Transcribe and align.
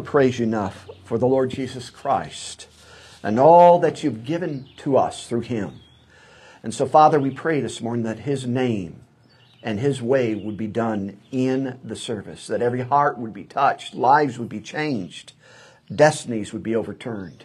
praise 0.00 0.40
you 0.40 0.44
enough 0.44 0.90
for 1.04 1.18
the 1.18 1.26
Lord 1.26 1.50
Jesus 1.50 1.88
Christ 1.88 2.66
and 3.22 3.38
all 3.38 3.78
that 3.78 4.02
you've 4.02 4.24
given 4.24 4.68
to 4.78 4.96
us 4.96 5.28
through 5.28 5.42
him. 5.42 5.80
And 6.64 6.74
so, 6.74 6.84
Father, 6.84 7.20
we 7.20 7.30
pray 7.30 7.60
this 7.60 7.80
morning 7.80 8.04
that 8.04 8.18
his 8.18 8.44
name 8.44 9.04
and 9.62 9.78
his 9.78 10.02
way 10.02 10.34
would 10.34 10.56
be 10.56 10.66
done 10.66 11.20
in 11.30 11.78
the 11.84 11.94
service, 11.94 12.48
that 12.48 12.60
every 12.60 12.80
heart 12.80 13.18
would 13.18 13.32
be 13.32 13.44
touched, 13.44 13.94
lives 13.94 14.36
would 14.36 14.48
be 14.48 14.60
changed, 14.60 15.32
destinies 15.94 16.52
would 16.52 16.64
be 16.64 16.74
overturned. 16.74 17.44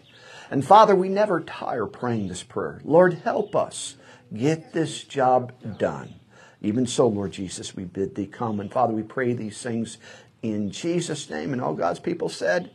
And 0.50 0.66
Father, 0.66 0.96
we 0.96 1.08
never 1.08 1.42
tire 1.42 1.86
praying 1.86 2.30
this 2.30 2.42
prayer. 2.42 2.82
Lord, 2.84 3.14
help 3.14 3.56
us 3.56 3.96
get 4.36 4.74
this 4.74 5.04
job 5.04 5.54
done. 5.78 6.16
Even 6.62 6.88
so, 6.88 7.08
Lord 7.08 7.32
Jesus, 7.32 7.76
we 7.76 7.86
bid 7.86 8.16
thee 8.16 8.26
come. 8.26 8.60
And 8.60 8.72
Father, 8.72 8.94
we 8.94 9.04
pray 9.04 9.34
these 9.34 9.62
things 9.62 10.00
in 10.42 10.72
Jesus' 10.72 11.30
name. 11.30 11.54
And 11.54 11.62
all 11.62 11.74
God's 11.74 12.00
people 12.00 12.30
said, 12.30 12.72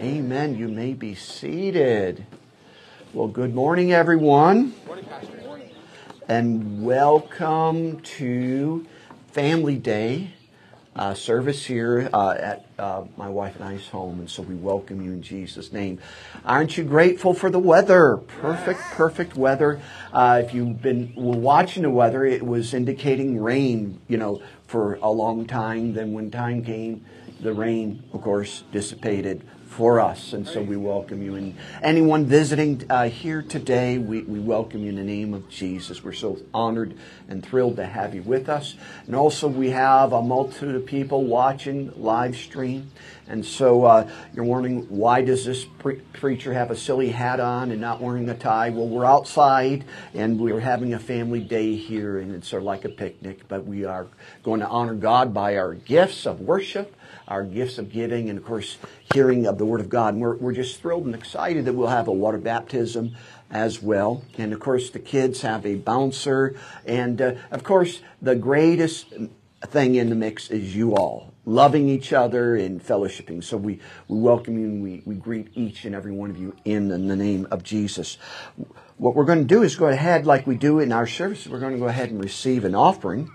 Amen. 0.00 0.16
Amen. 0.16 0.56
You 0.56 0.68
may 0.68 0.92
be 0.92 1.14
seated. 1.14 2.26
Well, 3.12 3.28
good 3.28 3.54
morning, 3.54 3.92
everyone. 3.92 4.74
Morning. 4.86 5.06
And 6.28 6.84
welcome 6.84 8.00
to 8.02 8.86
Family 9.32 9.76
Day 9.76 10.30
uh, 10.96 11.14
service 11.14 11.64
here 11.64 12.10
uh, 12.12 12.30
at 12.30 12.66
uh, 12.78 13.04
my 13.16 13.28
wife 13.28 13.56
and 13.56 13.64
I's 13.64 13.86
home. 13.88 14.20
And 14.20 14.30
so 14.30 14.42
we 14.42 14.54
welcome 14.54 15.00
you 15.00 15.12
in 15.12 15.22
Jesus' 15.22 15.72
name. 15.72 16.00
Aren't 16.44 16.76
you 16.76 16.84
grateful 16.84 17.32
for 17.32 17.50
the 17.50 17.58
weather? 17.58 18.16
Perfect, 18.16 18.80
perfect 18.80 19.36
weather. 19.36 19.80
Uh, 20.12 20.42
if 20.44 20.52
you've 20.52 20.82
been 20.82 21.12
watching 21.14 21.84
the 21.84 21.90
weather, 21.90 22.24
it 22.24 22.44
was 22.44 22.74
indicating 22.74 23.40
rain, 23.40 24.00
you 24.08 24.16
know, 24.16 24.42
for 24.66 24.94
a 24.96 25.10
long 25.10 25.46
time. 25.46 25.94
Then 25.94 26.12
when 26.12 26.30
time 26.30 26.64
came, 26.64 27.04
the 27.40 27.52
rain, 27.52 28.02
of 28.12 28.22
course, 28.22 28.64
dissipated 28.72 29.46
for 29.70 30.00
us. 30.00 30.32
And 30.32 30.46
so 30.48 30.60
we 30.60 30.76
welcome 30.76 31.22
you. 31.22 31.36
And 31.36 31.56
anyone 31.80 32.26
visiting 32.26 32.84
uh, 32.90 33.08
here 33.08 33.40
today, 33.40 33.98
we, 33.98 34.22
we 34.22 34.40
welcome 34.40 34.82
you 34.82 34.88
in 34.88 34.96
the 34.96 35.04
name 35.04 35.32
of 35.32 35.48
Jesus. 35.48 36.02
We're 36.02 36.12
so 36.12 36.38
honored 36.52 36.94
and 37.28 37.46
thrilled 37.46 37.76
to 37.76 37.86
have 37.86 38.12
you 38.12 38.22
with 38.22 38.48
us. 38.48 38.74
And 39.06 39.14
also, 39.14 39.46
we 39.46 39.70
have 39.70 40.12
a 40.12 40.22
multitude 40.22 40.74
of 40.74 40.86
people 40.86 41.24
watching 41.24 41.92
live 41.96 42.36
stream. 42.36 42.90
And 43.30 43.44
so 43.44 43.84
uh, 43.84 44.10
you're 44.34 44.44
wondering, 44.44 44.82
why 44.88 45.22
does 45.22 45.44
this 45.44 45.64
pre- 45.64 46.00
preacher 46.12 46.52
have 46.52 46.70
a 46.70 46.76
silly 46.76 47.10
hat 47.10 47.40
on 47.40 47.70
and 47.70 47.80
not 47.80 48.00
wearing 48.00 48.28
a 48.28 48.34
tie? 48.34 48.70
Well, 48.70 48.88
we're 48.88 49.06
outside 49.06 49.84
and 50.14 50.38
we're 50.38 50.60
having 50.60 50.94
a 50.94 50.98
family 50.98 51.40
day 51.40 51.76
here, 51.76 52.18
and 52.18 52.34
it's 52.34 52.48
sort 52.48 52.62
of 52.62 52.66
like 52.66 52.84
a 52.84 52.88
picnic, 52.88 53.48
but 53.48 53.64
we 53.64 53.84
are 53.84 54.06
going 54.42 54.60
to 54.60 54.68
honor 54.68 54.94
God 54.94 55.32
by 55.32 55.56
our 55.56 55.74
gifts 55.74 56.26
of 56.26 56.40
worship 56.40 56.96
our 57.30 57.44
gifts 57.44 57.78
of 57.78 57.92
giving, 57.92 58.28
and 58.28 58.36
of 58.36 58.44
course, 58.44 58.76
hearing 59.14 59.46
of 59.46 59.56
the 59.56 59.64
Word 59.64 59.80
of 59.80 59.88
God. 59.88 60.14
And 60.14 60.22
we're, 60.22 60.34
we're 60.34 60.52
just 60.52 60.80
thrilled 60.80 61.06
and 61.06 61.14
excited 61.14 61.64
that 61.64 61.72
we'll 61.72 61.86
have 61.86 62.08
a 62.08 62.12
water 62.12 62.38
baptism 62.38 63.14
as 63.50 63.80
well. 63.80 64.24
And 64.36 64.52
of 64.52 64.58
course, 64.58 64.90
the 64.90 64.98
kids 64.98 65.42
have 65.42 65.64
a 65.64 65.76
bouncer. 65.76 66.56
And 66.84 67.22
uh, 67.22 67.34
of 67.52 67.62
course, 67.62 68.00
the 68.20 68.34
greatest 68.34 69.14
thing 69.62 69.94
in 69.94 70.10
the 70.10 70.16
mix 70.16 70.50
is 70.50 70.74
you 70.74 70.96
all 70.96 71.32
loving 71.50 71.88
each 71.88 72.12
other 72.12 72.54
and 72.54 72.84
fellowshipping. 72.84 73.42
So 73.42 73.56
we, 73.56 73.80
we 74.08 74.18
welcome 74.18 74.58
you 74.58 74.66
and 74.66 74.82
we, 74.82 75.02
we 75.04 75.16
greet 75.16 75.48
each 75.54 75.84
and 75.84 75.94
every 75.94 76.12
one 76.12 76.30
of 76.30 76.38
you 76.38 76.54
in, 76.64 76.90
in 76.90 77.08
the 77.08 77.16
name 77.16 77.48
of 77.50 77.64
Jesus. 77.64 78.18
What 78.96 79.14
we're 79.14 79.24
going 79.24 79.40
to 79.40 79.54
do 79.54 79.62
is 79.62 79.76
go 79.76 79.88
ahead, 79.88 80.26
like 80.26 80.46
we 80.46 80.56
do 80.56 80.78
in 80.78 80.92
our 80.92 81.06
service, 81.06 81.46
we're 81.46 81.58
going 81.58 81.72
to 81.72 81.78
go 81.78 81.88
ahead 81.88 82.10
and 82.10 82.22
receive 82.22 82.64
an 82.64 82.74
offering. 82.74 83.30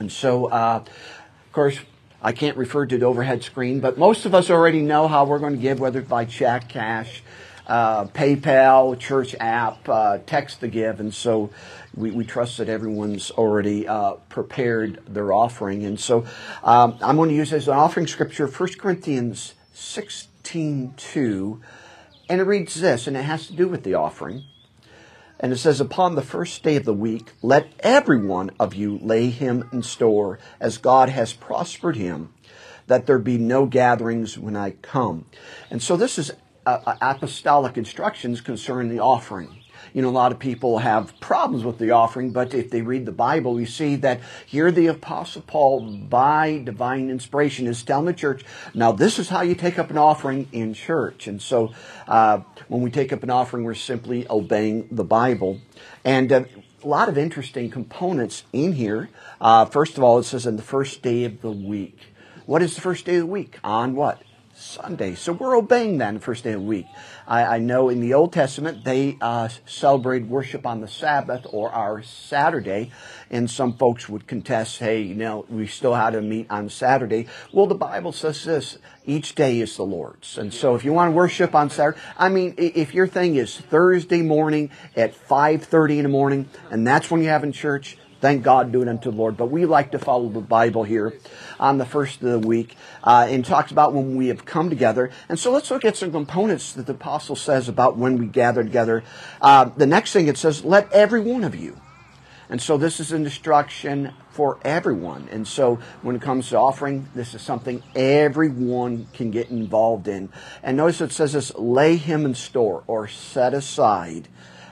And 0.00 0.10
so, 0.10 0.46
uh, 0.46 0.82
of 0.84 1.52
course, 1.52 1.78
I 2.20 2.32
can't 2.32 2.56
refer 2.56 2.86
to 2.86 2.98
the 2.98 3.04
overhead 3.04 3.44
screen, 3.44 3.80
but 3.80 3.98
most 3.98 4.24
of 4.24 4.34
us 4.34 4.50
already 4.50 4.80
know 4.80 5.06
how 5.06 5.24
we're 5.24 5.38
going 5.38 5.56
to 5.56 5.60
give, 5.60 5.78
whether 5.78 6.00
by 6.00 6.24
check, 6.24 6.68
cash, 6.68 7.22
uh, 7.66 8.06
PayPal, 8.06 8.98
church 8.98 9.34
app, 9.38 9.88
uh, 9.88 10.18
text 10.26 10.60
to 10.60 10.68
give, 10.68 11.00
and 11.00 11.14
so 11.14 11.50
we, 11.96 12.10
we 12.10 12.24
trust 12.24 12.58
that 12.58 12.68
everyone's 12.68 13.30
already 13.30 13.86
uh, 13.86 14.14
prepared 14.28 15.00
their 15.06 15.32
offering. 15.32 15.84
And 15.84 15.98
so 15.98 16.26
um, 16.62 16.98
I'm 17.02 17.16
going 17.16 17.28
to 17.28 17.34
use 17.34 17.52
as 17.52 17.68
an 17.68 17.74
offering 17.74 18.06
scripture 18.06 18.46
1 18.46 18.68
Corinthians 18.78 19.54
16 19.72 20.94
2, 20.96 21.60
and 22.28 22.40
it 22.40 22.44
reads 22.44 22.80
this, 22.80 23.06
and 23.06 23.16
it 23.16 23.22
has 23.22 23.46
to 23.48 23.52
do 23.54 23.68
with 23.68 23.84
the 23.84 23.94
offering. 23.94 24.44
And 25.40 25.52
it 25.52 25.58
says, 25.58 25.80
Upon 25.80 26.14
the 26.14 26.22
first 26.22 26.62
day 26.62 26.76
of 26.76 26.84
the 26.84 26.94
week, 26.94 27.32
let 27.42 27.68
every 27.80 28.18
one 28.18 28.50
of 28.58 28.74
you 28.74 28.98
lay 28.98 29.30
him 29.30 29.68
in 29.72 29.82
store 29.82 30.38
as 30.60 30.78
God 30.78 31.08
has 31.08 31.32
prospered 31.32 31.96
him, 31.96 32.32
that 32.86 33.06
there 33.06 33.18
be 33.18 33.36
no 33.36 33.66
gatherings 33.66 34.38
when 34.38 34.56
I 34.56 34.70
come. 34.70 35.26
And 35.70 35.82
so 35.82 35.96
this 35.96 36.18
is 36.18 36.32
uh, 36.66 36.78
uh 36.86 36.96
apostolic 37.00 37.76
instructions 37.76 38.40
concerning 38.40 38.88
the 38.88 39.00
offering 39.00 39.63
you 39.94 40.02
know, 40.02 40.08
a 40.08 40.10
lot 40.10 40.32
of 40.32 40.40
people 40.40 40.78
have 40.78 41.18
problems 41.20 41.64
with 41.64 41.78
the 41.78 41.92
offering, 41.92 42.32
but 42.32 42.52
if 42.52 42.68
they 42.68 42.82
read 42.82 43.06
the 43.06 43.12
Bible, 43.12 43.54
we 43.54 43.64
see 43.64 43.94
that 43.96 44.20
here 44.44 44.72
the 44.72 44.88
Apostle 44.88 45.42
Paul, 45.46 45.88
by 45.96 46.60
divine 46.64 47.08
inspiration, 47.10 47.68
is 47.68 47.82
telling 47.84 48.06
the 48.06 48.12
church, 48.12 48.44
now 48.74 48.90
this 48.90 49.20
is 49.20 49.28
how 49.28 49.42
you 49.42 49.54
take 49.54 49.78
up 49.78 49.90
an 49.90 49.96
offering 49.96 50.48
in 50.50 50.74
church. 50.74 51.28
And 51.28 51.40
so 51.40 51.72
uh, 52.08 52.40
when 52.66 52.82
we 52.82 52.90
take 52.90 53.12
up 53.12 53.22
an 53.22 53.30
offering, 53.30 53.62
we're 53.62 53.74
simply 53.74 54.26
obeying 54.28 54.88
the 54.90 55.04
Bible. 55.04 55.60
And 56.04 56.32
uh, 56.32 56.44
a 56.82 56.88
lot 56.88 57.08
of 57.08 57.16
interesting 57.16 57.70
components 57.70 58.42
in 58.52 58.72
here. 58.72 59.08
Uh, 59.40 59.64
first 59.64 59.96
of 59.96 60.02
all, 60.02 60.18
it 60.18 60.24
says 60.24 60.44
on 60.44 60.56
the 60.56 60.62
first 60.62 61.02
day 61.02 61.24
of 61.24 61.40
the 61.40 61.52
week. 61.52 61.98
What 62.46 62.62
is 62.62 62.74
the 62.74 62.80
first 62.80 63.06
day 63.06 63.14
of 63.14 63.20
the 63.20 63.26
week? 63.26 63.60
On 63.62 63.94
what? 63.94 64.20
Sunday. 64.54 65.14
So 65.14 65.32
we're 65.32 65.56
obeying 65.56 65.98
that 65.98 66.14
the 66.14 66.20
first 66.20 66.44
day 66.44 66.52
of 66.52 66.60
the 66.60 66.66
week. 66.66 66.86
I, 67.26 67.56
I 67.56 67.58
know 67.58 67.88
in 67.88 68.00
the 68.00 68.14
Old 68.14 68.32
Testament 68.32 68.84
they 68.84 69.16
uh, 69.20 69.48
celebrated 69.66 70.28
worship 70.28 70.66
on 70.66 70.80
the 70.80 70.88
Sabbath 70.88 71.46
or 71.50 71.70
our 71.70 72.02
Saturday, 72.02 72.92
and 73.30 73.50
some 73.50 73.74
folks 73.74 74.08
would 74.08 74.26
contest, 74.26 74.78
hey, 74.78 75.02
you 75.02 75.14
know, 75.14 75.44
we 75.48 75.66
still 75.66 75.94
had 75.94 76.10
to 76.10 76.22
meet 76.22 76.50
on 76.50 76.68
Saturday. 76.68 77.26
Well, 77.52 77.66
the 77.66 77.74
Bible 77.74 78.12
says 78.12 78.44
this: 78.44 78.78
each 79.06 79.34
day 79.34 79.60
is 79.60 79.76
the 79.76 79.84
Lord's, 79.84 80.38
and 80.38 80.52
so 80.52 80.74
if 80.74 80.84
you 80.84 80.92
want 80.92 81.10
to 81.10 81.16
worship 81.16 81.54
on 81.54 81.70
Saturday, 81.70 81.98
I 82.16 82.28
mean, 82.28 82.54
if 82.56 82.94
your 82.94 83.06
thing 83.06 83.36
is 83.36 83.56
Thursday 83.56 84.22
morning 84.22 84.70
at 84.96 85.14
five 85.14 85.64
thirty 85.64 85.98
in 85.98 86.04
the 86.04 86.08
morning, 86.08 86.48
and 86.70 86.86
that's 86.86 87.10
when 87.10 87.22
you 87.22 87.28
have 87.28 87.44
in 87.44 87.52
church 87.52 87.96
Thank 88.24 88.42
God, 88.42 88.72
do 88.72 88.80
it 88.80 88.88
unto 88.88 89.10
the 89.10 89.16
Lord. 89.18 89.36
But 89.36 89.50
we 89.50 89.66
like 89.66 89.90
to 89.90 89.98
follow 89.98 90.30
the 90.30 90.40
Bible 90.40 90.82
here 90.82 91.12
on 91.60 91.76
the 91.76 91.84
first 91.84 92.22
of 92.22 92.40
the 92.40 92.48
week 92.48 92.74
uh, 93.02 93.26
and 93.28 93.44
talks 93.44 93.70
about 93.70 93.92
when 93.92 94.16
we 94.16 94.28
have 94.28 94.46
come 94.46 94.70
together. 94.70 95.10
And 95.28 95.38
so 95.38 95.52
let's 95.52 95.70
look 95.70 95.84
at 95.84 95.94
some 95.94 96.10
components 96.10 96.72
that 96.72 96.86
the 96.86 96.94
apostle 96.94 97.36
says 97.36 97.68
about 97.68 97.98
when 97.98 98.16
we 98.16 98.24
gather 98.24 98.64
together. 98.64 99.04
Uh, 99.42 99.66
the 99.66 99.84
next 99.84 100.14
thing 100.14 100.26
it 100.26 100.38
says, 100.38 100.64
let 100.64 100.90
every 100.90 101.20
one 101.20 101.44
of 101.44 101.54
you. 101.54 101.78
And 102.48 102.62
so 102.62 102.78
this 102.78 102.98
is 102.98 103.12
an 103.12 103.26
instruction 103.26 104.14
for 104.30 104.58
everyone. 104.64 105.28
And 105.30 105.46
so 105.46 105.78
when 106.00 106.16
it 106.16 106.22
comes 106.22 106.48
to 106.48 106.56
offering, 106.56 107.10
this 107.14 107.34
is 107.34 107.42
something 107.42 107.82
everyone 107.94 109.06
can 109.12 109.32
get 109.32 109.50
involved 109.50 110.08
in. 110.08 110.30
And 110.62 110.78
notice 110.78 111.02
it 111.02 111.12
says 111.12 111.34
this, 111.34 111.54
lay 111.56 111.98
him 111.98 112.24
in 112.24 112.34
store 112.34 112.84
or 112.86 113.06
set 113.06 113.52
aside 113.52 114.28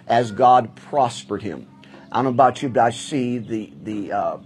as 0.07 0.31
God 0.31 0.75
prospered 0.75 1.43
him. 1.43 1.67
I 2.13 2.17
don't 2.17 2.25
know 2.25 2.31
about 2.31 2.63
you, 2.63 2.69
but 2.69 2.83
I 2.83 2.91
see 2.91 3.39
the 3.39 3.73
the 3.83 4.13
uh, 4.13 4.37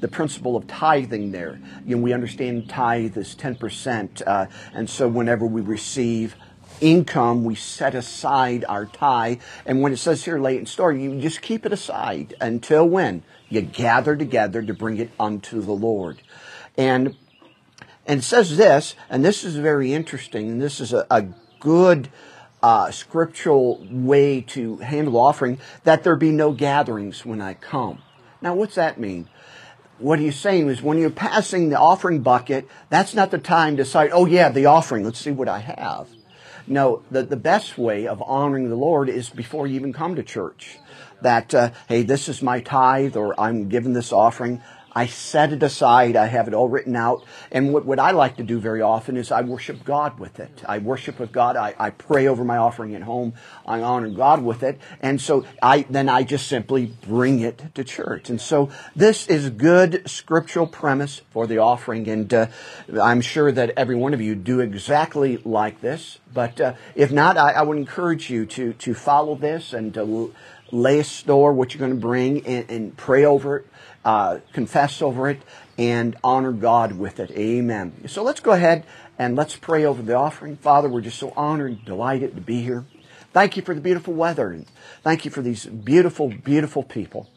the 0.00 0.08
principle 0.08 0.56
of 0.56 0.66
tithing 0.66 1.30
there. 1.30 1.60
You 1.86 1.94
know, 1.94 2.02
we 2.02 2.12
understand 2.12 2.68
tithe 2.68 3.16
is 3.16 3.36
ten 3.36 3.54
percent, 3.54 4.22
uh, 4.26 4.46
and 4.74 4.90
so 4.90 5.06
whenever 5.06 5.46
we 5.46 5.60
receive 5.60 6.34
income, 6.80 7.44
we 7.44 7.54
set 7.54 7.94
aside 7.94 8.64
our 8.68 8.86
tithe. 8.86 9.40
And 9.64 9.82
when 9.82 9.92
it 9.92 9.98
says 9.98 10.24
here 10.24 10.40
late 10.40 10.58
in 10.58 10.66
store, 10.66 10.92
you 10.92 11.20
just 11.20 11.42
keep 11.42 11.64
it 11.64 11.72
aside 11.72 12.34
until 12.40 12.88
when 12.88 13.22
you 13.48 13.60
gather 13.60 14.16
together 14.16 14.60
to 14.60 14.74
bring 14.74 14.98
it 14.98 15.12
unto 15.20 15.60
the 15.60 15.72
Lord. 15.72 16.20
And 16.76 17.16
and 18.04 18.18
it 18.18 18.24
says 18.24 18.56
this, 18.56 18.96
and 19.08 19.24
this 19.24 19.44
is 19.44 19.54
very 19.54 19.92
interesting, 19.92 20.50
and 20.50 20.60
this 20.60 20.80
is 20.80 20.92
a, 20.92 21.06
a 21.08 21.28
good 21.60 22.08
uh, 22.62 22.90
scriptural 22.90 23.84
way 23.90 24.40
to 24.40 24.76
handle 24.78 25.16
offering 25.16 25.58
that 25.84 26.04
there 26.04 26.16
be 26.16 26.30
no 26.30 26.52
gatherings 26.52 27.26
when 27.26 27.40
I 27.40 27.54
come. 27.54 27.98
Now, 28.40 28.54
what's 28.54 28.76
that 28.76 29.00
mean? 29.00 29.28
What 29.98 30.18
he's 30.18 30.36
saying 30.36 30.68
is 30.68 30.82
when 30.82 30.98
you're 30.98 31.10
passing 31.10 31.68
the 31.68 31.78
offering 31.78 32.22
bucket, 32.22 32.68
that's 32.90 33.14
not 33.14 33.30
the 33.30 33.38
time 33.38 33.76
to 33.76 33.84
decide, 33.84 34.10
oh 34.12 34.26
yeah, 34.26 34.48
the 34.48 34.66
offering, 34.66 35.04
let's 35.04 35.18
see 35.18 35.30
what 35.30 35.48
I 35.48 35.60
have. 35.60 36.08
No, 36.66 37.02
the, 37.10 37.22
the 37.22 37.36
best 37.36 37.76
way 37.76 38.06
of 38.06 38.22
honoring 38.22 38.68
the 38.68 38.76
Lord 38.76 39.08
is 39.08 39.30
before 39.30 39.66
you 39.66 39.74
even 39.76 39.92
come 39.92 40.14
to 40.16 40.22
church. 40.22 40.78
That, 41.20 41.54
uh, 41.54 41.70
hey, 41.88 42.02
this 42.02 42.28
is 42.28 42.42
my 42.42 42.60
tithe 42.60 43.16
or 43.16 43.38
I'm 43.40 43.68
giving 43.68 43.92
this 43.92 44.12
offering. 44.12 44.60
I 44.94 45.06
set 45.06 45.52
it 45.52 45.62
aside. 45.62 46.16
I 46.16 46.26
have 46.26 46.48
it 46.48 46.54
all 46.54 46.68
written 46.68 46.96
out. 46.96 47.24
And 47.50 47.72
what, 47.72 47.86
what 47.86 47.98
I 47.98 48.10
like 48.10 48.36
to 48.36 48.42
do 48.42 48.60
very 48.60 48.82
often 48.82 49.16
is 49.16 49.32
I 49.32 49.40
worship 49.40 49.84
God 49.84 50.18
with 50.18 50.38
it. 50.38 50.62
I 50.66 50.78
worship 50.78 51.18
with 51.18 51.32
God. 51.32 51.56
I, 51.56 51.74
I 51.78 51.90
pray 51.90 52.26
over 52.26 52.44
my 52.44 52.58
offering 52.58 52.94
at 52.94 53.02
home. 53.02 53.32
I 53.66 53.80
honor 53.80 54.10
God 54.10 54.42
with 54.42 54.62
it. 54.62 54.78
And 55.00 55.20
so 55.20 55.46
I, 55.62 55.86
then 55.88 56.08
I 56.08 56.22
just 56.22 56.46
simply 56.46 56.86
bring 56.86 57.40
it 57.40 57.74
to 57.74 57.84
church. 57.84 58.28
And 58.28 58.40
so 58.40 58.70
this 58.94 59.26
is 59.28 59.48
good 59.50 60.08
scriptural 60.08 60.66
premise 60.66 61.22
for 61.30 61.46
the 61.46 61.58
offering. 61.58 62.08
And 62.08 62.32
uh, 62.32 62.46
I'm 63.00 63.22
sure 63.22 63.50
that 63.50 63.70
every 63.70 63.96
one 63.96 64.12
of 64.12 64.20
you 64.20 64.34
do 64.34 64.60
exactly 64.60 65.38
like 65.38 65.80
this. 65.80 66.18
But 66.34 66.60
uh, 66.60 66.74
if 66.94 67.10
not, 67.10 67.36
I, 67.36 67.52
I, 67.52 67.62
would 67.62 67.76
encourage 67.76 68.30
you 68.30 68.46
to, 68.46 68.72
to 68.72 68.94
follow 68.94 69.34
this 69.34 69.74
and 69.74 69.92
to 69.94 70.34
lay 70.70 70.98
a 70.98 71.04
store 71.04 71.52
what 71.52 71.74
you're 71.74 71.78
going 71.78 71.90
to 71.90 72.00
bring 72.00 72.46
and, 72.46 72.70
and 72.70 72.96
pray 72.96 73.26
over 73.26 73.58
it 73.58 73.66
uh, 74.04 74.38
confess 74.52 75.00
over 75.00 75.28
it, 75.28 75.40
and 75.78 76.16
honor 76.22 76.52
God 76.52 76.92
with 76.92 77.20
it. 77.20 77.30
Amen. 77.32 78.08
So 78.08 78.22
let's 78.22 78.40
go 78.40 78.52
ahead 78.52 78.84
and 79.18 79.36
let's 79.36 79.56
pray 79.56 79.84
over 79.84 80.02
the 80.02 80.14
offering. 80.14 80.56
Father, 80.56 80.88
we're 80.88 81.00
just 81.00 81.18
so 81.18 81.32
honored 81.36 81.72
and 81.72 81.84
delighted 81.84 82.34
to 82.34 82.40
be 82.40 82.62
here. 82.62 82.84
Thank 83.32 83.56
you 83.56 83.62
for 83.62 83.74
the 83.74 83.80
beautiful 83.80 84.14
weather. 84.14 84.50
And 84.50 84.66
thank 85.02 85.24
you 85.24 85.30
for 85.30 85.40
these 85.40 85.66
beautiful, 85.66 86.28
beautiful 86.28 86.82
people. 86.82 87.30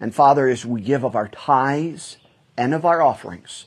And 0.00 0.14
Father, 0.14 0.48
as 0.48 0.64
we 0.64 0.80
give 0.80 1.04
of 1.04 1.16
our 1.16 1.28
tithes 1.28 2.18
and 2.56 2.72
of 2.72 2.84
our 2.84 3.02
offerings, 3.02 3.66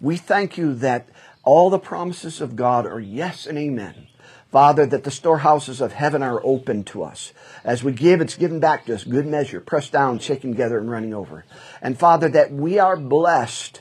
we 0.00 0.16
thank 0.16 0.58
you 0.58 0.74
that 0.74 1.08
all 1.44 1.70
the 1.70 1.78
promises 1.78 2.40
of 2.40 2.56
God 2.56 2.86
are 2.86 3.00
yes 3.00 3.46
and 3.46 3.56
amen. 3.58 4.08
Father, 4.52 4.84
that 4.84 5.04
the 5.04 5.10
storehouses 5.10 5.80
of 5.80 5.94
heaven 5.94 6.22
are 6.22 6.44
open 6.44 6.84
to 6.84 7.02
us. 7.02 7.32
As 7.64 7.82
we 7.82 7.92
give, 7.92 8.20
it's 8.20 8.36
given 8.36 8.60
back 8.60 8.84
to 8.84 8.94
us, 8.94 9.02
good 9.02 9.26
measure, 9.26 9.60
pressed 9.60 9.92
down, 9.92 10.18
shaken 10.18 10.50
together, 10.50 10.78
and 10.78 10.90
running 10.90 11.14
over. 11.14 11.46
And 11.80 11.98
Father, 11.98 12.28
that 12.28 12.52
we 12.52 12.78
are 12.78 12.98
blessed 12.98 13.80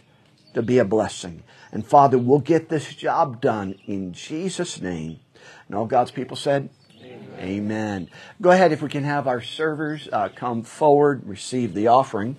to 0.53 0.61
be 0.61 0.77
a 0.77 0.85
blessing. 0.85 1.43
And 1.73 1.85
Father, 1.85 2.17
we'll 2.17 2.39
get 2.39 2.69
this 2.69 2.95
job 2.95 3.41
done 3.41 3.75
in 3.85 4.13
Jesus' 4.13 4.79
name. 4.79 5.19
And 5.67 5.75
all 5.75 5.85
God's 5.85 6.11
people 6.11 6.37
said, 6.37 6.69
Amen. 7.03 7.29
Amen. 7.39 8.09
Go 8.41 8.51
ahead, 8.51 8.71
if 8.71 8.81
we 8.81 8.89
can 8.89 9.03
have 9.03 9.27
our 9.27 9.41
servers 9.41 10.07
uh, 10.13 10.29
come 10.29 10.63
forward, 10.63 11.27
receive 11.27 11.73
the 11.73 11.87
offering. 11.87 12.37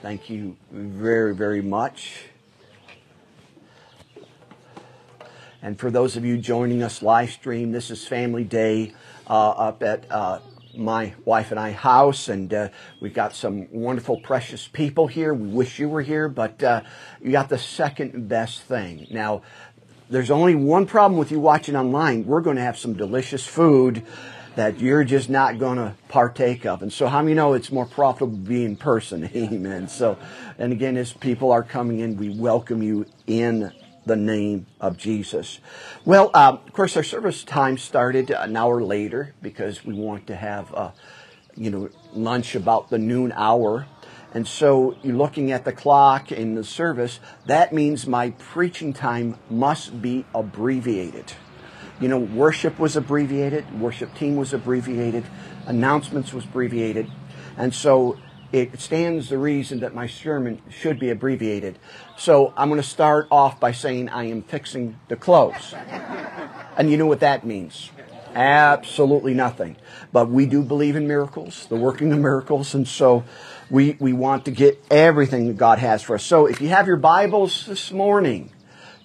Thank 0.00 0.30
you 0.30 0.56
very, 0.70 1.34
very 1.34 1.62
much. 1.62 2.26
And 5.64 5.80
for 5.80 5.90
those 5.90 6.18
of 6.18 6.26
you 6.26 6.36
joining 6.36 6.82
us 6.82 7.00
live 7.00 7.30
stream, 7.30 7.72
this 7.72 7.90
is 7.90 8.06
Family 8.06 8.44
Day 8.44 8.92
uh, 9.26 9.48
up 9.52 9.82
at 9.82 10.04
uh, 10.10 10.40
my 10.76 11.14
wife 11.24 11.52
and 11.52 11.58
I 11.58 11.72
house, 11.72 12.28
and 12.28 12.52
uh, 12.52 12.68
we've 13.00 13.14
got 13.14 13.34
some 13.34 13.72
wonderful, 13.72 14.20
precious 14.20 14.68
people 14.68 15.06
here. 15.06 15.32
We 15.32 15.48
wish 15.48 15.78
you 15.78 15.88
were 15.88 16.02
here, 16.02 16.28
but 16.28 16.62
uh, 16.62 16.82
you 17.22 17.32
got 17.32 17.48
the 17.48 17.56
second 17.56 18.28
best 18.28 18.60
thing. 18.60 19.06
Now, 19.10 19.40
there's 20.10 20.30
only 20.30 20.54
one 20.54 20.84
problem 20.84 21.18
with 21.18 21.32
you 21.32 21.40
watching 21.40 21.76
online. 21.76 22.26
We're 22.26 22.42
going 22.42 22.56
to 22.56 22.62
have 22.62 22.76
some 22.76 22.92
delicious 22.92 23.46
food 23.46 24.04
that 24.56 24.80
you're 24.80 25.02
just 25.02 25.30
not 25.30 25.58
going 25.58 25.78
to 25.78 25.94
partake 26.08 26.66
of. 26.66 26.82
And 26.82 26.92
so, 26.92 27.06
how 27.06 27.22
many 27.22 27.32
know 27.32 27.54
it's 27.54 27.72
more 27.72 27.86
profitable 27.86 28.36
to 28.36 28.42
be 28.42 28.66
in 28.66 28.76
person? 28.76 29.30
Amen. 29.34 29.88
So, 29.88 30.18
and 30.58 30.74
again, 30.74 30.98
as 30.98 31.14
people 31.14 31.52
are 31.52 31.62
coming 31.62 32.00
in, 32.00 32.18
we 32.18 32.28
welcome 32.28 32.82
you 32.82 33.06
in 33.26 33.72
the 34.06 34.16
name 34.16 34.66
of 34.80 34.96
Jesus. 34.96 35.60
Well, 36.04 36.30
um, 36.34 36.60
of 36.66 36.72
course, 36.72 36.96
our 36.96 37.02
service 37.02 37.44
time 37.44 37.78
started 37.78 38.30
an 38.30 38.56
hour 38.56 38.82
later 38.82 39.34
because 39.42 39.84
we 39.84 39.94
want 39.94 40.26
to 40.26 40.36
have, 40.36 40.72
uh, 40.74 40.90
you 41.56 41.70
know, 41.70 41.90
lunch 42.12 42.54
about 42.54 42.90
the 42.90 42.98
noon 42.98 43.32
hour. 43.32 43.86
And 44.32 44.46
so 44.46 44.96
you're 45.02 45.16
looking 45.16 45.52
at 45.52 45.64
the 45.64 45.72
clock 45.72 46.32
in 46.32 46.54
the 46.54 46.64
service, 46.64 47.20
that 47.46 47.72
means 47.72 48.06
my 48.06 48.30
preaching 48.30 48.92
time 48.92 49.36
must 49.48 50.02
be 50.02 50.24
abbreviated. 50.34 51.32
You 52.00 52.08
know, 52.08 52.18
worship 52.18 52.78
was 52.78 52.96
abbreviated, 52.96 53.80
worship 53.80 54.14
team 54.16 54.34
was 54.34 54.52
abbreviated, 54.52 55.24
announcements 55.66 56.32
was 56.32 56.44
abbreviated. 56.44 57.08
And 57.56 57.72
so 57.72 58.18
it 58.54 58.80
stands 58.80 59.30
the 59.30 59.38
reason 59.38 59.80
that 59.80 59.96
my 59.96 60.06
sermon 60.06 60.62
should 60.70 61.00
be 61.00 61.10
abbreviated. 61.10 61.76
So 62.16 62.54
I'm 62.56 62.68
going 62.68 62.80
to 62.80 62.86
start 62.86 63.26
off 63.28 63.58
by 63.58 63.72
saying 63.72 64.10
I 64.10 64.28
am 64.28 64.42
fixing 64.42 64.96
the 65.08 65.16
clothes. 65.16 65.74
and 66.76 66.88
you 66.88 66.96
know 66.96 67.06
what 67.06 67.18
that 67.18 67.44
means? 67.44 67.90
Absolutely 68.32 69.34
nothing. 69.34 69.76
But 70.12 70.30
we 70.30 70.46
do 70.46 70.62
believe 70.62 70.94
in 70.94 71.08
miracles, 71.08 71.66
the 71.66 71.74
working 71.74 72.12
of 72.12 72.20
miracles, 72.20 72.76
and 72.76 72.86
so 72.86 73.24
we, 73.70 73.96
we 73.98 74.12
want 74.12 74.44
to 74.44 74.52
get 74.52 74.80
everything 74.88 75.48
that 75.48 75.56
God 75.56 75.80
has 75.80 76.02
for 76.02 76.14
us. 76.14 76.22
So 76.22 76.46
if 76.46 76.60
you 76.60 76.68
have 76.68 76.86
your 76.86 76.96
Bibles 76.96 77.66
this 77.66 77.90
morning, 77.90 78.52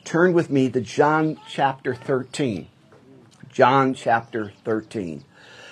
turn 0.03 0.33
with 0.33 0.51
me 0.51 0.69
to 0.69 0.79
John 0.79 1.39
chapter 1.49 1.95
13. 1.95 2.67
John 3.49 3.95
chapter 3.95 4.53
13. 4.63 5.23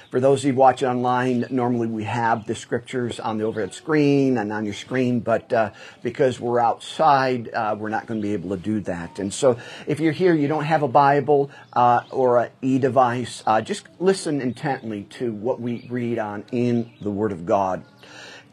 For 0.09 0.21
those 0.21 0.45
of 0.45 0.45
you 0.45 0.56
watching 0.56 0.88
online, 0.88 1.45
normally 1.50 1.88
we 1.88 2.06
have 2.06 2.48
the 2.48 2.56
scriptures 2.56 3.19
on 3.19 3.38
the 3.38 3.44
overhead 3.44 3.74
screen 3.74 4.38
and 4.38 4.54
on 4.54 4.63
your 4.63 4.74
screen, 4.74 5.19
but 5.19 5.51
uh, 5.51 5.71
because 6.01 6.39
we're 6.39 6.62
outside, 6.62 7.54
uh, 7.54 7.75
we're 7.77 7.89
not 7.89 8.07
going 8.07 8.21
to 8.21 8.25
be 8.25 8.31
able 8.31 8.51
to 8.51 8.62
do 8.62 8.80
that. 8.81 9.19
And 9.19 9.33
so 9.33 9.57
if 9.86 10.00
you're 10.00 10.13
here, 10.13 10.33
you 10.33 10.48
don't 10.48 10.63
have 10.63 10.81
a 10.81 10.88
Bible 10.88 11.51
uh, 11.74 12.04
or 12.09 12.38
an 12.38 12.51
e-device, 12.62 13.44
uh, 13.45 13.59
just 13.59 13.89
listen 14.00 14.39
intently 14.39 15.04
to 15.09 15.33
what 15.33 15.59
we 15.59 15.86
read 15.89 16.19
on 16.19 16.45
in 16.54 16.89
the 17.01 17.12
Word 17.12 17.33
of 17.33 17.45
God. 17.45 17.83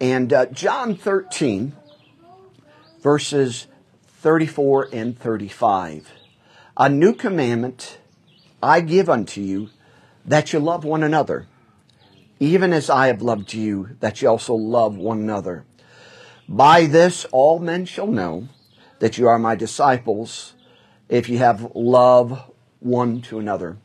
And 0.00 0.32
uh, 0.32 0.46
John 0.46 0.96
13, 0.96 1.72
verses 3.00 3.68
34 4.22 4.88
and 4.92 5.16
35. 5.16 6.10
A 6.76 6.88
new 6.88 7.14
commandment 7.14 7.98
I 8.60 8.80
give 8.80 9.08
unto 9.08 9.40
you 9.40 9.70
that 10.24 10.52
you 10.52 10.58
love 10.58 10.84
one 10.84 11.02
another, 11.02 11.46
even 12.40 12.72
as 12.72 12.90
I 12.90 13.08
have 13.08 13.22
loved 13.22 13.52
you, 13.52 13.96
that 14.00 14.22
you 14.22 14.28
also 14.28 14.54
love 14.54 14.96
one 14.96 15.20
another. 15.20 15.64
By 16.48 16.86
this 16.86 17.24
all 17.32 17.58
men 17.58 17.86
shall 17.86 18.06
know 18.06 18.48
that 18.98 19.18
you 19.18 19.26
are 19.28 19.38
my 19.38 19.54
disciples, 19.54 20.54
if 21.08 21.28
you 21.28 21.38
have 21.38 21.72
love 21.74 22.50
one 22.80 23.22
to 23.22 23.38
another. 23.38 23.76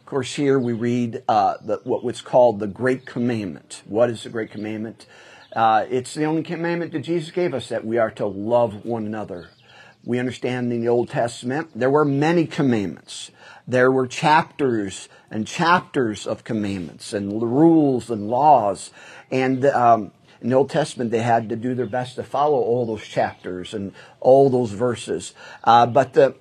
Of 0.00 0.06
course, 0.06 0.34
here 0.34 0.58
we 0.58 0.72
read 0.72 1.22
uh, 1.26 1.54
the, 1.62 1.80
what 1.84 2.04
was 2.04 2.20
called 2.20 2.60
the 2.60 2.66
Great 2.66 3.06
Commandment. 3.06 3.82
What 3.86 4.10
is 4.10 4.22
the 4.24 4.28
Great 4.28 4.50
Commandment? 4.50 5.06
Uh, 5.54 5.86
it's 5.90 6.14
the 6.14 6.24
only 6.24 6.42
commandment 6.42 6.92
that 6.92 7.00
Jesus 7.00 7.30
gave 7.30 7.54
us 7.54 7.68
that 7.68 7.84
we 7.84 7.98
are 7.98 8.10
to 8.12 8.26
love 8.26 8.84
one 8.84 9.06
another. 9.06 9.50
We 10.04 10.18
understand 10.18 10.72
in 10.72 10.80
the 10.80 10.88
Old 10.88 11.08
Testament 11.08 11.70
there 11.74 11.90
were 11.90 12.04
many 12.04 12.46
commandments. 12.46 13.30
There 13.66 13.90
were 13.90 14.06
chapters 14.06 15.08
and 15.30 15.46
chapters 15.46 16.26
of 16.26 16.44
commandments 16.44 17.12
and 17.12 17.40
rules 17.40 18.10
and 18.10 18.28
laws. 18.28 18.90
And 19.30 19.64
um, 19.66 20.10
in 20.40 20.50
the 20.50 20.56
Old 20.56 20.70
Testament, 20.70 21.12
they 21.12 21.22
had 21.22 21.48
to 21.50 21.56
do 21.56 21.74
their 21.74 21.86
best 21.86 22.16
to 22.16 22.24
follow 22.24 22.58
all 22.58 22.84
those 22.84 23.06
chapters 23.06 23.72
and 23.72 23.92
all 24.18 24.50
those 24.50 24.72
verses. 24.72 25.34
Uh, 25.62 25.86
but 25.86 26.14
the, 26.14 26.34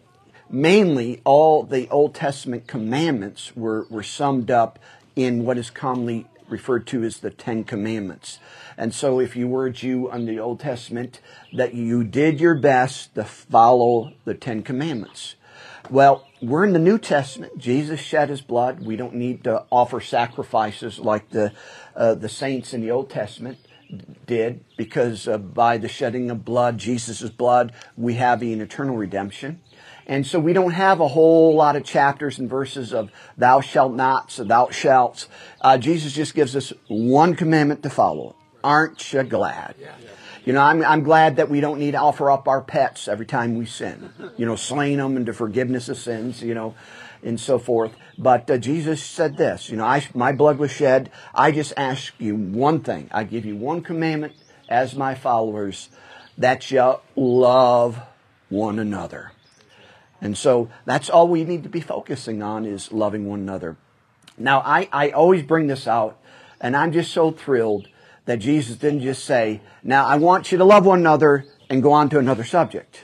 mainly, 0.49 1.21
all 1.23 1.63
the 1.63 1.87
Old 1.89 2.15
Testament 2.15 2.65
commandments 2.65 3.55
were, 3.55 3.85
were 3.91 4.03
summed 4.03 4.49
up 4.49 4.79
in 5.15 5.45
what 5.45 5.59
is 5.59 5.69
commonly 5.69 6.25
referred 6.51 6.85
to 6.87 7.03
as 7.03 7.17
the 7.17 7.31
Ten 7.31 7.63
Commandments. 7.63 8.39
And 8.77 8.93
so 8.93 9.19
if 9.19 9.35
you 9.35 9.47
were 9.47 9.65
a 9.65 9.71
Jew 9.71 10.09
under 10.11 10.31
the 10.31 10.39
Old 10.39 10.59
Testament, 10.59 11.19
that 11.53 11.73
you 11.73 12.03
did 12.03 12.39
your 12.39 12.55
best 12.55 13.15
to 13.15 13.23
follow 13.23 14.13
the 14.25 14.33
Ten 14.33 14.61
Commandments. 14.61 15.35
Well, 15.89 16.27
we're 16.41 16.65
in 16.65 16.73
the 16.73 16.79
New 16.79 16.97
Testament. 16.97 17.57
Jesus 17.57 17.99
shed 17.99 18.29
his 18.29 18.41
blood. 18.41 18.85
We 18.85 18.95
don't 18.95 19.15
need 19.15 19.43
to 19.43 19.65
offer 19.69 19.99
sacrifices 19.99 20.99
like 20.99 21.29
the, 21.29 21.53
uh, 21.95 22.15
the 22.15 22.29
saints 22.29 22.73
in 22.73 22.81
the 22.81 22.91
Old 22.91 23.09
Testament 23.09 23.57
did 24.25 24.63
because 24.77 25.27
uh, 25.27 25.37
by 25.37 25.77
the 25.77 25.89
shedding 25.89 26.31
of 26.31 26.45
blood, 26.45 26.77
Jesus' 26.77 27.29
blood, 27.29 27.73
we 27.97 28.15
have 28.15 28.41
an 28.41 28.61
eternal 28.61 28.95
redemption. 28.95 29.59
And 30.11 30.27
so 30.27 30.41
we 30.41 30.51
don't 30.51 30.71
have 30.73 30.99
a 30.99 31.07
whole 31.07 31.55
lot 31.55 31.77
of 31.77 31.85
chapters 31.85 32.37
and 32.37 32.49
verses 32.49 32.93
of 32.93 33.09
thou 33.37 33.61
shalt 33.61 33.93
not, 33.93 34.29
so 34.29 34.43
thou 34.43 34.69
shalt. 34.69 35.25
Uh, 35.61 35.77
Jesus 35.77 36.11
just 36.11 36.35
gives 36.35 36.53
us 36.53 36.73
one 36.89 37.33
commandment 37.33 37.81
to 37.83 37.89
follow. 37.89 38.35
Aren't 38.61 39.13
you 39.13 39.23
glad? 39.23 39.75
Yeah. 39.79 39.95
You 40.43 40.51
know, 40.51 40.59
I'm, 40.59 40.83
I'm 40.83 41.03
glad 41.03 41.37
that 41.37 41.49
we 41.49 41.61
don't 41.61 41.79
need 41.79 41.91
to 41.91 41.99
offer 41.99 42.29
up 42.29 42.49
our 42.49 42.59
pets 42.59 43.07
every 43.07 43.25
time 43.25 43.55
we 43.55 43.65
sin. 43.65 44.11
You 44.35 44.45
know, 44.45 44.57
slaying 44.57 44.97
them 44.97 45.15
into 45.15 45.31
forgiveness 45.31 45.87
of 45.87 45.97
sins, 45.97 46.43
you 46.43 46.55
know, 46.55 46.75
and 47.23 47.39
so 47.39 47.57
forth. 47.57 47.95
But 48.17 48.51
uh, 48.51 48.57
Jesus 48.57 49.01
said 49.01 49.37
this, 49.37 49.69
you 49.69 49.77
know, 49.77 49.85
I, 49.85 50.05
my 50.13 50.33
blood 50.33 50.57
was 50.57 50.71
shed. 50.71 51.09
I 51.33 51.53
just 51.53 51.71
ask 51.77 52.13
you 52.17 52.35
one 52.35 52.81
thing. 52.81 53.07
I 53.13 53.23
give 53.23 53.45
you 53.45 53.55
one 53.55 53.81
commandment 53.81 54.33
as 54.67 54.93
my 54.93 55.15
followers 55.15 55.87
that 56.37 56.69
you 56.69 56.95
love 57.15 58.01
one 58.49 58.77
another. 58.77 59.31
And 60.21 60.37
so 60.37 60.69
that's 60.85 61.09
all 61.09 61.27
we 61.27 61.43
need 61.43 61.63
to 61.63 61.69
be 61.69 61.81
focusing 61.81 62.43
on 62.43 62.65
is 62.65 62.91
loving 62.91 63.27
one 63.27 63.39
another. 63.39 63.75
Now, 64.37 64.59
I, 64.59 64.87
I 64.91 65.09
always 65.09 65.43
bring 65.43 65.67
this 65.67 65.87
out, 65.87 66.17
and 66.61 66.77
I'm 66.77 66.91
just 66.91 67.11
so 67.11 67.31
thrilled 67.31 67.87
that 68.25 68.37
Jesus 68.37 68.77
didn't 68.77 69.01
just 69.01 69.25
say, 69.25 69.61
now 69.83 70.05
I 70.05 70.17
want 70.17 70.51
you 70.51 70.57
to 70.59 70.63
love 70.63 70.85
one 70.85 70.99
another 70.99 71.45
and 71.69 71.81
go 71.81 71.91
on 71.91 72.09
to 72.09 72.19
another 72.19 72.43
subject. 72.43 73.01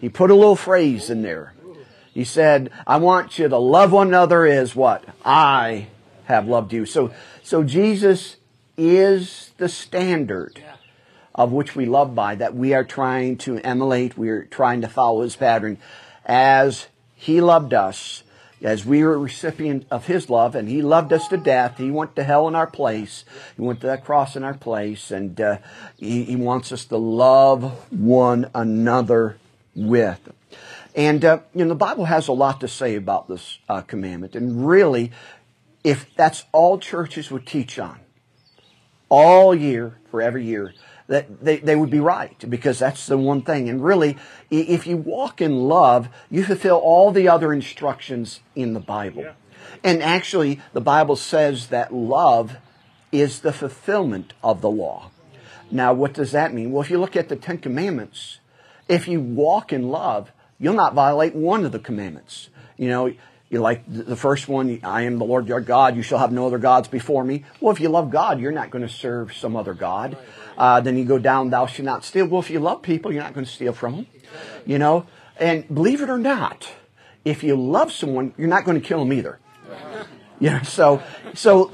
He 0.00 0.08
put 0.08 0.30
a 0.30 0.34
little 0.34 0.56
phrase 0.56 1.10
in 1.10 1.22
there. 1.22 1.54
He 2.12 2.24
said, 2.24 2.70
I 2.86 2.96
want 2.96 3.38
you 3.38 3.48
to 3.48 3.56
love 3.56 3.92
one 3.92 4.08
another 4.08 4.44
as 4.44 4.74
what? 4.74 5.04
I 5.24 5.86
have 6.24 6.48
loved 6.48 6.72
you. 6.72 6.86
So, 6.86 7.12
so 7.42 7.62
Jesus 7.62 8.36
is 8.76 9.52
the 9.58 9.68
standard 9.68 10.62
of 11.34 11.52
which 11.52 11.74
we 11.74 11.86
love 11.86 12.14
by, 12.14 12.34
that 12.34 12.54
we 12.54 12.74
are 12.74 12.84
trying 12.84 13.38
to 13.38 13.58
emulate, 13.58 14.18
we 14.18 14.28
are 14.28 14.44
trying 14.44 14.82
to 14.82 14.88
follow 14.88 15.22
his 15.22 15.36
pattern 15.36 15.78
as 16.24 16.88
he 17.14 17.40
loved 17.40 17.74
us, 17.74 18.22
as 18.62 18.84
we 18.84 19.02
were 19.02 19.14
a 19.14 19.18
recipient 19.18 19.86
of 19.90 20.06
his 20.06 20.30
love, 20.30 20.54
and 20.54 20.68
he 20.68 20.82
loved 20.82 21.12
us 21.12 21.28
to 21.28 21.36
death. 21.36 21.78
He 21.78 21.90
went 21.90 22.14
to 22.16 22.22
hell 22.22 22.46
in 22.48 22.54
our 22.54 22.66
place. 22.66 23.24
He 23.56 23.62
went 23.62 23.80
to 23.80 23.86
that 23.88 24.04
cross 24.04 24.36
in 24.36 24.44
our 24.44 24.54
place, 24.54 25.10
and 25.10 25.40
uh, 25.40 25.58
he, 25.98 26.24
he, 26.24 26.36
wants 26.36 26.72
us 26.72 26.84
to 26.86 26.96
love 26.96 27.92
one 27.92 28.50
another 28.54 29.38
with. 29.74 30.32
And, 30.94 31.24
uh, 31.24 31.40
you 31.54 31.64
know, 31.64 31.70
the 31.70 31.74
Bible 31.74 32.04
has 32.04 32.28
a 32.28 32.32
lot 32.32 32.60
to 32.60 32.68
say 32.68 32.94
about 32.96 33.28
this 33.28 33.58
uh, 33.68 33.80
commandment. 33.80 34.36
And 34.36 34.66
really, 34.66 35.10
if 35.82 36.14
that's 36.14 36.44
all 36.52 36.78
churches 36.78 37.30
would 37.30 37.46
teach 37.46 37.78
on, 37.78 37.98
all 39.08 39.54
year, 39.54 39.98
for 40.10 40.22
every 40.22 40.44
year, 40.44 40.74
that 41.12 41.44
they, 41.44 41.58
they 41.58 41.76
would 41.76 41.90
be 41.90 42.00
right 42.00 42.42
because 42.48 42.78
that's 42.78 43.06
the 43.06 43.18
one 43.18 43.42
thing. 43.42 43.68
And 43.68 43.84
really, 43.84 44.16
if 44.50 44.86
you 44.86 44.96
walk 44.96 45.42
in 45.42 45.68
love, 45.68 46.08
you 46.30 46.42
fulfill 46.42 46.78
all 46.78 47.12
the 47.12 47.28
other 47.28 47.52
instructions 47.52 48.40
in 48.56 48.72
the 48.72 48.80
Bible. 48.80 49.24
Yeah. 49.24 49.32
And 49.84 50.02
actually, 50.02 50.62
the 50.72 50.80
Bible 50.80 51.16
says 51.16 51.66
that 51.66 51.92
love 51.92 52.56
is 53.12 53.40
the 53.40 53.52
fulfillment 53.52 54.32
of 54.42 54.62
the 54.62 54.70
law. 54.70 55.10
Now, 55.70 55.92
what 55.92 56.14
does 56.14 56.32
that 56.32 56.54
mean? 56.54 56.72
Well, 56.72 56.80
if 56.80 56.88
you 56.88 56.98
look 56.98 57.14
at 57.14 57.28
the 57.28 57.36
Ten 57.36 57.58
Commandments, 57.58 58.38
if 58.88 59.06
you 59.06 59.20
walk 59.20 59.70
in 59.70 59.90
love, 59.90 60.32
you'll 60.58 60.72
not 60.72 60.94
violate 60.94 61.34
one 61.34 61.66
of 61.66 61.72
the 61.72 61.78
commandments. 61.78 62.48
You 62.78 62.88
know, 62.88 63.12
you 63.50 63.60
like 63.60 63.82
the 63.86 64.16
first 64.16 64.48
one, 64.48 64.80
I 64.82 65.02
am 65.02 65.18
the 65.18 65.26
Lord 65.26 65.46
your 65.46 65.60
God, 65.60 65.94
you 65.94 66.00
shall 66.00 66.18
have 66.18 66.32
no 66.32 66.46
other 66.46 66.56
gods 66.56 66.88
before 66.88 67.22
me. 67.22 67.44
Well, 67.60 67.70
if 67.70 67.80
you 67.80 67.90
love 67.90 68.10
God, 68.10 68.40
you're 68.40 68.50
not 68.50 68.70
going 68.70 68.80
to 68.86 68.92
serve 68.92 69.36
some 69.36 69.56
other 69.56 69.74
God. 69.74 70.16
Uh, 70.56 70.80
then 70.80 70.96
you 70.96 71.04
go 71.04 71.18
down, 71.18 71.50
thou 71.50 71.66
shalt 71.66 71.86
not 71.86 72.04
steal. 72.04 72.26
Well, 72.26 72.40
if 72.40 72.50
you 72.50 72.60
love 72.60 72.82
people, 72.82 73.12
you're 73.12 73.22
not 73.22 73.34
going 73.34 73.46
to 73.46 73.52
steal 73.52 73.72
from 73.72 73.96
them. 73.96 74.06
You 74.66 74.78
know, 74.78 75.06
and 75.38 75.66
believe 75.72 76.02
it 76.02 76.10
or 76.10 76.18
not, 76.18 76.68
if 77.24 77.42
you 77.42 77.56
love 77.56 77.92
someone, 77.92 78.34
you're 78.36 78.48
not 78.48 78.64
going 78.64 78.80
to 78.80 78.86
kill 78.86 79.00
them 79.00 79.12
either. 79.12 79.38
You 80.40 80.50
know, 80.50 80.62
so, 80.62 81.02
so 81.34 81.72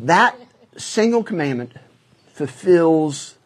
that 0.00 0.36
single 0.76 1.22
commandment 1.22 1.72
fulfills 2.32 3.36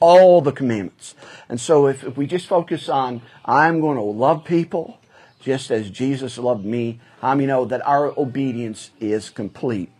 all 0.00 0.40
the 0.40 0.52
commandments. 0.52 1.14
And 1.48 1.60
so 1.60 1.86
if, 1.86 2.04
if 2.04 2.16
we 2.16 2.26
just 2.26 2.46
focus 2.46 2.88
on, 2.88 3.22
I'm 3.44 3.80
going 3.80 3.96
to 3.96 4.02
love 4.02 4.44
people 4.44 4.98
just 5.40 5.70
as 5.70 5.90
Jesus 5.90 6.38
loved 6.38 6.64
me, 6.64 7.00
how 7.20 7.34
many 7.34 7.46
know 7.46 7.66
that 7.66 7.86
our 7.86 8.18
obedience 8.18 8.90
is 8.98 9.28
complete? 9.28 9.90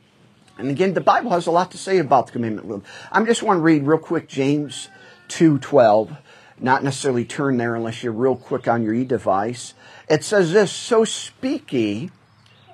And 0.58 0.70
again, 0.70 0.94
the 0.94 1.00
Bible 1.00 1.30
has 1.32 1.46
a 1.46 1.50
lot 1.50 1.70
to 1.72 1.78
say 1.78 1.98
about 1.98 2.26
the 2.26 2.32
commandment. 2.32 2.84
I 3.10 3.22
just 3.24 3.42
want 3.42 3.58
to 3.58 3.62
read 3.62 3.84
real 3.84 3.98
quick 3.98 4.28
James 4.28 4.88
2.12. 5.28 6.18
Not 6.60 6.84
necessarily 6.84 7.24
turn 7.24 7.56
there 7.56 7.74
unless 7.74 8.02
you're 8.02 8.12
real 8.12 8.36
quick 8.36 8.68
on 8.68 8.84
your 8.84 8.94
e-device. 8.94 9.74
It 10.08 10.22
says 10.22 10.52
this, 10.52 10.70
So 10.70 11.04
speak 11.04 11.72
ye, 11.72 12.10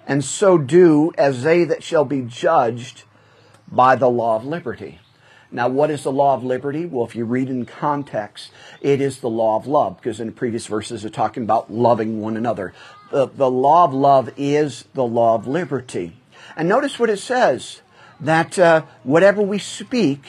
and 0.06 0.22
so 0.22 0.58
do 0.58 1.12
as 1.16 1.42
they 1.42 1.64
that 1.64 1.82
shall 1.82 2.04
be 2.04 2.22
judged 2.22 3.04
by 3.70 3.96
the 3.96 4.10
law 4.10 4.36
of 4.36 4.44
liberty. 4.44 5.00
Now, 5.52 5.68
what 5.68 5.90
is 5.90 6.04
the 6.04 6.12
law 6.12 6.34
of 6.34 6.44
liberty? 6.44 6.86
Well, 6.86 7.06
if 7.06 7.16
you 7.16 7.24
read 7.24 7.48
in 7.48 7.66
context, 7.66 8.52
it 8.80 9.00
is 9.00 9.18
the 9.18 9.30
law 9.30 9.56
of 9.56 9.66
love, 9.66 9.96
because 9.96 10.20
in 10.20 10.26
the 10.28 10.32
previous 10.32 10.66
verses 10.66 11.04
are 11.04 11.10
talking 11.10 11.42
about 11.42 11.72
loving 11.72 12.20
one 12.20 12.36
another. 12.36 12.72
The, 13.10 13.26
the 13.26 13.50
law 13.50 13.84
of 13.84 13.92
love 13.92 14.30
is 14.36 14.84
the 14.94 15.04
law 15.04 15.34
of 15.34 15.48
liberty. 15.48 16.19
And 16.60 16.68
notice 16.68 16.98
what 16.98 17.08
it 17.08 17.16
says 17.16 17.80
that 18.20 18.58
uh, 18.58 18.82
whatever 19.02 19.40
we 19.40 19.58
speak 19.58 20.20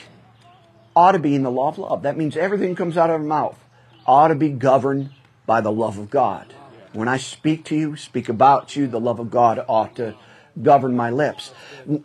ought 0.96 1.12
to 1.12 1.18
be 1.18 1.34
in 1.34 1.42
the 1.42 1.50
law 1.50 1.68
of 1.68 1.76
love. 1.76 2.04
That 2.04 2.16
means 2.16 2.38
everything 2.38 2.74
comes 2.74 2.96
out 2.96 3.10
of 3.10 3.20
our 3.20 3.26
mouth 3.26 3.58
ought 4.06 4.28
to 4.28 4.34
be 4.34 4.48
governed 4.48 5.10
by 5.44 5.60
the 5.60 5.70
love 5.70 5.98
of 5.98 6.08
God. 6.08 6.54
When 6.94 7.06
I 7.06 7.18
speak 7.18 7.66
to 7.66 7.76
you, 7.76 7.96
speak 7.96 8.30
about 8.30 8.74
you, 8.76 8.86
the 8.86 8.98
love 8.98 9.20
of 9.20 9.30
God 9.30 9.62
ought 9.68 9.96
to 9.96 10.14
govern 10.62 10.96
my 10.96 11.10
lips. 11.10 11.52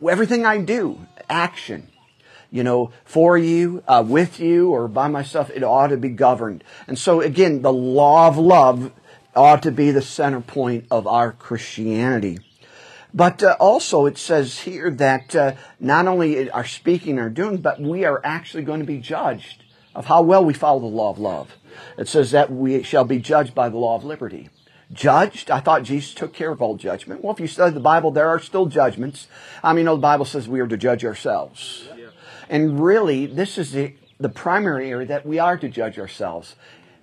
Everything 0.06 0.46
I 0.46 0.58
do, 0.58 1.08
action, 1.30 1.88
you 2.52 2.66
know, 2.66 2.92
for 3.06 3.38
you, 3.38 3.82
uh, 3.88 4.04
with 4.06 4.42
you, 4.42 4.72
or 4.72 4.90
by 4.90 5.08
myself, 5.08 5.50
it 5.52 5.64
ought 5.64 5.88
to 5.88 5.96
be 5.96 6.10
governed. 6.10 6.66
And 6.86 7.00
so 7.00 7.22
again, 7.22 7.62
the 7.62 7.72
law 7.72 8.28
of 8.28 8.38
love 8.38 8.92
ought 9.34 9.64
to 9.64 9.72
be 9.72 9.92
the 9.92 10.02
center 10.02 10.42
point 10.42 10.88
of 10.92 11.08
our 11.08 11.32
Christianity. 11.32 12.40
But 13.18 13.42
uh, 13.42 13.58
also, 13.60 14.06
it 14.06 14.20
says 14.20 14.60
here 14.60 14.92
that 14.92 15.36
uh, 15.36 15.54
not 15.80 16.08
only 16.08 16.52
our 16.52 16.64
speaking 16.66 17.18
or 17.18 17.32
doing, 17.32 17.58
but 17.58 17.82
we 17.82 18.06
are 18.06 18.22
actually 18.24 18.62
going 18.62 18.80
to 18.80 18.86
be 18.86 19.00
judged 19.00 19.64
of 19.96 20.06
how 20.06 20.22
well 20.22 20.46
we 20.46 20.54
follow 20.54 20.80
the 20.80 20.86
law 20.86 21.10
of 21.10 21.18
love. 21.18 21.56
It 21.98 22.08
says 22.08 22.30
that 22.30 22.52
we 22.52 22.84
shall 22.84 23.06
be 23.06 23.18
judged 23.18 23.56
by 23.56 23.70
the 23.70 23.78
law 23.78 23.96
of 23.96 24.04
liberty. 24.04 24.50
Judged? 24.94 25.50
I 25.50 25.62
thought 25.62 25.82
Jesus 25.82 26.14
took 26.14 26.32
care 26.32 26.52
of 26.52 26.62
all 26.62 26.78
judgment. 26.78 27.24
Well, 27.24 27.34
if 27.34 27.40
you 27.40 27.48
study 27.48 27.74
the 27.74 27.80
Bible, 27.80 28.12
there 28.12 28.30
are 28.30 28.40
still 28.40 28.68
judgments. 28.68 29.26
I 29.64 29.74
mean, 29.74 29.80
you 29.80 29.84
know, 29.86 29.96
the 29.96 30.02
Bible 30.02 30.26
says 30.26 30.48
we 30.48 30.60
are 30.60 30.68
to 30.68 30.78
judge 30.78 31.04
ourselves. 31.04 31.90
And 32.50 32.80
really, 32.80 33.26
this 33.26 33.58
is 33.58 33.72
the, 33.72 33.96
the 34.20 34.30
primary 34.30 34.92
area 34.92 35.08
that 35.08 35.26
we 35.26 35.40
are 35.40 35.58
to 35.58 35.68
judge 35.68 35.98
ourselves. 35.98 36.56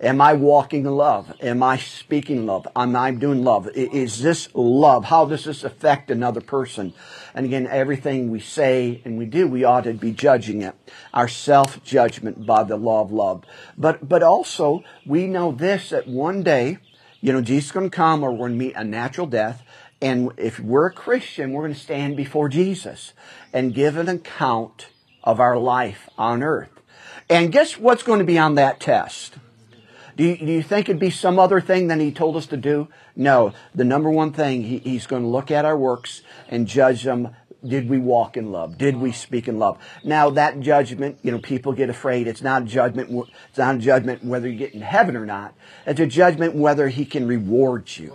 Am 0.04 0.20
I 0.20 0.34
walking 0.34 0.84
in 0.84 0.94
love? 0.94 1.32
Am 1.40 1.62
I 1.62 1.78
speaking 1.78 2.44
love? 2.44 2.68
Am 2.76 2.94
I 2.94 3.10
doing 3.10 3.42
love? 3.42 3.70
Is 3.74 4.20
this 4.20 4.50
love? 4.52 5.06
How 5.06 5.24
does 5.24 5.44
this 5.44 5.64
affect 5.64 6.10
another 6.10 6.42
person? 6.42 6.92
And 7.32 7.46
again, 7.46 7.66
everything 7.66 8.30
we 8.30 8.38
say 8.38 9.00
and 9.06 9.16
we 9.16 9.24
do, 9.24 9.48
we 9.48 9.64
ought 9.64 9.84
to 9.84 9.94
be 9.94 10.12
judging 10.12 10.60
it. 10.60 10.74
Our 11.14 11.26
self-judgment 11.26 12.44
by 12.44 12.64
the 12.64 12.76
law 12.76 13.00
of 13.00 13.12
love. 13.12 13.44
But, 13.78 14.06
but 14.06 14.22
also, 14.22 14.84
we 15.06 15.26
know 15.26 15.52
this, 15.52 15.88
that 15.88 16.06
one 16.06 16.42
day, 16.42 16.76
you 17.22 17.32
know, 17.32 17.40
Jesus 17.40 17.70
is 17.70 17.72
going 17.72 17.88
to 17.88 17.96
come 17.96 18.22
or 18.22 18.30
we're 18.30 18.48
going 18.48 18.52
to 18.52 18.58
meet 18.58 18.76
a 18.76 18.84
natural 18.84 19.26
death. 19.26 19.62
And 20.02 20.32
if 20.36 20.60
we're 20.60 20.88
a 20.88 20.92
Christian, 20.92 21.52
we're 21.52 21.62
going 21.62 21.72
to 21.72 21.80
stand 21.80 22.14
before 22.14 22.50
Jesus 22.50 23.14
and 23.54 23.72
give 23.72 23.96
an 23.96 24.10
account 24.10 24.88
of 25.22 25.40
our 25.40 25.56
life 25.56 26.10
on 26.18 26.42
earth. 26.42 26.68
And 27.30 27.50
guess 27.50 27.78
what's 27.78 28.02
going 28.02 28.18
to 28.18 28.26
be 28.26 28.38
on 28.38 28.56
that 28.56 28.80
test? 28.80 29.38
Do 30.16 30.24
you, 30.24 30.36
do 30.36 30.46
you 30.46 30.62
think 30.62 30.88
it'd 30.88 31.00
be 31.00 31.10
some 31.10 31.38
other 31.38 31.60
thing 31.60 31.88
than 31.88 32.00
he 32.00 32.12
told 32.12 32.36
us 32.36 32.46
to 32.46 32.56
do? 32.56 32.88
No. 33.16 33.52
The 33.74 33.84
number 33.84 34.10
one 34.10 34.32
thing, 34.32 34.62
he, 34.62 34.78
he's 34.78 35.06
going 35.06 35.22
to 35.22 35.28
look 35.28 35.50
at 35.50 35.64
our 35.64 35.76
works 35.76 36.22
and 36.48 36.66
judge 36.66 37.02
them. 37.02 37.34
Did 37.66 37.88
we 37.88 37.98
walk 37.98 38.36
in 38.36 38.52
love? 38.52 38.76
Did 38.76 38.96
we 38.96 39.10
speak 39.10 39.48
in 39.48 39.58
love? 39.58 39.78
Now 40.04 40.28
that 40.30 40.60
judgment, 40.60 41.18
you 41.22 41.32
know, 41.32 41.38
people 41.38 41.72
get 41.72 41.88
afraid. 41.88 42.26
It's 42.26 42.42
not 42.42 42.62
a 42.62 42.64
judgment. 42.66 43.26
It's 43.48 43.58
not 43.58 43.76
a 43.76 43.78
judgment 43.78 44.22
whether 44.22 44.46
you 44.48 44.58
get 44.58 44.74
in 44.74 44.82
heaven 44.82 45.16
or 45.16 45.24
not. 45.24 45.54
It's 45.86 45.98
a 45.98 46.06
judgment 46.06 46.54
whether 46.54 46.88
he 46.88 47.06
can 47.06 47.26
reward 47.26 47.96
you. 47.96 48.12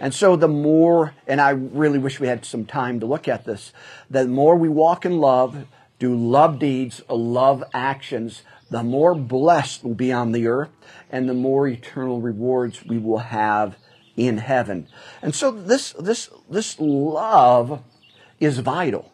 And 0.00 0.14
so 0.14 0.36
the 0.36 0.48
more, 0.48 1.14
and 1.26 1.40
I 1.40 1.50
really 1.50 1.98
wish 1.98 2.20
we 2.20 2.28
had 2.28 2.44
some 2.44 2.64
time 2.64 3.00
to 3.00 3.06
look 3.06 3.28
at 3.28 3.44
this, 3.44 3.72
the 4.08 4.26
more 4.26 4.56
we 4.56 4.68
walk 4.68 5.04
in 5.04 5.18
love, 5.18 5.66
do 5.98 6.14
love 6.14 6.58
deeds, 6.58 7.02
love 7.08 7.64
actions, 7.72 8.42
the 8.74 8.82
more 8.82 9.14
blessed 9.14 9.84
we'll 9.84 9.94
be 9.94 10.12
on 10.12 10.32
the 10.32 10.48
earth 10.48 10.68
and 11.08 11.28
the 11.28 11.34
more 11.34 11.68
eternal 11.68 12.20
rewards 12.20 12.84
we 12.84 12.98
will 12.98 13.18
have 13.18 13.76
in 14.16 14.38
heaven. 14.38 14.88
And 15.22 15.32
so 15.32 15.52
this, 15.52 15.92
this, 15.92 16.28
this 16.50 16.80
love 16.80 17.84
is 18.40 18.58
vital. 18.58 19.12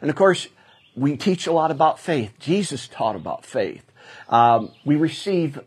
And 0.00 0.08
of 0.08 0.16
course, 0.16 0.48
we 0.96 1.18
teach 1.18 1.46
a 1.46 1.52
lot 1.52 1.70
about 1.70 2.00
faith. 2.00 2.32
Jesus 2.38 2.88
taught 2.88 3.14
about 3.14 3.44
faith. 3.44 3.84
Um, 4.30 4.72
we 4.82 4.96
receive 4.96 5.60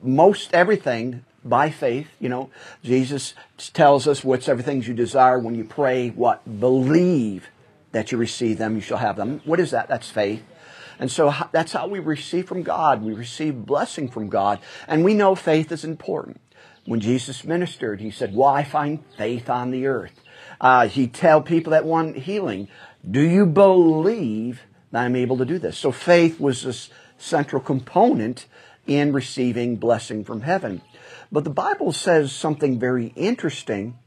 most 0.00 0.54
everything 0.54 1.26
by 1.44 1.68
faith. 1.68 2.08
You 2.18 2.30
know, 2.30 2.48
Jesus 2.82 3.34
tells 3.74 4.08
us 4.08 4.24
what's 4.24 4.48
everything 4.48 4.82
you 4.84 4.94
desire 4.94 5.38
when 5.38 5.54
you 5.54 5.64
pray. 5.64 6.08
What 6.08 6.60
believe 6.60 7.50
that 7.92 8.10
you 8.10 8.16
receive 8.16 8.56
them, 8.56 8.74
you 8.76 8.80
shall 8.80 8.96
have 8.96 9.16
them. 9.16 9.42
What 9.44 9.60
is 9.60 9.70
that? 9.72 9.88
That's 9.88 10.08
faith. 10.08 10.42
And 11.00 11.10
so 11.10 11.34
that's 11.50 11.72
how 11.72 11.88
we 11.88 11.98
receive 11.98 12.46
from 12.46 12.62
God. 12.62 13.02
We 13.02 13.14
receive 13.14 13.64
blessing 13.64 14.08
from 14.08 14.28
God. 14.28 14.60
And 14.86 15.02
we 15.02 15.14
know 15.14 15.34
faith 15.34 15.72
is 15.72 15.82
important. 15.82 16.40
When 16.84 17.00
Jesus 17.00 17.42
ministered, 17.42 18.00
he 18.00 18.10
said, 18.10 18.36
I 18.38 18.62
find 18.64 19.02
faith 19.16 19.48
on 19.48 19.70
the 19.70 19.86
earth. 19.86 20.20
Uh, 20.60 20.88
he 20.88 21.06
tell 21.06 21.40
people 21.40 21.70
that 21.70 21.86
want 21.86 22.16
healing, 22.18 22.68
Do 23.08 23.22
you 23.22 23.46
believe 23.46 24.60
that 24.92 25.04
I'm 25.04 25.16
able 25.16 25.38
to 25.38 25.46
do 25.46 25.58
this? 25.58 25.78
So 25.78 25.90
faith 25.90 26.38
was 26.38 26.64
this 26.64 26.90
central 27.16 27.62
component 27.62 28.46
in 28.86 29.12
receiving 29.12 29.76
blessing 29.76 30.22
from 30.22 30.42
heaven. 30.42 30.82
But 31.32 31.44
the 31.44 31.50
Bible 31.50 31.92
says 31.92 32.32
something 32.32 32.78
very 32.78 33.12
interesting 33.16 33.98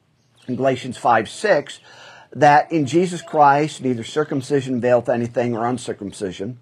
in 0.48 0.58
Galatians 0.58 0.98
5 0.98 1.28
6 1.28 1.80
that 2.36 2.72
in 2.72 2.86
Jesus 2.86 3.22
Christ 3.22 3.82
neither 3.82 4.04
circumcision 4.04 4.76
availeth 4.76 5.10
anything 5.10 5.56
or 5.56 5.66
uncircumcision, 5.66 6.60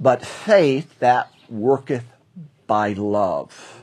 but 0.00 0.24
faith 0.24 0.98
that 0.98 1.30
worketh 1.48 2.04
by 2.66 2.92
love. 2.92 3.82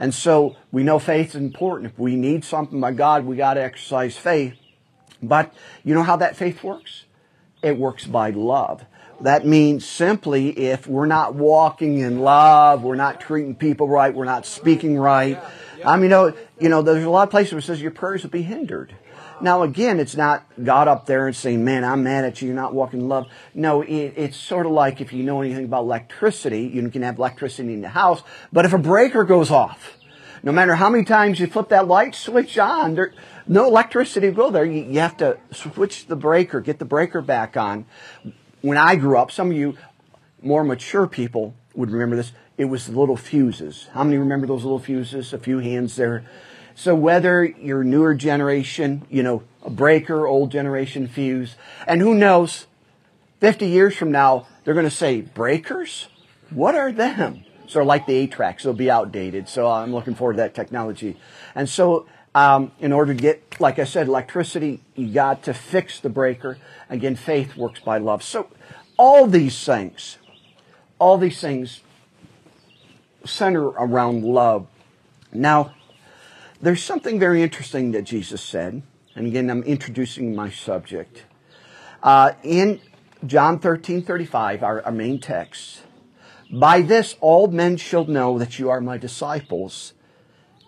And 0.00 0.14
so 0.14 0.56
we 0.70 0.84
know 0.84 0.98
faith 0.98 1.30
is 1.30 1.34
important. 1.36 1.92
If 1.92 1.98
we 1.98 2.14
need 2.14 2.44
something 2.44 2.80
by 2.80 2.92
God, 2.92 3.24
we 3.24 3.36
got 3.36 3.54
to 3.54 3.62
exercise 3.62 4.16
faith. 4.16 4.54
But 5.22 5.52
you 5.84 5.94
know 5.94 6.04
how 6.04 6.16
that 6.16 6.36
faith 6.36 6.62
works? 6.62 7.04
It 7.62 7.76
works 7.76 8.06
by 8.06 8.30
love. 8.30 8.84
That 9.20 9.44
means 9.44 9.84
simply 9.84 10.50
if 10.50 10.86
we're 10.86 11.06
not 11.06 11.34
walking 11.34 11.98
in 11.98 12.20
love, 12.20 12.84
we're 12.84 12.94
not 12.94 13.20
treating 13.20 13.56
people 13.56 13.88
right, 13.88 14.14
we're 14.14 14.24
not 14.24 14.46
speaking 14.46 14.96
right. 14.96 15.42
I 15.84 15.96
mean, 15.96 16.04
you 16.04 16.08
know, 16.08 16.34
you 16.60 16.68
know, 16.68 16.82
there's 16.82 17.04
a 17.04 17.10
lot 17.10 17.24
of 17.24 17.30
places 17.30 17.52
where 17.52 17.58
it 17.58 17.62
says 17.62 17.82
your 17.82 17.90
prayers 17.90 18.22
will 18.22 18.30
be 18.30 18.42
hindered. 18.42 18.94
Now, 19.40 19.62
again, 19.62 20.00
it's 20.00 20.16
not 20.16 20.44
God 20.62 20.88
up 20.88 21.06
there 21.06 21.26
and 21.26 21.36
saying, 21.36 21.64
man, 21.64 21.84
I'm 21.84 22.02
mad 22.02 22.24
at 22.24 22.40
you, 22.40 22.48
you're 22.48 22.56
not 22.56 22.74
walking 22.74 23.00
in 23.00 23.08
love. 23.08 23.26
No, 23.54 23.82
it, 23.82 24.14
it's 24.16 24.36
sort 24.36 24.66
of 24.66 24.72
like 24.72 25.00
if 25.00 25.12
you 25.12 25.22
know 25.22 25.40
anything 25.40 25.64
about 25.64 25.82
electricity, 25.82 26.62
you 26.62 26.88
can 26.90 27.02
have 27.02 27.18
electricity 27.18 27.74
in 27.74 27.80
the 27.80 27.88
house, 27.88 28.22
but 28.52 28.64
if 28.64 28.72
a 28.72 28.78
breaker 28.78 29.24
goes 29.24 29.50
off, 29.50 29.96
no 30.42 30.52
matter 30.52 30.74
how 30.76 30.88
many 30.88 31.04
times 31.04 31.40
you 31.40 31.46
flip 31.46 31.68
that 31.68 31.88
light 31.88 32.14
switch 32.14 32.58
on, 32.58 32.94
there, 32.94 33.12
no 33.46 33.66
electricity 33.66 34.28
will 34.28 34.36
go 34.36 34.50
there. 34.50 34.64
You, 34.64 34.84
you 34.84 35.00
have 35.00 35.16
to 35.18 35.38
switch 35.52 36.06
the 36.06 36.16
breaker, 36.16 36.60
get 36.60 36.78
the 36.78 36.84
breaker 36.84 37.20
back 37.20 37.56
on. 37.56 37.86
When 38.60 38.76
I 38.76 38.96
grew 38.96 39.18
up, 39.18 39.30
some 39.30 39.50
of 39.50 39.56
you 39.56 39.76
more 40.42 40.64
mature 40.64 41.06
people 41.06 41.54
would 41.74 41.90
remember 41.90 42.16
this. 42.16 42.32
It 42.56 42.66
was 42.66 42.88
little 42.88 43.16
fuses. 43.16 43.88
How 43.92 44.04
many 44.04 44.18
remember 44.18 44.46
those 44.46 44.64
little 44.64 44.78
fuses? 44.78 45.32
A 45.32 45.38
few 45.38 45.58
hands 45.58 45.96
there. 45.96 46.24
So 46.78 46.94
whether 46.94 47.44
you're 47.44 47.82
newer 47.82 48.14
generation, 48.14 49.04
you 49.10 49.24
know, 49.24 49.42
a 49.64 49.68
breaker, 49.68 50.28
old 50.28 50.52
generation 50.52 51.08
fuse, 51.08 51.56
and 51.88 52.00
who 52.00 52.14
knows, 52.14 52.68
50 53.40 53.66
years 53.66 53.96
from 53.96 54.12
now, 54.12 54.46
they're 54.62 54.74
going 54.74 54.86
to 54.86 54.90
say, 54.90 55.22
breakers? 55.22 56.06
What 56.50 56.76
are 56.76 56.92
them? 56.92 57.42
So 57.66 57.82
like 57.82 58.06
the 58.06 58.14
eight-tracks, 58.14 58.62
they'll 58.62 58.74
be 58.74 58.92
outdated. 58.92 59.48
So 59.48 59.68
I'm 59.68 59.92
looking 59.92 60.14
forward 60.14 60.34
to 60.34 60.36
that 60.36 60.54
technology. 60.54 61.16
And 61.52 61.68
so, 61.68 62.06
um, 62.32 62.70
in 62.78 62.92
order 62.92 63.12
to 63.12 63.20
get, 63.20 63.60
like 63.60 63.80
I 63.80 63.84
said, 63.84 64.06
electricity, 64.06 64.80
you 64.94 65.08
got 65.08 65.42
to 65.42 65.54
fix 65.54 65.98
the 65.98 66.08
breaker. 66.08 66.58
Again, 66.88 67.16
faith 67.16 67.56
works 67.56 67.80
by 67.80 67.98
love. 67.98 68.22
So 68.22 68.50
all 68.96 69.26
these 69.26 69.64
things, 69.64 70.18
all 71.00 71.18
these 71.18 71.40
things 71.40 71.80
center 73.24 73.64
around 73.64 74.22
love. 74.22 74.68
Now, 75.32 75.74
there's 76.60 76.82
something 76.82 77.18
very 77.18 77.42
interesting 77.42 77.92
that 77.92 78.02
Jesus 78.02 78.42
said, 78.42 78.82
and 79.14 79.26
again, 79.26 79.50
I'm 79.50 79.62
introducing 79.62 80.34
my 80.34 80.50
subject. 80.50 81.24
Uh, 82.02 82.32
in 82.42 82.80
John 83.26 83.58
13, 83.58 84.02
35, 84.02 84.62
our, 84.62 84.82
our 84.82 84.92
main 84.92 85.20
text, 85.20 85.82
by 86.50 86.82
this 86.82 87.16
all 87.20 87.48
men 87.48 87.76
shall 87.76 88.06
know 88.06 88.38
that 88.38 88.58
you 88.58 88.70
are 88.70 88.80
my 88.80 88.96
disciples, 88.96 89.94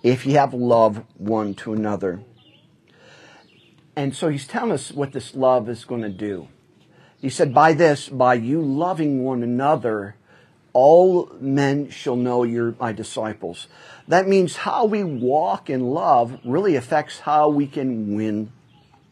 if 0.02 0.26
you 0.26 0.35
have 0.35 0.54
love 0.54 1.04
one 1.16 1.54
to 1.54 1.73
another. 1.73 2.20
And 3.97 4.14
so 4.14 4.28
he's 4.28 4.47
telling 4.47 4.73
us 4.73 4.92
what 4.92 5.12
this 5.12 5.35
love 5.35 5.68
is 5.68 5.85
going 5.85 6.02
to 6.02 6.09
do. 6.09 6.49
He 7.20 7.28
said, 7.28 7.52
by 7.52 7.73
this, 7.75 8.09
by 8.09 8.35
you 8.35 8.62
loving 8.62 9.25
one 9.25 9.42
another, 9.42 10.16
all 10.72 11.30
men 11.40 11.90
shall 11.90 12.16
know 12.16 12.42
you're 12.44 12.74
my 12.78 12.92
disciples. 12.92 13.66
That 14.08 14.28
means 14.28 14.56
how 14.56 14.86
we 14.86 15.04
walk 15.04 15.70
in 15.70 15.90
love 15.90 16.38
really 16.44 16.76
affects 16.76 17.20
how 17.20 17.48
we 17.48 17.66
can 17.66 18.14
win 18.14 18.52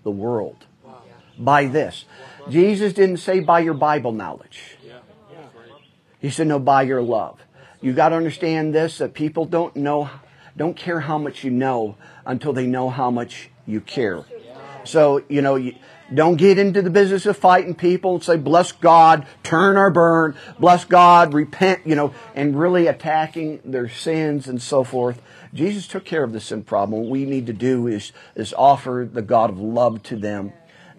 the 0.03 0.11
world. 0.11 0.67
By 1.39 1.67
this. 1.67 2.05
Jesus 2.49 2.93
didn't 2.93 3.19
say 3.19 3.41
by 3.41 3.61
your 3.61 3.75
Bible 3.75 4.13
knowledge. 4.13 4.77
He 6.21 6.31
said, 6.31 6.49
no, 6.49 6.59
by 6.59 6.83
your 6.83 7.03
love. 7.03 7.39
You 7.81 7.93
got 7.93 8.09
to 8.09 8.17
understand 8.17 8.75
this, 8.75 8.99
that 8.99 9.15
people 9.15 9.45
don't 9.45 9.77
know, 9.77 10.11
don't 10.57 10.77
care 10.77 11.01
how 11.01 11.17
much 11.17 11.45
you 11.45 11.51
know 11.51 11.97
until 12.27 12.53
they 12.53 12.67
know 12.67 12.91
how 12.91 13.11
much 13.13 13.51
you 13.67 13.81
care. 13.81 14.25
So, 14.83 15.23
you 15.29 15.43
know, 15.43 15.55
you, 15.55 15.77
don't 16.13 16.37
get 16.37 16.59
into 16.59 16.81
the 16.81 16.91
business 16.91 17.27
of 17.27 17.37
fighting 17.37 17.75
people 17.75 18.15
and 18.15 18.25
say, 18.25 18.37
bless 18.37 18.73
God, 18.73 19.27
turn 19.43 19.77
or 19.77 19.91
burn, 19.91 20.37
bless 20.59 20.85
God, 20.85 21.35
repent, 21.35 21.87
you 21.87 21.95
know, 21.95 22.15
and 22.35 22.59
really 22.59 22.87
attacking 22.87 23.61
their 23.65 23.89
sins 23.89 24.49
and 24.49 24.61
so 24.61 24.85
forth. 24.85 25.21
Jesus 25.53 25.87
took 25.87 26.05
care 26.05 26.25
of 26.25 26.33
the 26.33 26.41
sin 26.41 26.63
problem. 26.63 27.03
What 27.03 27.11
we 27.11 27.25
need 27.25 27.47
to 27.47 27.53
do 27.53 27.87
is, 27.87 28.13
is 28.35 28.55
offer 28.55 29.09
the 29.11 29.23
God 29.23 29.51
of 29.51 29.59
love 29.59 30.03
to 30.05 30.17
them 30.17 30.53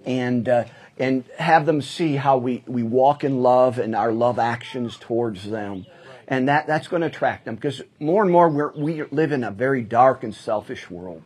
and, 0.05 0.47
uh, 0.47 0.65
and 0.97 1.23
have 1.37 1.65
them 1.65 1.81
see 1.81 2.15
how 2.15 2.37
we, 2.37 2.63
we 2.67 2.83
walk 2.83 3.23
in 3.23 3.41
love 3.41 3.79
and 3.79 3.95
our 3.95 4.11
love 4.11 4.37
actions 4.37 4.97
towards 4.97 5.49
them. 5.49 5.85
And 6.27 6.47
that, 6.47 6.67
that's 6.67 6.87
going 6.87 7.01
to 7.01 7.07
attract 7.07 7.45
them 7.45 7.55
because 7.55 7.81
more 7.99 8.21
and 8.21 8.31
more 8.31 8.47
we're, 8.49 8.71
we 8.73 9.03
live 9.05 9.31
in 9.31 9.43
a 9.43 9.49
very 9.49 9.81
dark 9.81 10.23
and 10.23 10.35
selfish 10.35 10.89
world 10.89 11.23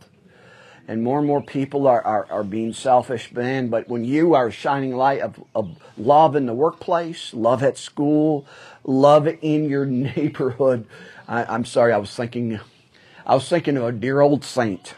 and 0.87 1.03
more 1.03 1.19
and 1.19 1.27
more 1.27 1.41
people 1.41 1.87
are, 1.87 2.01
are, 2.01 2.27
are 2.29 2.43
being 2.43 2.73
selfish, 2.73 3.31
man. 3.31 3.69
But 3.69 3.87
when 3.87 4.03
you 4.03 4.35
are 4.35 4.51
shining 4.51 4.95
light 4.95 5.21
of, 5.21 5.41
of 5.55 5.77
love 5.97 6.35
in 6.35 6.45
the 6.45 6.53
workplace, 6.53 7.33
love 7.33 7.63
at 7.63 7.77
school, 7.77 8.45
love 8.83 9.27
in 9.27 9.69
your 9.69 9.85
neighborhood, 10.15 10.85
I, 11.27 11.45
I'm 11.45 11.65
sorry, 11.65 11.93
I 11.93 11.97
was 11.97 12.13
thinking, 12.13 12.59
I 13.25 13.35
was 13.35 13.47
thinking 13.47 13.77
of 13.77 13.83
a 13.83 13.91
dear 13.91 14.21
old 14.21 14.43
saint. 14.43 14.95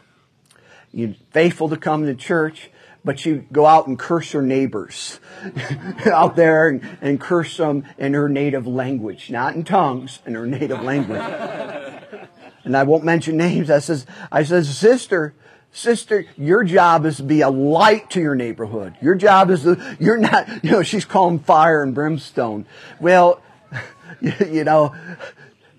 You 0.91 1.15
faithful 1.31 1.69
to 1.69 1.77
come 1.77 2.05
to 2.05 2.15
church, 2.15 2.69
but 3.03 3.25
you 3.25 3.45
go 3.51 3.65
out 3.65 3.85
and 3.85 3.99
curse 3.99 4.33
your 4.33 4.41
neighbors 4.41 5.19
out 6.05 6.35
there 6.35 6.69
and, 6.69 6.97
and, 7.01 7.21
curse 7.21 7.57
them 7.57 7.83
in 7.97 8.13
her 8.13 8.27
native 8.27 8.65
language, 8.65 9.29
not 9.29 9.55
in 9.55 9.63
tongues, 9.63 10.19
in 10.25 10.33
her 10.33 10.47
native 10.47 10.81
language. 10.81 11.21
and 12.63 12.75
I 12.75 12.83
won't 12.83 13.03
mention 13.03 13.37
names. 13.37 13.69
I 13.69 13.79
says, 13.79 14.07
I 14.31 14.43
says, 14.43 14.75
sister, 14.75 15.35
Sister, 15.75 16.25
your 16.37 16.63
job 16.63 17.05
is 17.05 17.17
to 17.17 17.23
be 17.23 17.41
a 17.41 17.49
light 17.49 18.09
to 18.11 18.21
your 18.21 18.33
neighborhood. 18.33 18.95
Your 19.01 19.13
job 19.13 19.51
is 19.51 19.63
to, 19.63 19.97
you're 19.99 20.17
not, 20.17 20.47
you 20.63 20.71
know, 20.71 20.83
she's 20.83 21.03
calling 21.03 21.37
fire 21.39 21.83
and 21.83 21.93
brimstone. 21.93 22.65
Well, 23.01 23.41
you 24.21 24.63
know, 24.63 24.95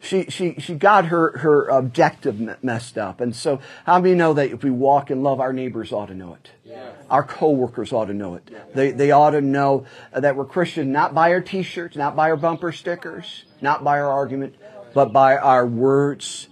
she, 0.03 0.25
she, 0.25 0.57
she 0.59 0.75
got 0.75 1.07
her, 1.07 1.39
her 1.39 1.69
objective 1.69 2.63
messed 2.63 2.99
up. 2.99 3.23
And 3.23 3.35
so 3.35 3.59
how 3.87 3.99
many 3.99 4.15
know 4.15 4.35
that 4.35 4.51
if 4.51 4.63
we 4.63 4.71
walk 4.71 5.11
in 5.11 5.23
love, 5.23 5.41
our 5.41 5.55
neighbors 5.55 5.93
ought 5.93 6.07
to 6.07 6.15
know 6.15 6.35
it? 6.35 6.51
Yeah. 6.63 6.91
Our 7.09 7.23
coworkers 7.23 7.91
ought 7.95 8.07
to 8.07 8.15
know 8.15 8.35
it. 8.35 8.51
Yeah. 8.53 8.65
They, 8.75 8.91
they 8.91 9.13
ought 9.13 9.31
to 9.31 9.41
know 9.41 9.87
that 10.13 10.37
we're 10.37 10.45
Christian, 10.45 10.93
not 10.93 11.15
by 11.15 11.33
our 11.33 11.41
t-shirts, 11.41 11.97
not 11.97 12.15
by 12.15 12.29
our 12.29 12.37
bumper 12.37 12.71
stickers, 12.71 13.45
not 13.63 13.83
by 13.83 13.99
our 13.99 14.13
argument, 14.13 14.57
but 14.93 15.15
by 15.15 15.39
our 15.39 15.67
words 15.67 16.49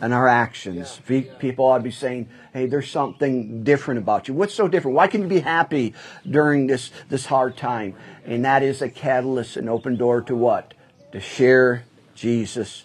and 0.00 0.14
our 0.14 0.28
actions. 0.28 1.00
People 1.06 1.66
ought 1.66 1.78
to 1.78 1.84
be 1.84 1.90
saying, 1.90 2.28
hey, 2.58 2.66
there's 2.66 2.90
something 2.90 3.62
different 3.62 3.98
about 3.98 4.26
you. 4.26 4.34
What's 4.34 4.54
so 4.54 4.66
different? 4.66 4.96
Why 4.96 5.06
can 5.06 5.22
you 5.22 5.28
be 5.28 5.40
happy 5.40 5.94
during 6.28 6.66
this, 6.66 6.90
this 7.08 7.26
hard 7.26 7.56
time? 7.56 7.94
And 8.24 8.44
that 8.44 8.64
is 8.64 8.82
a 8.82 8.88
catalyst, 8.88 9.56
an 9.56 9.68
open 9.68 9.96
door 9.96 10.22
to 10.22 10.34
what? 10.34 10.74
To 11.12 11.20
share 11.20 11.84
Jesus 12.16 12.84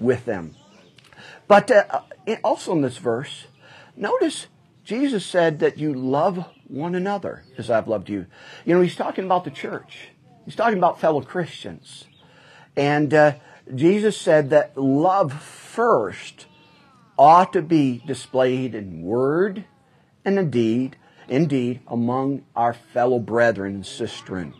with 0.00 0.24
them. 0.24 0.56
But 1.46 1.70
uh, 1.70 2.00
also 2.42 2.72
in 2.72 2.82
this 2.82 2.98
verse, 2.98 3.46
notice 3.96 4.48
Jesus 4.84 5.24
said 5.24 5.60
that 5.60 5.78
you 5.78 5.94
love 5.94 6.44
one 6.66 6.96
another 6.96 7.44
as 7.56 7.70
I've 7.70 7.86
loved 7.86 8.08
you. 8.08 8.26
You 8.64 8.74
know, 8.74 8.80
he's 8.80 8.96
talking 8.96 9.24
about 9.24 9.44
the 9.44 9.50
church. 9.50 10.08
He's 10.44 10.56
talking 10.56 10.78
about 10.78 11.00
fellow 11.00 11.20
Christians. 11.20 12.04
And 12.76 13.14
uh, 13.14 13.34
Jesus 13.72 14.16
said 14.16 14.50
that 14.50 14.76
love 14.76 15.32
first 15.32 16.46
ought 17.18 17.52
to 17.52 17.62
be 17.62 18.02
displayed 18.06 18.74
in 18.74 19.02
word 19.02 19.64
and 20.24 20.38
in 20.38 20.50
deed, 20.50 20.96
indeed, 21.28 21.80
among 21.86 22.42
our 22.56 22.72
fellow 22.72 23.18
brethren 23.18 23.74
and 23.76 23.84
sistren. 23.84 24.52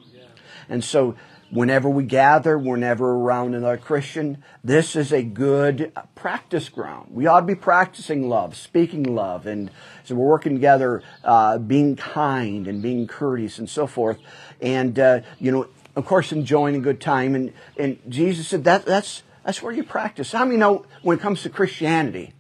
And 0.69 0.83
so, 0.83 1.17
whenever 1.51 1.89
we 1.89 2.05
gather, 2.05 2.59
whenever 2.59 3.15
around 3.15 3.55
another 3.55 3.77
Christian, 3.77 4.43
this 4.63 4.97
is 4.97 5.13
a 5.13 5.23
good 5.23 5.93
practice 6.15 6.69
ground. 6.69 7.11
We 7.13 7.27
ought 7.27 7.41
to 7.41 7.47
be 7.47 7.55
practicing 7.55 8.29
love, 8.29 8.57
speaking 8.57 9.05
love, 9.05 9.47
and 9.47 9.71
so 10.05 10.15
we're 10.15 10.27
working 10.27 10.55
together, 10.55 11.03
uh, 11.23 11.59
being 11.59 11.97
kind 11.97 12.67
and 12.67 12.83
being 12.83 13.07
courteous 13.07 13.59
and 13.59 13.69
so 13.69 13.87
forth. 13.87 14.19
And, 14.61 14.99
uh, 14.99 15.21
you 15.39 15.53
know, 15.53 15.69
of 15.97 16.07
course, 16.07 16.33
enjoying 16.33 16.75
a 16.75 16.81
good 16.81 17.01
time. 17.01 17.35
And, 17.35 17.53
and 17.79 17.99
Jesus 18.09 18.49
said 18.49 18.65
that, 18.65 18.85
that's, 18.85 19.23
that's 19.45 19.63
where 19.63 19.73
you 19.73 19.85
practice. 19.85 20.33
How 20.33 20.45
many 20.45 20.57
know 20.57 20.87
when 21.03 21.19
it 21.19 21.21
comes 21.21 21.43
to 21.43 21.51
Christianity, 21.51 22.33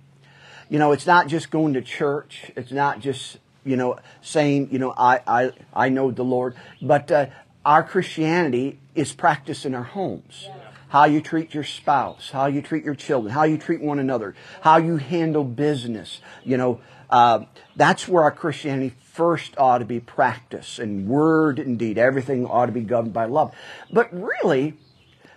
you 0.68 0.78
know, 0.78 0.92
it's 0.92 1.06
not 1.06 1.28
just 1.28 1.50
going 1.50 1.74
to 1.74 1.82
church. 1.82 2.50
It's 2.56 2.72
not 2.72 3.00
just, 3.00 3.38
you 3.64 3.76
know, 3.76 3.98
saying, 4.22 4.68
you 4.72 4.78
know, 4.78 4.92
I, 4.96 5.20
I, 5.26 5.52
I 5.72 5.88
know 5.88 6.10
the 6.10 6.24
Lord. 6.24 6.54
But 6.80 7.10
uh, 7.10 7.26
our 7.64 7.82
Christianity 7.82 8.78
is 8.94 9.12
practiced 9.12 9.66
in 9.66 9.74
our 9.74 9.82
homes. 9.82 10.48
how 10.94 11.06
you 11.06 11.20
treat 11.20 11.52
your 11.52 11.64
spouse, 11.64 12.30
how 12.30 12.46
you 12.46 12.62
treat 12.62 12.84
your 12.84 12.94
children, 12.94 13.34
how 13.34 13.42
you 13.42 13.58
treat 13.58 13.80
one 13.82 13.98
another, 13.98 14.32
how 14.60 14.76
you 14.76 14.96
handle 14.96 15.42
business. 15.42 16.20
You 16.44 16.56
know, 16.56 16.80
uh, 17.10 17.46
that's 17.74 18.06
where 18.06 18.22
our 18.22 18.30
Christianity 18.30 18.94
first 19.00 19.58
ought 19.58 19.78
to 19.78 19.84
be 19.84 19.98
practiced 19.98 20.78
And 20.78 21.08
word 21.08 21.58
and 21.58 21.76
deed. 21.76 21.98
Everything 21.98 22.46
ought 22.46 22.66
to 22.66 22.72
be 22.72 22.82
governed 22.82 23.12
by 23.12 23.24
love. 23.24 23.52
But 23.90 24.08
really, 24.12 24.74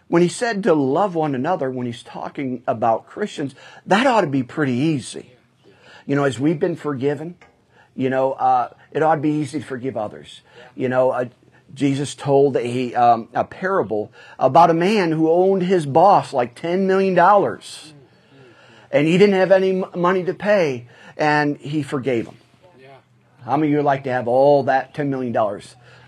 when 0.08 0.22
he 0.22 0.28
said 0.28 0.64
to 0.64 0.74
love 0.74 1.16
one 1.16 1.36
another, 1.36 1.70
when 1.70 1.86
he's 1.86 2.04
talking 2.04 2.64
about 2.68 3.08
Christians, 3.08 3.56
that 3.86 4.08
ought 4.08 4.22
to 4.22 4.28
be 4.28 4.44
pretty 4.44 4.74
easy. 4.74 5.34
You 6.06 6.16
know, 6.16 6.24
as 6.24 6.40
we've 6.40 6.60
been 6.60 6.78
forgiven, 6.78 7.36
you 7.96 8.10
know, 8.10 8.34
uh, 8.34 8.70
it 8.92 9.04
ought 9.04 9.16
to 9.16 9.22
be 9.22 9.32
easy 9.32 9.60
to 9.60 9.66
forgive 9.66 9.98
others. 9.98 10.42
You 10.76 10.88
know, 10.88 11.12
uh, 11.12 11.26
Jesus 11.74 12.16
told 12.16 12.56
a, 12.56 12.94
um, 12.94 13.28
a 13.34 13.44
parable 13.44 14.12
about 14.40 14.70
a 14.70 14.74
man 14.74 15.12
who 15.12 15.30
owned 15.30 15.64
his 15.64 15.86
boss 15.86 16.32
like 16.32 16.56
$10 16.56 16.86
million. 16.86 17.18
And 18.90 19.08
he 19.08 19.18
didn't 19.18 19.36
have 19.36 19.52
any 19.52 19.84
money 19.96 20.24
to 20.24 20.34
pay, 20.34 20.88
and 21.18 21.58
he 21.58 21.84
forgave 21.84 22.28
him. 22.28 22.38
How 23.44 23.58
many 23.58 23.68
of 23.68 23.72
you 23.72 23.78
would 23.78 23.86
like 23.86 24.04
to 24.06 24.12
have 24.12 24.28
all 24.28 24.64
that 24.64 24.94
$10 24.94 25.08
million 25.08 25.36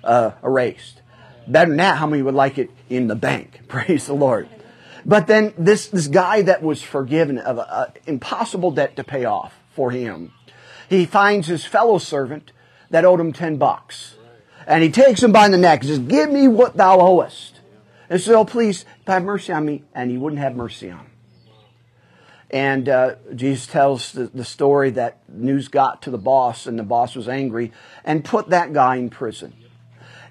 uh, 0.03 0.31
erased? 0.43 1.01
Better 1.49 1.69
than 1.69 1.77
that, 1.77 1.97
how 1.97 2.05
many 2.05 2.21
would 2.21 2.35
like 2.35 2.57
it 2.57 2.69
in 2.89 3.07
the 3.07 3.15
bank? 3.15 3.62
Praise 3.67 4.05
the 4.05 4.13
Lord. 4.13 4.47
But 5.05 5.27
then 5.27 5.53
this, 5.57 5.88
this 5.88 6.07
guy 6.07 6.43
that 6.43 6.62
was 6.62 6.81
forgiven 6.81 7.39
of 7.39 7.57
an 7.57 7.93
impossible 8.05 8.71
debt 8.71 8.95
to 8.97 9.03
pay 9.03 9.25
off 9.25 9.53
for 9.71 9.91
him, 9.91 10.33
he 10.89 11.05
finds 11.05 11.47
his 11.47 11.65
fellow 11.65 11.97
servant 11.97 12.51
that 12.89 13.05
owed 13.05 13.19
him 13.19 13.33
10 13.33 13.57
bucks. 13.57 14.15
And 14.67 14.83
he 14.83 14.91
takes 14.91 15.23
him 15.23 15.31
by 15.31 15.49
the 15.49 15.57
neck 15.57 15.81
and 15.81 15.89
says, 15.89 15.99
give 15.99 16.29
me 16.31 16.47
what 16.47 16.77
thou 16.77 16.99
owest. 16.99 17.59
And 18.09 18.21
says, 18.21 18.35
oh, 18.35 18.45
please 18.45 18.85
have 19.07 19.23
mercy 19.23 19.51
on 19.51 19.65
me. 19.65 19.83
And 19.95 20.12
he 20.12 20.17
wouldn't 20.17 20.41
have 20.41 20.55
mercy 20.55 20.91
on 20.91 20.99
him. 20.99 21.05
And 22.51 22.89
uh, 22.89 23.15
Jesus 23.35 23.67
tells 23.67 24.12
the, 24.12 24.25
the, 24.25 24.43
story 24.43 24.89
that 24.91 25.19
news 25.29 25.67
got 25.67 26.01
to 26.03 26.09
the 26.09 26.17
boss, 26.17 26.65
and 26.65 26.79
the 26.79 26.83
boss 26.83 27.15
was 27.15 27.29
angry 27.29 27.71
and 28.03 28.25
put 28.25 28.49
that 28.49 28.73
guy 28.73 28.95
in 28.95 29.12
prison. 29.12 29.53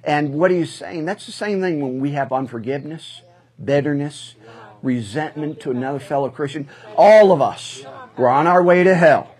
And 0.04 0.34
what 0.34 0.50
he's 0.50 0.72
saying, 0.72 1.04
that's 1.04 1.26
the 1.26 1.32
same 1.32 1.60
thing 1.60 1.80
when 1.80 2.00
we 2.00 2.12
have 2.12 2.32
unforgiveness, 2.32 3.22
bitterness, 3.62 4.34
resentment 4.82 5.60
to 5.60 5.70
another 5.70 5.98
fellow 5.98 6.30
Christian. 6.30 6.68
All 6.96 7.32
of 7.32 7.42
us, 7.42 7.84
we're 8.16 8.28
on 8.28 8.46
our 8.46 8.62
way 8.62 8.84
to 8.84 8.94
hell. 8.94 9.34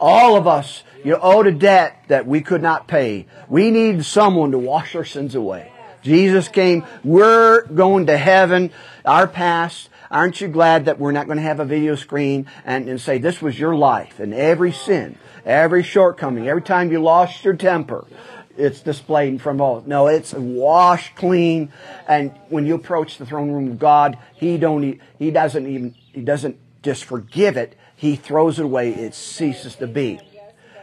All 0.00 0.36
of 0.36 0.46
us, 0.46 0.82
you 1.04 1.16
owed 1.16 1.46
a 1.46 1.52
debt 1.52 2.04
that 2.08 2.26
we 2.26 2.40
could 2.40 2.62
not 2.62 2.88
pay. 2.88 3.26
We 3.48 3.70
need 3.70 4.04
someone 4.04 4.52
to 4.52 4.58
wash 4.58 4.94
our 4.94 5.04
sins 5.04 5.34
away. 5.34 5.72
Jesus 6.02 6.48
came. 6.48 6.84
We're 7.02 7.62
going 7.66 8.06
to 8.06 8.16
heaven. 8.16 8.70
Our 9.04 9.26
past, 9.26 9.88
Aren't 10.14 10.40
you 10.40 10.46
glad 10.46 10.84
that 10.84 11.00
we're 11.00 11.10
not 11.10 11.26
going 11.26 11.38
to 11.38 11.42
have 11.42 11.58
a 11.58 11.64
video 11.64 11.96
screen 11.96 12.46
and, 12.64 12.88
and 12.88 13.00
say 13.00 13.18
this 13.18 13.42
was 13.42 13.58
your 13.58 13.74
life 13.74 14.20
and 14.20 14.32
every 14.32 14.70
sin, 14.70 15.18
every 15.44 15.82
shortcoming, 15.82 16.46
every 16.46 16.62
time 16.62 16.92
you 16.92 17.02
lost 17.02 17.44
your 17.44 17.54
temper, 17.54 18.06
it's 18.56 18.80
displayed 18.80 19.44
of 19.44 19.60
all. 19.60 19.82
No, 19.86 20.06
it's 20.06 20.32
washed 20.32 21.14
clean. 21.16 21.72
And 22.08 22.32
when 22.48 22.66
you 22.66 22.74
approach 22.74 23.18
the 23.18 23.26
throne 23.26 23.50
room 23.50 23.68
of 23.68 23.78
God, 23.78 24.18
He 24.34 24.58
don't, 24.58 25.00
He 25.18 25.30
doesn't 25.30 25.66
even, 25.66 25.94
He 26.12 26.22
doesn't 26.22 26.58
just 26.82 27.04
forgive 27.04 27.56
it. 27.56 27.76
He 27.96 28.16
throws 28.16 28.58
it 28.58 28.64
away. 28.64 28.90
It 28.94 29.14
ceases 29.14 29.76
to 29.76 29.86
be. 29.86 30.20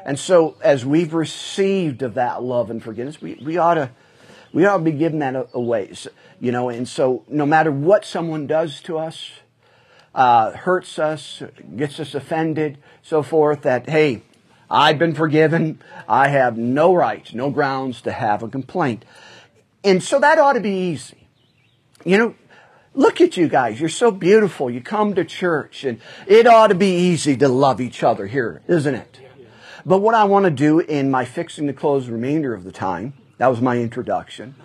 And 0.06 0.18
so 0.18 0.58
as 0.62 0.86
we've 0.86 1.14
received 1.14 2.02
of 2.02 2.16
that 2.16 2.42
love 2.42 2.72
and 2.72 2.82
forgiveness, 2.82 3.22
we, 3.22 3.36
we 3.36 3.58
ought 3.58 3.76
to, 3.76 3.92
we 4.52 4.66
ought 4.66 4.78
to 4.78 4.84
be 4.84 4.92
giving 4.92 5.20
that 5.20 5.50
away. 5.54 5.94
You 6.40 6.52
know, 6.52 6.70
and 6.70 6.88
so 6.88 7.24
no 7.28 7.46
matter 7.46 7.72
what 7.72 8.04
someone 8.04 8.48
does 8.48 8.82
to 8.82 8.98
us, 8.98 9.32
uh, 10.14 10.52
hurts 10.52 11.00
us, 11.00 11.44
gets 11.76 12.00
us 12.00 12.16
offended, 12.16 12.78
so 13.02 13.24
forth, 13.24 13.62
that, 13.62 13.90
hey, 13.90 14.24
I've 14.72 14.98
been 14.98 15.14
forgiven. 15.14 15.82
I 16.08 16.30
have 16.30 16.58
no 16.58 16.96
right, 16.96 17.32
no 17.34 17.50
grounds 17.50 18.02
to 18.04 18.12
have 18.12 18.42
a 18.42 18.48
complaint. 18.48 19.04
And 19.84 20.02
so 20.02 20.20
that 20.20 20.40
ought 20.40 20.54
to 20.54 20.62
be 20.62 20.92
easy. 20.92 21.28
You 22.06 22.18
know, 22.18 22.36
look 22.94 23.20
at 23.20 23.36
you 23.36 23.50
guys. 23.50 23.80
You're 23.80 23.90
so 23.90 24.12
beautiful. 24.12 24.70
You 24.70 24.80
come 24.80 25.14
to 25.16 25.26
church 25.26 25.84
and 25.84 26.00
it 26.26 26.48
ought 26.48 26.68
to 26.68 26.76
be 26.76 26.96
easy 26.96 27.36
to 27.38 27.50
love 27.50 27.82
each 27.82 28.02
other 28.02 28.28
here, 28.28 28.62
isn't 28.68 28.96
it? 28.96 29.20
But 29.86 30.00
what 30.00 30.16
I 30.16 30.24
want 30.24 30.46
to 30.46 30.52
do 30.52 30.80
in 30.80 31.12
my 31.12 31.26
fixing 31.26 31.68
to 31.68 31.74
close 31.74 32.08
remainder 32.08 32.54
of 32.54 32.64
the 32.64 32.72
time, 32.72 33.14
that 33.40 33.48
was 33.48 33.60
my 33.60 33.78
introduction, 33.78 34.56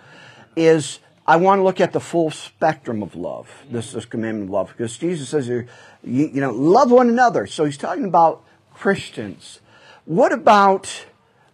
is 0.55 1.01
I 1.27 1.37
want 1.37 1.59
to 1.59 1.65
look 1.65 1.81
at 1.81 1.93
the 1.93 2.01
full 2.01 2.31
spectrum 2.31 3.03
of 3.03 3.17
love. 3.17 3.49
This 3.71 3.95
is 3.95 4.05
commandment 4.05 4.51
of 4.51 4.53
love 4.53 4.69
because 4.69 4.97
Jesus 4.97 5.31
says 5.31 5.49
you, 5.49 5.67
you 6.05 6.41
know, 6.41 6.53
love 6.53 6.91
one 6.91 7.09
another. 7.09 7.47
So 7.47 7.65
he's 7.65 7.79
talking 7.79 8.05
about 8.05 8.45
Christians. 8.73 9.61
What 10.07 10.33
about 10.33 11.07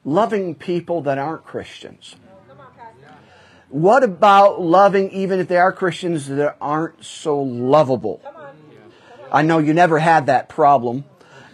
loving 0.05 0.55
people 0.55 1.01
that 1.03 1.17
aren't 1.17 1.45
Christians? 1.45 2.17
What 3.71 4.05
about 4.05 4.61
loving 4.61 5.11
even 5.11 5.41
if 5.41 5.49
they 5.49 5.57
are 5.57 5.73
Christians 5.73 6.29
that 6.29 6.59
aren't 6.61 7.03
so 7.03 7.41
lovable? 7.41 8.21
I 9.33 9.41
know 9.41 9.59
you 9.59 9.73
never 9.73 9.99
had 9.99 10.27
that 10.27 10.51
problem. 10.51 11.05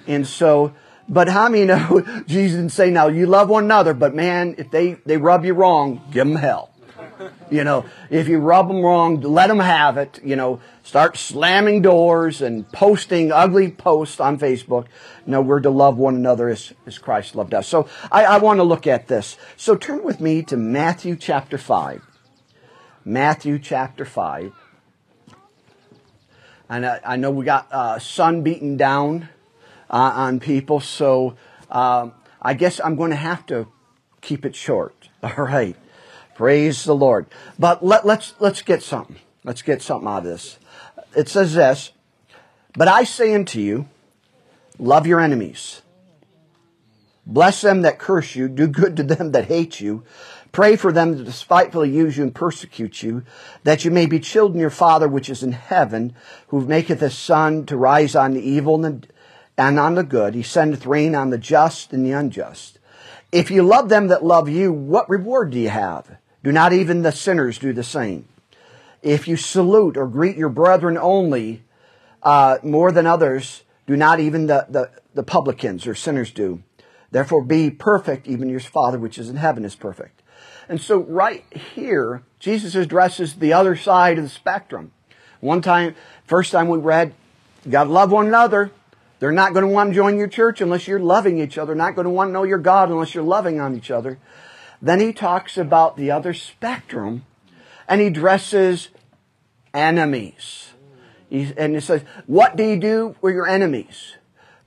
And 0.08 0.26
so, 0.26 0.74
but 1.08 1.28
how 1.28 1.48
many 1.48 1.64
know 1.66 2.04
Jesus 2.26 2.56
didn't 2.56 2.72
say, 2.72 2.90
now 2.90 3.06
you 3.06 3.26
love 3.26 3.48
one 3.48 3.64
another, 3.64 3.94
but 3.94 4.12
man, 4.12 4.56
if 4.58 4.72
they, 4.72 4.94
they 5.06 5.16
rub 5.18 5.44
you 5.44 5.54
wrong, 5.54 6.02
give 6.11 6.26
them 6.26 6.34
hell. 6.34 6.67
You 7.50 7.64
know, 7.64 7.87
if 8.11 8.28
you 8.28 8.38
rub 8.38 8.68
them 8.68 8.83
wrong, 8.83 9.22
let 9.22 9.46
them 9.46 9.59
have 9.59 9.96
it. 9.96 10.20
You 10.22 10.37
know, 10.37 10.61
start 10.83 11.16
slamming 11.16 11.81
doors 11.81 12.42
and 12.42 12.70
posting 12.72 13.33
ugly 13.33 13.70
posts 13.70 14.20
on 14.20 14.38
Facebook. 14.38 14.87
No, 15.24 15.40
we're 15.40 15.61
to 15.61 15.70
love 15.70 15.96
one 15.96 16.14
another 16.14 16.50
as, 16.50 16.74
as 16.87 16.98
Christ 16.98 17.35
loved 17.35 17.54
us. 17.54 17.66
So 17.66 17.88
I, 18.12 18.24
I 18.24 18.38
want 18.38 18.59
to 18.59 18.64
look 18.64 18.87
at 18.87 19.09
this. 19.09 19.38
So 19.57 19.76
turn 19.76 20.04
with 20.04 20.20
me 20.20 20.42
to 20.42 20.57
Matthew 20.59 21.16
chapter 21.16 21.57
5. 21.57 22.02
Matthew 23.04 23.59
chapter 23.59 24.04
5. 24.04 24.52
And 26.68 26.85
I, 26.85 27.00
I 27.04 27.16
know 27.16 27.31
we 27.31 27.46
got 27.46 27.68
uh, 27.72 27.98
sun 27.98 28.42
beating 28.42 28.76
down 28.76 29.31
uh, 29.88 30.12
on 30.14 30.38
people, 30.38 30.81
so 30.81 31.35
um, 31.70 32.12
I 32.42 32.52
guess 32.52 32.78
I'm 32.85 32.96
going 32.96 33.11
to 33.11 33.16
have 33.16 33.46
to 33.46 33.68
keep 34.20 34.44
it 34.44 34.54
short. 34.54 35.09
All 35.22 35.33
right. 35.33 35.76
Praise 36.38 36.85
the 36.85 36.94
Lord. 36.94 37.27
But 37.59 37.85
let, 37.85 38.07
let's, 38.07 38.33
let's 38.38 38.62
get 38.62 38.81
something. 38.81 39.16
Let's 39.42 39.61
get 39.61 39.83
something 39.83 40.07
out 40.07 40.18
of 40.18 40.24
this. 40.24 40.61
It 41.16 41.29
says 41.29 41.55
this, 41.55 41.90
but 42.74 42.87
I 42.87 43.03
say 43.03 43.35
unto 43.35 43.59
you, 43.59 43.88
love 44.79 45.05
your 45.05 45.18
enemies. 45.18 45.83
Bless 47.27 47.61
them 47.61 47.83
that 47.83 47.98
curse 47.98 48.37
you. 48.37 48.48
Do 48.48 48.68
good 48.68 48.96
to 48.98 49.03
them 49.03 49.33
that 49.33 49.46
hate 49.46 49.81
you. 49.81 50.05
Pray 50.53 50.77
for 50.77 50.92
them 50.92 51.18
that 51.18 51.24
despitefully 51.24 51.90
use 51.90 52.16
you 52.16 52.22
and 52.22 52.35
persecute 52.35 53.03
you, 53.03 53.24
that 53.64 53.85
you 53.85 53.90
may 53.90 54.07
be 54.07 54.20
children 54.20 54.59
of 54.59 54.61
your 54.61 54.70
Father 54.70 55.09
which 55.09 55.29
is 55.29 55.42
in 55.42 55.51
heaven, 55.51 56.14
who 56.48 56.64
maketh 56.64 57.01
his 57.01 57.18
sun 57.18 57.66
to 57.66 57.77
rise 57.77 58.14
on 58.14 58.35
the 58.35 58.48
evil 58.48 58.85
and 58.85 59.09
on 59.59 59.96
the 59.96 60.05
good. 60.05 60.37
He 60.37 60.44
sendeth 60.44 60.87
rain 60.87 61.16
on 61.16 61.31
the 61.31 61.38
just 61.38 61.92
and 61.92 62.07
the 62.07 62.12
unjust. 62.12 62.79
If 63.33 63.51
you 63.51 63.64
love 63.64 63.88
them 63.88 64.07
that 64.07 64.24
love 64.24 64.48
you, 64.48 64.72
what 64.72 65.11
reward 65.11 65.51
do 65.51 65.59
you 65.59 65.70
have? 65.70 66.16
Do 66.42 66.53
not 66.53 66.72
even 66.72 67.03
the 67.03 67.12
sinners 67.12 67.59
do 67.59 67.72
the 67.72 67.85
same? 67.85 68.27
If 69.03 69.29
you 69.29 69.37
salute 69.37 69.96
or 69.96 70.07
greet 70.07 70.37
your 70.37 70.48
brethren 70.48 70.98
only 70.98 71.62
uh, 72.22 72.59
more 72.62 72.92
than 72.92 73.07
others, 73.07 73.62
do 73.87 73.96
not 73.96 74.20
even 74.20 74.46
the, 74.46 74.66
the, 74.68 74.90
the 75.14 75.22
publicans 75.22 75.87
or 75.87 75.94
sinners 75.94 76.31
do. 76.31 76.62
Therefore 77.11 77.42
be 77.42 77.70
perfect, 77.70 78.27
even 78.27 78.48
your 78.48 78.61
Father 78.61 78.98
which 78.98 79.18
is 79.18 79.29
in 79.29 79.37
heaven 79.37 79.64
is 79.64 79.77
perfect. 79.77 80.22
And 80.68 80.81
so 80.81 80.98
right 80.98 81.44
here, 81.74 82.22
Jesus 82.38 82.74
addresses 82.74 83.35
the 83.35 83.53
other 83.53 83.77
side 83.77 84.18
of 84.18 84.24
the 84.24 84.31
spectrum. 84.31 84.92
One 85.40 85.62
time, 85.62 85.94
first 86.27 86.53
time 86.53 86.68
we 86.68 86.79
read, 86.79 87.14
you 87.64 87.70
gotta 87.70 87.90
love 87.90 88.12
one 88.12 88.27
another. 88.27 88.72
They're 89.20 89.33
not 89.33 89.53
going 89.53 89.66
to 89.66 89.72
want 89.72 89.90
to 89.90 89.94
join 89.94 90.16
your 90.16 90.29
church 90.29 90.61
unless 90.61 90.87
you're 90.87 91.01
loving 91.01 91.40
each 91.40 91.59
other. 91.59 91.74
Not 91.74 91.96
going 91.96 92.05
to 92.05 92.11
want 92.11 92.29
to 92.29 92.33
know 92.33 92.44
your 92.44 92.59
God 92.59 92.88
unless 92.90 93.14
you're 93.14 93.24
loving 93.24 93.61
on 93.61 93.77
each 93.77 93.90
other. 93.90 94.18
Then 94.80 95.00
he 95.00 95.12
talks 95.12 95.56
about 95.56 95.96
the 95.96 96.10
other 96.10 96.32
spectrum 96.32 97.24
and 97.88 98.00
he 98.00 98.10
dresses 98.10 98.88
enemies. 99.74 100.72
He, 101.28 101.52
and 101.56 101.74
he 101.74 101.80
says, 101.80 102.02
what 102.26 102.56
do 102.56 102.64
you 102.64 102.76
do 102.76 103.16
with 103.20 103.34
your 103.34 103.48
enemies? 103.48 104.14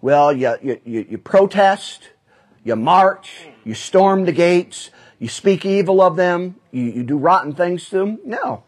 Well, 0.02 0.34
you, 0.34 0.56
you, 0.62 0.80
you 0.86 1.17
protest, 1.17 2.10
you 2.63 2.76
march, 2.76 3.47
you 3.63 3.74
storm 3.74 4.26
the 4.26 4.32
gates, 4.32 4.89
you 5.19 5.28
speak 5.28 5.65
evil 5.65 6.02
of 6.02 6.15
them, 6.15 6.56
you, 6.71 6.84
you 6.84 7.04
do 7.04 7.17
rotten 7.17 7.54
things 7.54 7.89
to 7.89 7.97
them. 8.00 8.19
No. 8.26 8.63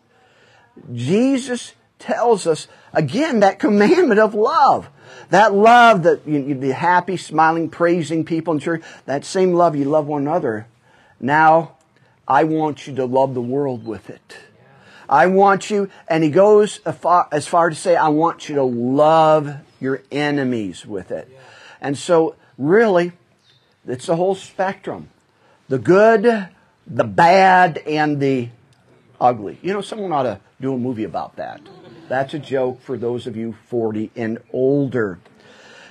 Jesus 0.94 1.74
tells 2.00 2.48
us, 2.48 2.68
again, 2.94 3.40
that 3.42 3.60
commandment 3.60 4.20
of 4.20 4.34
love. 4.34 4.90
That 5.30 5.54
love 5.54 6.04
that 6.04 6.28
you, 6.28 6.40
you 6.40 6.56
be 6.56 6.70
happy, 6.70 7.18
smiling, 7.18 7.70
praising 7.70 8.24
people 8.26 8.54
in 8.54 8.60
church, 8.60 8.84
that 9.06 9.26
same 9.26 9.54
love 9.54 9.76
you 9.76 9.86
love 9.86 10.08
one 10.08 10.24
another 10.24 10.68
now, 11.20 11.78
I 12.28 12.44
want 12.44 12.88
you 12.88 12.96
to 12.96 13.06
love 13.06 13.34
the 13.34 13.42
world 13.42 13.86
with 13.86 14.10
it. 14.10 14.38
I 15.10 15.28
want 15.28 15.70
you, 15.70 15.90
and 16.08 16.24
he 16.24 16.30
goes 16.30 16.80
as 16.86 17.48
far, 17.48 17.70
to 17.70 17.76
say, 17.76 17.96
I 17.96 18.08
want 18.08 18.48
you 18.48 18.56
to 18.56 18.64
love 18.64 19.58
your 19.80 20.02
enemies 20.12 20.86
with 20.86 21.12
it. 21.12 21.30
And 21.82 21.98
so, 21.98 22.36
really, 22.58 23.12
it's 23.86 24.06
the 24.06 24.16
whole 24.16 24.36
spectrum. 24.36 25.10
The 25.68 25.78
good, 25.78 26.50
the 26.88 27.04
bad, 27.04 27.78
and 27.80 28.20
the 28.20 28.50
ugly. 29.20 29.60
You 29.62 29.74
know, 29.74 29.82
someone 29.82 30.12
ought 30.12 30.24
to 30.24 30.40
do 30.62 30.74
a 30.74 30.78
movie 30.78 31.04
about 31.04 31.36
that. 31.36 31.62
That's 32.08 32.34
a 32.34 32.40
joke 32.40 32.82
for 32.82 32.98
those 32.98 33.28
of 33.28 33.36
you 33.36 33.56
40 33.68 34.12
and 34.16 34.40
older. 34.52 35.20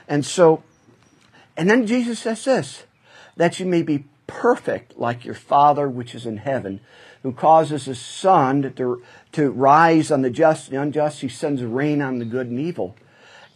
And 0.08 0.24
so, 0.24 0.62
and 1.56 1.68
then 1.68 1.86
Jesus 1.86 2.18
says 2.18 2.44
this, 2.44 2.84
that 3.36 3.60
you 3.60 3.66
may 3.66 3.82
be 3.82 4.04
perfect 4.32 4.98
like 4.98 5.24
your 5.24 5.34
Father 5.34 5.88
which 5.88 6.14
is 6.14 6.24
in 6.24 6.38
heaven, 6.38 6.80
who 7.22 7.32
causes 7.32 7.84
his 7.84 8.00
sun 8.00 8.62
to, 8.62 9.02
to 9.32 9.50
rise 9.50 10.10
on 10.10 10.22
the 10.22 10.30
just 10.30 10.68
and 10.68 10.76
the 10.76 10.82
unjust. 10.82 11.20
He 11.20 11.28
sends 11.28 11.62
rain 11.62 12.00
on 12.00 12.18
the 12.18 12.24
good 12.24 12.48
and 12.48 12.58
evil. 12.58 12.96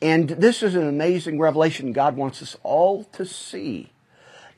And 0.02 0.28
this 0.28 0.62
is 0.62 0.74
an 0.74 0.86
amazing 0.86 1.38
revelation 1.38 1.92
God 1.92 2.16
wants 2.16 2.42
us 2.42 2.56
all 2.62 3.04
to 3.04 3.24
see 3.24 3.90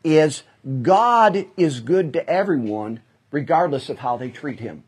is 0.03 0.43
God 0.83 1.47
is 1.57 1.81
good 1.81 2.13
to 2.15 2.29
everyone 2.29 3.01
regardless 3.31 3.89
of 3.89 3.99
how 3.99 4.17
they 4.17 4.31
treat 4.31 4.59
him. 4.59 4.85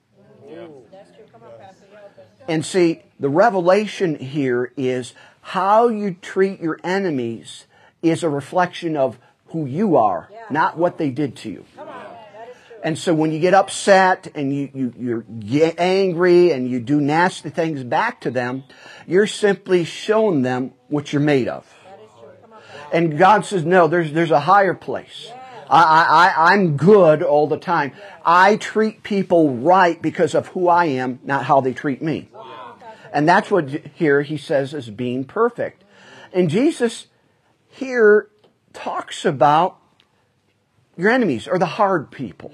And 2.49 2.67
see, 2.67 3.03
the 3.21 3.29
revelation 3.29 4.17
here 4.17 4.73
is 4.77 5.15
how 5.41 5.89
you 5.89 6.17
treat 6.21 6.61
your 6.61 6.81
enemies 6.83 7.67
is 8.03 8.23
a 8.23 8.29
reflection 8.29 8.97
of 8.97 9.19
who 9.51 9.67
you 9.67 9.97
are, 9.97 10.29
yeah. 10.33 10.45
not 10.51 10.77
what 10.77 10.99
they 10.99 11.11
did 11.11 11.37
to 11.37 11.51
you. 11.51 11.65
And 12.83 12.99
so 12.99 13.13
when 13.13 13.31
you 13.31 13.41
get 13.41 13.53
upset 13.53 14.29
and 14.35 14.55
you, 14.55 14.71
you, 14.73 14.95
you're 14.99 15.21
get 15.23 15.79
angry 15.79 16.51
and 16.53 16.69
you 16.69 16.81
do 16.81 16.99
nasty 17.01 17.51
things 17.51 17.85
back 17.85 18.23
to 18.23 18.31
them, 18.31 18.65
you're 19.07 19.27
simply 19.27 19.85
showing 19.85 20.43
them 20.43 20.73
what 20.89 21.13
you're 21.13 21.21
made 21.21 21.47
of. 21.47 21.67
And 22.93 23.19
God 23.19 23.45
says, 23.45 23.65
no, 23.65 23.87
there's, 23.87 24.13
there's 24.13 24.31
a 24.31 24.41
higher 24.41 24.75
place. 24.75 25.27
Yeah. 25.29 25.37
I, 25.69 26.33
I, 26.37 26.53
I'm 26.55 26.77
good 26.77 27.23
all 27.23 27.47
the 27.47 27.59
time. 27.59 27.93
I 28.25 28.57
treat 28.57 29.05
people 29.05 29.55
right 29.55 30.01
because 30.01 30.35
of 30.35 30.49
who 30.49 30.69
I 30.69 30.87
am, 30.87 31.21
not 31.23 31.45
how 31.45 31.61
they 31.61 31.73
treat 31.73 32.03
me. 32.03 32.29
And 33.13 33.29
that's 33.29 33.51
what 33.51 33.69
here 33.69 34.23
he 34.23 34.37
says 34.37 34.75
is 34.75 34.91
being 34.91 35.25
perfect. 35.25 35.85
And 36.33 36.51
Jesus 36.51 37.07
here 37.69 38.29
talks 38.73 39.25
about 39.25 39.79
your 40.97 41.11
enemies 41.11 41.49
or 41.49 41.59
the 41.59 41.67
hard 41.67 42.11
people. 42.11 42.53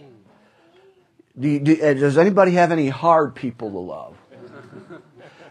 Do 1.39 1.49
you, 1.49 1.61
do, 1.61 1.83
uh, 1.83 1.95
does 1.95 2.17
anybody 2.17 2.53
have 2.53 2.73
any 2.73 2.89
hard 2.89 3.35
people 3.35 3.71
to 3.71 3.79
love? 3.79 4.17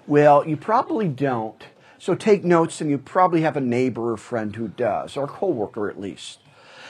Well, 0.07 0.47
you 0.47 0.57
probably 0.57 1.07
don't. 1.07 1.63
So 1.97 2.13
take 2.13 2.43
notes 2.43 2.81
and 2.81 2.89
you 2.89 2.97
probably 2.97 3.41
have 3.41 3.57
a 3.57 3.61
neighbor 3.61 4.11
or 4.11 4.17
friend 4.17 4.55
who 4.55 4.67
does, 4.67 5.17
or 5.17 5.25
a 5.25 5.27
coworker 5.27 5.89
at 5.89 5.99
least. 5.99 6.39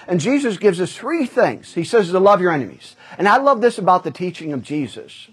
And 0.08 0.20
Jesus 0.20 0.58
gives 0.58 0.82
us 0.82 0.96
three 0.96 1.26
things. 1.26 1.74
He 1.74 1.84
says 1.84 2.10
to 2.10 2.20
love 2.20 2.42
your 2.42 2.52
enemies. 2.52 2.96
And 3.18 3.28
I 3.28 3.38
love 3.38 3.62
this 3.62 3.78
about 3.78 4.04
the 4.04 4.12
teaching 4.12 4.52
of 4.54 4.62
Jesus. 4.62 5.30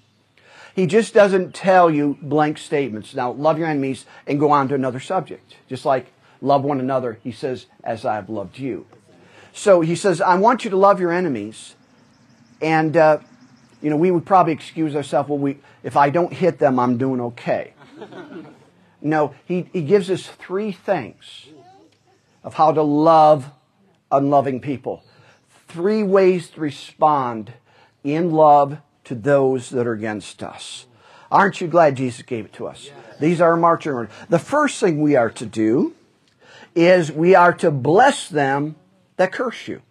He 0.75 0.87
just 0.87 1.13
doesn't 1.13 1.55
tell 1.55 1.91
you 1.91 2.17
blank 2.23 2.59
statements. 2.59 3.15
Now, 3.15 3.33
love 3.33 3.59
your 3.59 3.67
enemies 3.67 4.07
and 4.27 4.41
go 4.41 4.53
on 4.53 4.69
to 4.69 4.75
another 4.75 5.01
subject. 5.01 5.57
Just 5.69 5.85
like 5.85 6.12
love 6.43 6.65
one 6.65 6.81
another, 6.81 7.19
he 7.23 7.33
says, 7.33 7.67
as 7.83 8.05
I 8.05 8.17
have 8.17 8.29
loved 8.29 8.59
you. 8.59 8.87
So 9.55 9.81
he 9.81 9.95
says, 9.95 10.21
I 10.21 10.35
want 10.35 10.65
you 10.65 10.71
to 10.71 10.77
love 10.77 11.01
your 11.01 11.13
enemies. 11.13 11.77
And, 12.61 12.97
uh, 12.97 13.19
you 13.81 13.89
know, 13.89 13.97
we 13.97 14.11
would 14.11 14.27
probably 14.27 14.53
excuse 14.53 14.95
ourselves, 14.95 15.29
well, 15.29 15.39
we, 15.39 15.59
if 15.83 15.97
I 15.97 16.11
don't 16.11 16.33
hit 16.33 16.59
them, 16.59 16.79
I'm 16.79 16.99
doing 16.99 17.21
okay. 17.21 17.73
no, 19.01 19.35
he, 19.47 19.69
he 19.73 19.83
gives 19.83 20.11
us 20.11 20.27
three 20.27 20.73
things 20.73 21.47
of 22.43 22.55
how 22.55 22.73
to 22.73 22.83
love 22.83 23.51
unloving 24.11 24.61
people. 24.61 25.05
Three 25.69 26.03
ways 26.03 26.51
to 26.51 26.61
respond 26.61 27.53
in 28.05 28.31
love 28.33 28.79
to 29.05 29.15
those 29.15 29.71
that 29.71 29.87
are 29.87 29.93
against 29.93 30.43
us. 30.43 30.87
Aren't 31.31 31.61
you 31.61 31.67
glad 31.67 31.97
Jesus 31.97 32.23
gave 32.23 32.47
it 32.47 32.53
to 32.55 32.67
us? 32.67 32.91
These 33.21 33.41
are 33.41 33.57
marching 33.57 33.93
orders. 33.93 34.13
The 34.29 34.39
first 34.39 34.81
thing 34.81 35.01
we 35.01 35.17
are 35.17 35.31
to 35.31 35.47
do 35.47 35.95
is 36.75 37.13
we 37.13 37.35
are 37.35 37.53
to 37.55 37.71
bless 37.71 38.29
them 38.29 38.77
that 39.17 39.33
curse 39.33 39.69
you. 39.69 39.83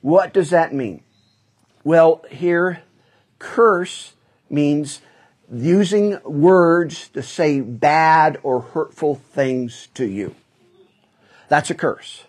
What 0.00 0.32
does 0.32 0.50
that 0.50 0.74
mean? 0.74 1.02
Well, 1.84 2.24
here, 2.30 2.82
curse 3.38 4.14
means 4.50 5.00
using 5.52 6.18
words 6.24 7.08
to 7.08 7.22
say 7.22 7.60
bad 7.60 8.38
or 8.42 8.60
hurtful 8.60 9.16
things 9.16 9.88
to 9.94 10.04
you. 10.04 10.34
That's 11.48 11.70
a 11.70 11.74
curse. 11.74 12.24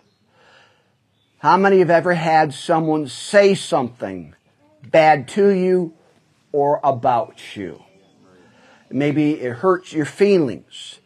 How 1.39 1.57
many 1.57 1.79
have 1.79 1.89
ever 1.89 2.13
had 2.13 2.53
someone 2.53 3.07
say 3.07 3.55
something 3.55 4.35
bad 4.91 5.27
to 5.29 5.49
you 5.49 5.93
or 6.51 6.79
about 6.83 7.55
you? 7.55 7.83
Maybe 8.89 9.33
it 9.41 9.57
hurts 9.57 9.93
your 9.93 10.05
feelings. 10.05 10.99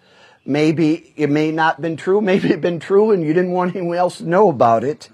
Maybe 0.48 1.12
it 1.18 1.30
may 1.30 1.52
not 1.52 1.76
have 1.76 1.82
been 1.82 1.98
true. 1.98 2.22
Maybe 2.22 2.50
it 2.50 2.62
been 2.62 2.80
true 2.80 3.12
and 3.12 3.22
you 3.22 3.34
didn't 3.34 3.52
want 3.52 3.76
anyone 3.76 3.98
else 3.98 4.20
to 4.20 4.24
know 4.28 4.50
about 4.50 4.86
it. 4.86 5.10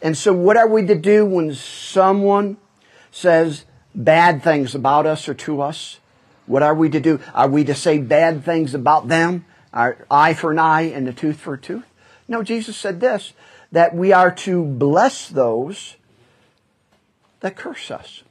And 0.00 0.16
so 0.16 0.32
what 0.32 0.56
are 0.56 0.66
we 0.66 0.86
to 0.86 0.94
do 0.94 1.26
when 1.26 1.54
someone 1.54 2.56
says 3.10 3.66
bad 3.94 4.42
things 4.42 4.74
about 4.74 5.04
us 5.04 5.28
or 5.28 5.34
to 5.34 5.60
us? 5.60 5.98
What 6.46 6.62
are 6.62 6.74
we 6.74 6.88
to 6.88 7.00
do? 7.00 7.20
Are 7.34 7.48
we 7.48 7.64
to 7.64 7.74
say 7.74 7.98
bad 7.98 8.44
things 8.44 8.74
about 8.74 9.08
them? 9.08 9.44
Our 9.74 9.98
eye 10.10 10.32
for 10.32 10.50
an 10.50 10.58
eye 10.58 10.82
and 10.82 11.06
a 11.06 11.12
tooth 11.12 11.38
for 11.38 11.54
a 11.54 11.58
tooth? 11.58 11.86
No, 12.26 12.42
Jesus 12.42 12.76
said 12.76 13.00
this 13.00 13.34
that 13.72 13.94
we 13.94 14.12
are 14.12 14.30
to 14.30 14.64
bless 14.64 15.28
those 15.28 15.96
that 17.40 17.56
curse 17.56 17.90
us. 17.90 18.22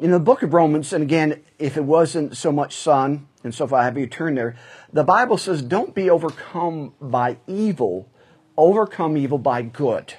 In 0.00 0.12
the 0.12 0.20
book 0.20 0.44
of 0.44 0.54
Romans, 0.54 0.92
and 0.92 1.02
again, 1.02 1.42
if 1.58 1.76
it 1.76 1.84
wasn't 1.84 2.36
so 2.36 2.52
much 2.52 2.76
sun, 2.76 3.26
and 3.42 3.52
so 3.52 3.64
if 3.64 3.72
I 3.72 3.84
have 3.84 3.98
you 3.98 4.06
turn 4.06 4.36
there, 4.36 4.54
the 4.92 5.02
Bible 5.02 5.36
says, 5.36 5.60
don't 5.60 5.92
be 5.94 6.08
overcome 6.08 6.94
by 7.00 7.38
evil, 7.48 8.08
overcome 8.56 9.16
evil 9.16 9.38
by 9.38 9.62
good. 9.62 10.14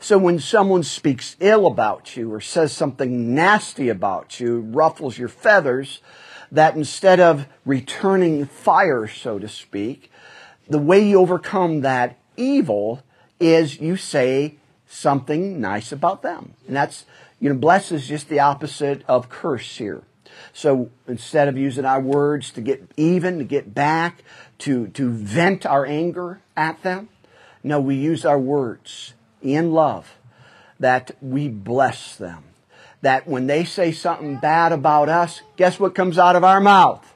So 0.00 0.16
when 0.16 0.38
someone 0.38 0.84
speaks 0.84 1.34
ill 1.40 1.66
about 1.66 2.16
you 2.16 2.32
or 2.32 2.40
says 2.40 2.72
something 2.72 3.34
nasty 3.34 3.88
about 3.88 4.38
you, 4.38 4.60
ruffles 4.60 5.18
your 5.18 5.28
feathers, 5.28 6.00
that 6.52 6.76
instead 6.76 7.18
of 7.18 7.46
returning 7.64 8.46
fire, 8.46 9.08
so 9.08 9.40
to 9.40 9.48
speak, 9.48 10.12
the 10.68 10.78
way 10.78 11.00
you 11.00 11.18
overcome 11.18 11.80
that 11.80 12.16
evil 12.36 13.02
is 13.40 13.80
you 13.80 13.96
say 13.96 14.54
something 14.86 15.60
nice 15.60 15.90
about 15.90 16.22
them. 16.22 16.54
And 16.68 16.76
that's, 16.76 17.04
you 17.40 17.48
know, 17.48 17.54
bless 17.54 17.92
is 17.92 18.06
just 18.06 18.28
the 18.28 18.40
opposite 18.40 19.02
of 19.06 19.28
curse 19.28 19.76
here. 19.76 20.02
So 20.52 20.90
instead 21.06 21.48
of 21.48 21.56
using 21.56 21.84
our 21.84 22.00
words 22.00 22.50
to 22.52 22.60
get 22.60 22.90
even, 22.96 23.38
to 23.38 23.44
get 23.44 23.74
back, 23.74 24.22
to, 24.58 24.88
to 24.88 25.10
vent 25.10 25.64
our 25.64 25.86
anger 25.86 26.40
at 26.56 26.82
them, 26.82 27.08
no, 27.62 27.80
we 27.80 27.96
use 27.96 28.24
our 28.24 28.38
words 28.38 29.14
in 29.42 29.72
love 29.72 30.16
that 30.80 31.10
we 31.20 31.48
bless 31.48 32.16
them. 32.16 32.44
That 33.02 33.28
when 33.28 33.46
they 33.46 33.64
say 33.64 33.92
something 33.92 34.36
bad 34.36 34.72
about 34.72 35.08
us, 35.08 35.42
guess 35.56 35.78
what 35.78 35.94
comes 35.94 36.18
out 36.18 36.34
of 36.34 36.44
our 36.44 36.60
mouth? 36.60 37.14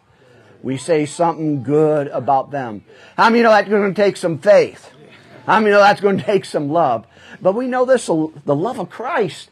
We 0.63 0.77
say 0.77 1.07
something 1.07 1.65
good 1.65 2.07
about 2.09 2.53
them. 2.53 2.85
How 3.17 3.25
many 3.25 3.39
you 3.39 3.43
know 3.45 3.51
that's 3.51 3.69
going 3.69 3.93
to 3.93 4.01
take 4.01 4.17
some 4.17 4.39
faith? 4.39 4.91
How 5.47 5.57
I 5.57 5.59
mean, 5.59 5.67
you 5.67 5.73
know 5.73 5.81
that's 5.81 6.01
going 6.01 6.19
to 6.19 6.25
take 6.25 6.45
some 6.45 6.71
love. 6.71 7.07
But 7.41 7.55
we 7.55 7.67
know 7.67 7.85
this 7.85 8.07
the 8.07 8.55
love 8.55 8.79
of 8.79 8.91
Christ 8.91 9.51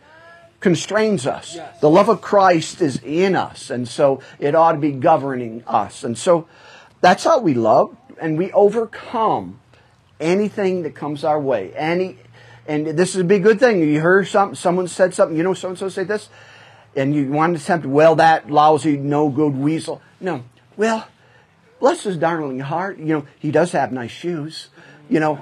constrains 0.61 1.27
us. 1.27 1.57
Yes. 1.57 1.81
The 1.81 1.91
love 1.91 2.09
of 2.09 2.21
Christ 2.21 2.81
is 2.81 3.01
in 3.03 3.35
us. 3.35 3.71
And 3.71 3.89
so 3.89 4.21
it 4.39 4.55
ought 4.55 4.73
to 4.73 4.79
be 4.79 4.93
governing 4.93 5.65
us. 5.67 6.05
And 6.05 6.17
so 6.17 6.47
that's 7.01 7.25
how 7.25 7.41
we 7.41 7.55
love. 7.55 7.97
And 8.21 8.37
we 8.37 8.53
overcome 8.53 9.61
anything 10.21 10.83
that 10.83 10.95
comes 10.95 11.25
our 11.25 11.41
way. 11.41 11.73
Any, 11.75 12.19
and 12.67 12.87
this 12.87 13.15
would 13.15 13.27
be 13.27 13.37
a 13.37 13.41
good 13.41 13.59
thing. 13.59 13.81
You 13.83 14.01
heard 14.01 14.29
something, 14.29 14.55
someone 14.55 14.87
said 14.87 15.15
something, 15.15 15.37
you 15.37 15.43
know, 15.43 15.55
so 15.55 15.71
and 15.71 15.79
so 15.79 15.89
say 15.89 16.05
this, 16.05 16.29
and 16.95 17.15
you 17.15 17.31
want 17.31 17.57
to 17.57 17.63
attempt, 17.63 17.87
well, 17.87 18.17
that 18.17 18.51
lousy, 18.51 18.99
no 18.99 19.31
good 19.31 19.57
weasel. 19.57 20.03
No. 20.21 20.45
Well, 20.77 21.09
bless 21.79 22.03
his 22.03 22.19
darling 22.19 22.61
heart. 22.61 22.99
You 22.99 23.07
know, 23.07 23.27
he 23.39 23.51
does 23.51 23.73
have 23.73 23.93
nice 23.93 24.11
shoes. 24.11 24.69
You 25.09 25.21
know, 25.21 25.41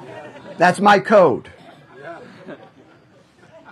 that's 0.57 0.79
my 0.79 1.01
code. 1.01 1.51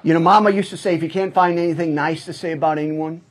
You 0.07 0.15
know, 0.15 0.21
Mama 0.21 0.51
used 0.51 0.71
to 0.71 0.77
say, 0.77 0.95
if 0.95 1.03
you 1.03 1.11
can't 1.11 1.35
find 1.35 1.59
anything 1.59 1.93
nice 1.93 2.27
to 2.27 2.33
say 2.33 2.53
about 2.53 2.79
anyone, 2.79 3.23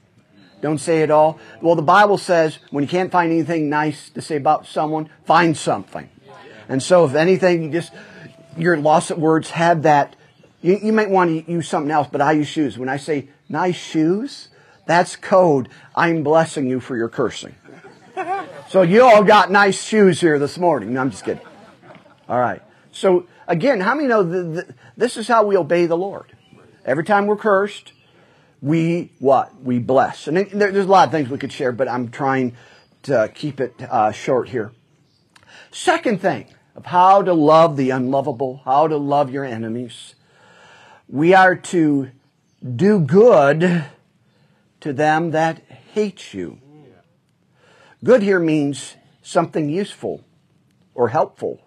don't 0.60 0.78
say 0.78 1.04
it 1.04 1.10
all. 1.10 1.40
Well, 1.62 1.76
the 1.76 1.82
Bible 1.82 2.18
says 2.18 2.60
when 2.70 2.84
you 2.84 2.90
can't 2.90 3.10
find 3.14 3.32
anything 3.32 3.70
nice 3.70 4.10
to 4.10 4.22
say 4.22 4.36
about 4.36 4.68
someone, 4.68 5.10
find 5.24 5.56
something. 5.56 6.10
And 6.68 6.84
so, 6.84 7.06
if 7.06 7.16
anything, 7.16 7.64
you 7.64 7.72
just 7.72 7.94
your 8.58 8.76
loss 8.76 9.10
of 9.10 9.20
words 9.20 9.52
have 9.52 9.84
that. 9.84 10.18
You, 10.62 10.78
you 10.84 10.92
might 10.92 11.10
want 11.10 11.46
to 11.46 11.50
use 11.50 11.70
something 11.70 11.92
else, 11.92 12.10
but 12.12 12.20
I 12.20 12.34
use 12.34 12.50
shoes. 12.50 12.78
When 12.78 12.90
I 12.90 12.98
say 12.98 13.30
nice 13.48 13.78
shoes, 13.78 14.50
That's 14.86 15.16
code. 15.16 15.70
I'm 15.96 16.24
blessing 16.24 16.68
you 16.68 16.80
for 16.80 16.96
your 16.96 17.10
cursing. 17.10 17.56
So 18.70 18.82
you 18.82 19.04
all 19.04 19.24
got 19.24 19.52
nice 19.52 19.82
shoes 19.82 20.22
here 20.22 20.40
this 20.40 20.58
morning. 20.58 20.94
No, 20.94 21.02
I'm 21.02 21.12
just 21.12 21.24
kidding. 21.24 21.46
All 22.30 22.40
right. 22.40 22.62
So 22.92 23.28
again, 23.48 23.82
how 23.82 23.96
many 23.96 24.08
know 24.08 24.64
this 24.96 25.18
is 25.18 25.28
how 25.28 25.46
we 25.46 25.58
obey 25.58 25.86
the 25.86 25.98
Lord? 25.98 26.35
Every 26.86 27.04
time 27.04 27.26
we're 27.26 27.36
cursed, 27.36 27.94
we 28.62 29.12
what? 29.20 29.60
We 29.62 29.80
bless. 29.80 30.28
And 30.28 30.38
there's 30.38 30.86
a 30.86 30.90
lot 30.90 31.08
of 31.08 31.12
things 31.12 31.30
we 31.30 31.40
could 31.40 31.52
share, 31.52 31.72
but 31.72 31.90
I'm 31.90 32.10
trying 32.10 32.56
to 33.04 33.32
keep 33.34 33.60
it 33.60 33.74
uh, 33.82 34.12
short 34.12 34.50
here. 34.50 34.72
Second 35.72 36.22
thing 36.22 36.48
of 36.76 36.86
how 36.86 37.24
to 37.24 37.34
love 37.34 37.76
the 37.76 37.90
unlovable, 37.90 38.62
how 38.66 38.88
to 38.88 38.98
love 38.98 39.32
your 39.32 39.44
enemies. 39.44 40.14
We 41.08 41.34
are 41.34 41.56
to 41.56 42.12
do 42.76 43.00
good 43.00 43.86
to 44.82 44.94
them 44.94 45.32
that 45.32 45.64
hate 45.94 46.34
you. 46.34 46.60
Good 48.04 48.22
here 48.22 48.40
means 48.40 48.96
something 49.24 49.70
useful 49.70 50.24
or 50.94 51.10
helpful. 51.10 51.62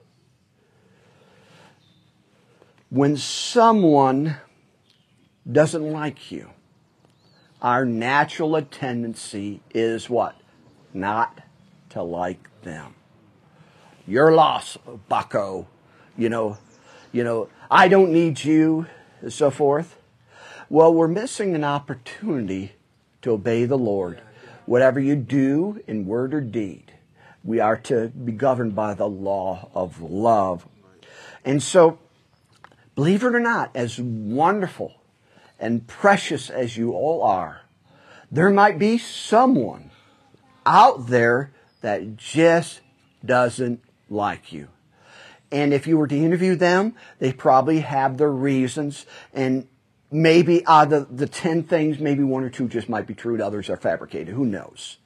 When 2.88 3.16
someone 3.16 4.36
doesn't 5.50 5.92
like 5.92 6.30
you, 6.30 6.50
our 7.62 7.84
natural 7.84 8.60
tendency 8.62 9.60
is 9.74 10.08
what? 10.08 10.36
Not 10.92 11.40
to 11.90 12.02
like 12.02 12.48
them. 12.62 12.94
Your 14.06 14.32
loss, 14.32 14.78
bucko. 15.08 15.66
You 16.16 16.28
know, 16.28 16.58
you 17.12 17.24
know, 17.24 17.48
I 17.70 17.88
don't 17.88 18.12
need 18.12 18.44
you, 18.44 18.86
and 19.20 19.32
so 19.32 19.50
forth. 19.50 19.98
Well, 20.68 20.92
we're 20.92 21.08
missing 21.08 21.54
an 21.54 21.64
opportunity 21.64 22.72
to 23.22 23.30
obey 23.30 23.64
the 23.64 23.78
Lord. 23.78 24.20
Whatever 24.66 25.00
you 25.00 25.16
do 25.16 25.82
in 25.86 26.06
word 26.06 26.34
or 26.34 26.40
deed, 26.40 26.92
we 27.42 27.58
are 27.58 27.76
to 27.76 28.08
be 28.08 28.32
governed 28.32 28.74
by 28.74 28.94
the 28.94 29.08
law 29.08 29.70
of 29.74 30.00
love. 30.02 30.68
And 31.44 31.62
so, 31.62 31.98
believe 32.94 33.22
it 33.22 33.34
or 33.34 33.40
not, 33.40 33.70
as 33.74 33.98
wonderful 33.98 34.97
and 35.58 35.86
precious 35.86 36.50
as 36.50 36.76
you 36.76 36.92
all 36.92 37.22
are, 37.22 37.62
there 38.30 38.50
might 38.50 38.78
be 38.78 38.98
someone 38.98 39.90
out 40.66 41.06
there 41.06 41.52
that 41.80 42.16
just 42.16 42.80
doesn't 43.24 43.82
like 44.10 44.52
you. 44.52 44.68
And 45.50 45.72
if 45.72 45.86
you 45.86 45.96
were 45.96 46.06
to 46.06 46.16
interview 46.16 46.56
them, 46.56 46.94
they 47.18 47.32
probably 47.32 47.80
have 47.80 48.18
their 48.18 48.30
reasons. 48.30 49.06
And 49.32 49.66
maybe 50.10 50.64
out 50.66 50.92
of 50.92 51.16
the 51.16 51.26
10 51.26 51.64
things, 51.64 51.98
maybe 51.98 52.22
one 52.22 52.44
or 52.44 52.50
two 52.50 52.68
just 52.68 52.88
might 52.88 53.06
be 53.06 53.14
true 53.14 53.34
and 53.34 53.42
others 53.42 53.70
are 53.70 53.76
fabricated. 53.76 54.34
Who 54.34 54.44
knows? 54.44 54.98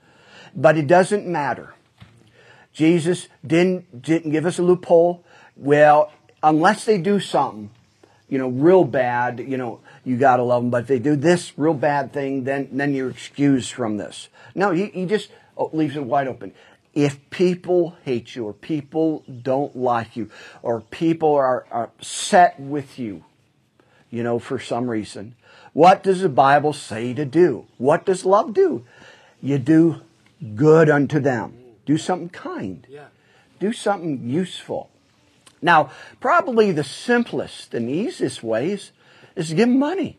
But 0.55 0.77
it 0.77 0.87
doesn't 0.87 1.27
matter. 1.27 1.75
Jesus 2.73 3.29
didn't, 3.47 4.03
didn't 4.03 4.33
give 4.33 4.47
us 4.47 4.59
a 4.59 4.63
loophole. 4.63 5.25
Well, 5.57 6.13
unless 6.43 6.85
they 6.85 6.99
do 6.99 7.21
something, 7.21 7.71
you 8.33 8.39
know, 8.39 8.49
real 8.49 8.85
bad, 8.85 9.41
you 9.41 9.59
know, 9.59 9.81
you 10.05 10.17
gotta 10.17 10.43
love 10.43 10.63
them. 10.63 10.71
But 10.71 10.85
if 10.85 10.87
they 10.87 10.99
do 10.99 11.17
this 11.17 11.53
real 11.59 11.75
bad 11.75 12.15
thing, 12.15 12.45
then, 12.45 12.67
then 12.73 12.95
you're 12.95 13.11
excused 13.11 13.73
from 13.73 13.99
this. 13.99 14.31
No, 14.55 14.71
he, 14.71 14.87
he 14.87 15.05
just 15.05 15.29
oh, 15.55 15.69
leaves 15.75 15.97
it 15.97 16.05
wide 16.05 16.29
open. 16.29 16.55
If 16.95 17.29
people 17.29 17.95
hate 18.05 18.35
you 18.35 18.47
or 18.47 18.55
people 18.55 19.23
don't 19.43 19.77
like 19.77 20.17
you 20.17 20.31
or 20.63 20.81
people 20.81 21.35
are, 21.35 21.67
are 21.71 21.85
upset 21.85 22.59
with 22.59 22.99
you, 22.99 23.23
you 24.11 24.23
know, 24.23 24.39
for 24.39 24.59
some 24.59 24.89
reason, 24.89 25.35
what 25.75 26.03
does 26.03 26.23
the 26.23 26.31
Bible 26.31 26.73
say 26.73 27.13
to 27.13 27.27
do? 27.27 27.67
What 27.77 28.07
does 28.07 28.25
love 28.25 28.55
do? 28.55 28.87
You 29.43 29.59
do 29.59 30.01
good 30.55 30.89
unto 30.89 31.21
them. 31.21 31.53
Do 31.85 31.99
something 31.99 32.31
kind. 32.31 32.87
Do 33.61 33.75
something 33.75 34.27
useful. 34.27 34.89
Now, 35.63 35.91
probably 36.21 36.73
the 36.73 36.85
simplest 36.85 37.73
and 37.73 37.89
easiest 37.89 38.43
ways 38.43 38.93
is 39.37 39.49
to 39.49 39.55
give 39.55 39.69
them 39.69 39.79
money. 39.79 40.19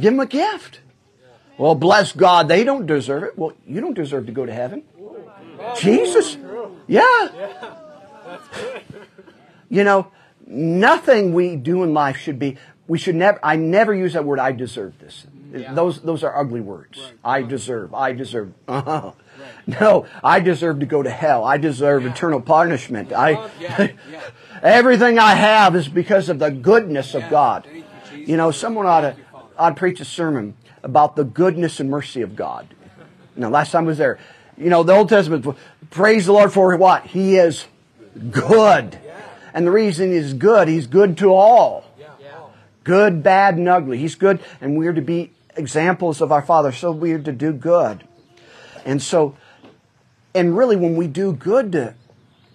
Give 0.00 0.12
them 0.12 0.20
a 0.20 0.26
gift. 0.26 0.80
Well, 1.58 1.74
bless 1.74 2.12
God, 2.12 2.48
they 2.48 2.64
don't 2.64 2.86
deserve 2.86 3.24
it. 3.24 3.38
Well, 3.38 3.52
you 3.66 3.80
don't 3.80 3.94
deserve 3.94 4.26
to 4.26 4.32
go 4.32 4.46
to 4.46 4.52
heaven. 4.52 4.84
Jesus. 5.76 6.36
Yeah. 6.86 7.28
You 9.68 9.84
know, 9.84 10.12
nothing 10.46 11.34
we 11.34 11.56
do 11.56 11.82
in 11.82 11.92
life 11.94 12.16
should 12.16 12.38
be, 12.38 12.56
we 12.88 12.98
should 12.98 13.14
never, 13.14 13.38
I 13.42 13.56
never 13.56 13.94
use 13.94 14.14
that 14.14 14.24
word, 14.24 14.38
I 14.38 14.52
deserve 14.52 14.98
this. 14.98 15.26
Yeah. 15.52 15.74
Those, 15.74 16.00
those 16.00 16.24
are 16.24 16.38
ugly 16.38 16.60
words. 16.60 17.00
Right. 17.00 17.14
I 17.24 17.42
deserve, 17.42 17.94
I 17.94 18.12
deserve. 18.12 18.52
Uh-huh. 18.66 19.12
Right. 19.38 19.48
No, 19.80 20.06
I 20.24 20.40
deserve 20.40 20.80
to 20.80 20.86
go 20.86 21.02
to 21.02 21.10
hell. 21.10 21.44
I 21.44 21.56
deserve 21.56 22.02
yeah. 22.02 22.10
eternal 22.10 22.40
punishment. 22.40 23.12
I, 23.12 23.48
yeah. 23.60 23.92
everything 24.62 25.18
I 25.18 25.34
have 25.34 25.76
is 25.76 25.88
because 25.88 26.28
of 26.28 26.38
the 26.38 26.50
goodness 26.50 27.14
of 27.14 27.28
God. 27.30 27.68
You, 27.72 27.84
you 28.18 28.36
know, 28.36 28.50
someone 28.50 28.86
ought 28.86 29.02
to, 29.02 29.16
ought 29.56 29.70
to 29.70 29.74
preach 29.76 30.00
a 30.00 30.04
sermon 30.04 30.54
about 30.82 31.14
the 31.14 31.24
goodness 31.24 31.78
and 31.78 31.90
mercy 31.90 32.22
of 32.22 32.34
God. 32.34 32.66
Now, 33.36 33.50
last 33.50 33.70
time 33.70 33.84
I 33.84 33.88
was 33.88 33.98
there, 33.98 34.18
you 34.58 34.68
know, 34.68 34.82
the 34.82 34.94
Old 34.94 35.08
Testament, 35.08 35.56
praise 35.90 36.26
the 36.26 36.32
Lord 36.32 36.52
for 36.52 36.76
what? 36.76 37.06
He 37.06 37.36
is 37.36 37.66
good. 38.30 38.98
And 39.54 39.66
the 39.66 39.70
reason 39.70 40.12
he's 40.12 40.34
good, 40.34 40.68
he's 40.68 40.86
good 40.86 41.18
to 41.18 41.32
all. 41.32 41.84
Good, 42.84 43.22
bad, 43.22 43.56
and 43.56 43.68
ugly. 43.68 43.98
He's 43.98 44.16
good, 44.16 44.40
and 44.60 44.76
we're 44.76 44.92
to 44.92 45.02
be 45.02 45.30
examples 45.56 46.20
of 46.20 46.32
our 46.32 46.42
Father. 46.42 46.72
So 46.72 46.90
we're 46.90 47.20
to 47.20 47.32
do 47.32 47.52
good. 47.52 48.02
And 48.84 49.02
so, 49.02 49.36
and 50.34 50.56
really 50.56 50.76
when 50.76 50.96
we 50.96 51.06
do 51.06 51.32
good 51.32 51.72
to, 51.72 51.94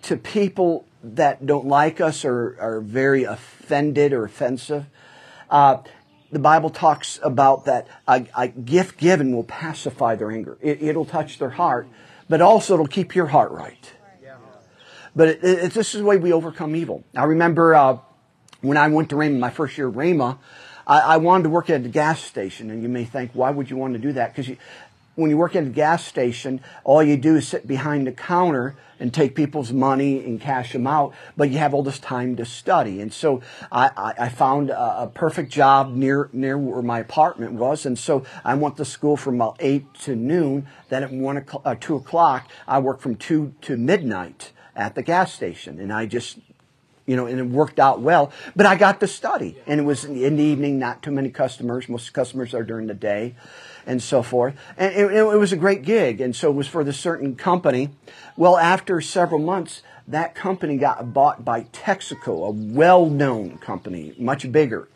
to 0.03 0.17
people 0.17 0.85
that 1.03 1.45
don't 1.45 1.67
like 1.67 2.01
us 2.01 2.25
or 2.25 2.57
are 2.59 2.81
very 2.81 3.23
offended 3.23 4.13
or 4.13 4.25
offensive, 4.25 4.85
uh, 5.49 5.77
the 6.31 6.39
Bible 6.39 6.69
talks 6.69 7.19
about 7.23 7.65
that 7.65 7.87
a, 8.07 8.25
a, 8.35 8.47
gift 8.49 8.97
given 8.97 9.33
will 9.33 9.45
pacify 9.45 10.15
their 10.15 10.31
anger. 10.31 10.57
It, 10.61 10.95
will 10.95 11.05
touch 11.05 11.39
their 11.39 11.51
heart, 11.51 11.87
but 12.27 12.41
also 12.41 12.73
it'll 12.73 12.87
keep 12.87 13.15
your 13.15 13.27
heart 13.27 13.51
right. 13.51 13.93
But 15.15 15.29
it, 15.29 15.43
it, 15.43 15.71
this 15.73 15.95
is 15.95 16.01
the 16.01 16.05
way 16.05 16.17
we 16.17 16.31
overcome 16.31 16.75
evil. 16.75 17.03
I 17.15 17.23
remember 17.23 17.73
uh, 17.73 17.97
when 18.61 18.77
I 18.77 18.87
went 18.87 19.09
to 19.09 19.15
Rhema, 19.15 19.39
my 19.39 19.49
first 19.49 19.77
year 19.77 19.89
at 19.89 19.95
Rhema, 19.95 20.37
I, 20.85 20.99
I, 20.99 21.17
wanted 21.17 21.43
to 21.43 21.49
work 21.49 21.69
at 21.69 21.83
a 21.83 21.89
gas 21.89 22.21
station. 22.21 22.69
And 22.69 22.83
you 22.83 22.89
may 22.89 23.03
think, 23.03 23.31
why 23.33 23.49
would 23.49 23.69
you 23.69 23.77
want 23.77 23.93
to 23.93 23.99
do 23.99 24.13
that? 24.13 24.35
Because 24.35 24.55
when 25.17 25.32
you 25.32 25.38
work 25.38 25.56
at 25.56 25.63
a 25.63 25.69
gas 25.69 26.06
station, 26.06 26.62
all 26.84 27.01
you 27.01 27.17
do 27.17 27.38
is 27.38 27.47
sit 27.47 27.65
behind 27.65 28.06
the 28.06 28.12
counter 28.12 28.75
and 28.99 29.12
take 29.12 29.34
people's 29.34 29.73
money 29.73 30.23
and 30.23 30.39
cash 30.39 30.73
them 30.73 30.86
out, 30.86 31.13
but 31.36 31.49
you 31.49 31.58
have 31.58 31.73
all 31.73 31.82
this 31.82 31.97
time 31.97 32.36
to 32.36 32.45
study. 32.45 33.01
And 33.01 33.12
so 33.12 33.41
I, 33.71 34.13
I 34.17 34.30
found 34.30 34.69
a, 34.69 35.03
a, 35.03 35.08
perfect 35.08 35.51
job 35.51 35.93
near, 35.93 36.30
near 36.34 36.58
where 36.58 36.84
my 36.84 36.99
apartment 36.99 37.53
was. 37.53 37.86
And 37.86 37.97
so 37.97 38.23
I 38.45 38.53
went 38.53 38.77
to 38.77 38.86
school 38.86 39.17
from 39.17 39.36
about 39.36 39.58
8 39.60 39.91
to 40.01 40.15
noon. 40.15 40.67
Then 40.89 41.03
at 41.03 41.12
1 41.12 41.38
o'clock, 41.38 41.62
uh, 41.65 41.75
2 41.80 41.95
o'clock, 41.95 42.49
I 42.67 42.77
worked 42.77 43.01
from 43.01 43.15
2 43.15 43.56
to 43.62 43.77
midnight 43.77 44.51
at 44.75 44.93
the 44.93 45.01
gas 45.01 45.34
station. 45.34 45.80
And 45.80 45.91
I 45.91 46.06
just 46.06 46.38
you 47.08 47.15
know, 47.15 47.25
and 47.25 47.39
it 47.39 47.43
worked 47.43 47.80
out 47.80 48.01
well. 48.01 48.32
But 48.56 48.65
I 48.65 48.75
got 48.75 48.99
to 48.99 49.08
study, 49.08 49.58
and 49.65 49.80
it 49.80 49.84
was 49.84 50.03
in 50.03 50.36
the 50.36 50.43
evening, 50.43 50.77
not 50.77 51.01
too 51.01 51.12
many 51.12 51.30
customers. 51.30 51.88
Most 51.88 52.13
customers 52.13 52.53
are 52.53 52.63
during 52.63 52.88
the 52.88 52.93
day 52.93 53.34
and 53.88 54.04
so 54.04 54.21
forth. 54.21 54.56
And 54.78 54.93
it, 54.93 55.12
it, 55.12 55.23
was 55.23 55.54
a 55.54 55.58
great 55.58 55.82
gig. 55.82 56.21
And 56.21 56.36
so 56.36 56.50
it 56.50 56.54
was 56.54 56.67
for 56.67 56.84
the 56.84 56.93
certain 56.93 57.36
company. 57.36 57.89
Well, 58.36 58.58
after 58.58 59.02
several 59.02 59.39
months, 59.39 59.82
that 60.08 60.36
company 60.36 60.78
got 60.78 61.13
bought 61.13 61.43
by 61.43 61.63
Texaco, 61.63 62.47
a 62.47 62.52
well-known 62.52 63.58
company, 63.58 64.13
much 64.19 64.52
bigger. 64.52 64.89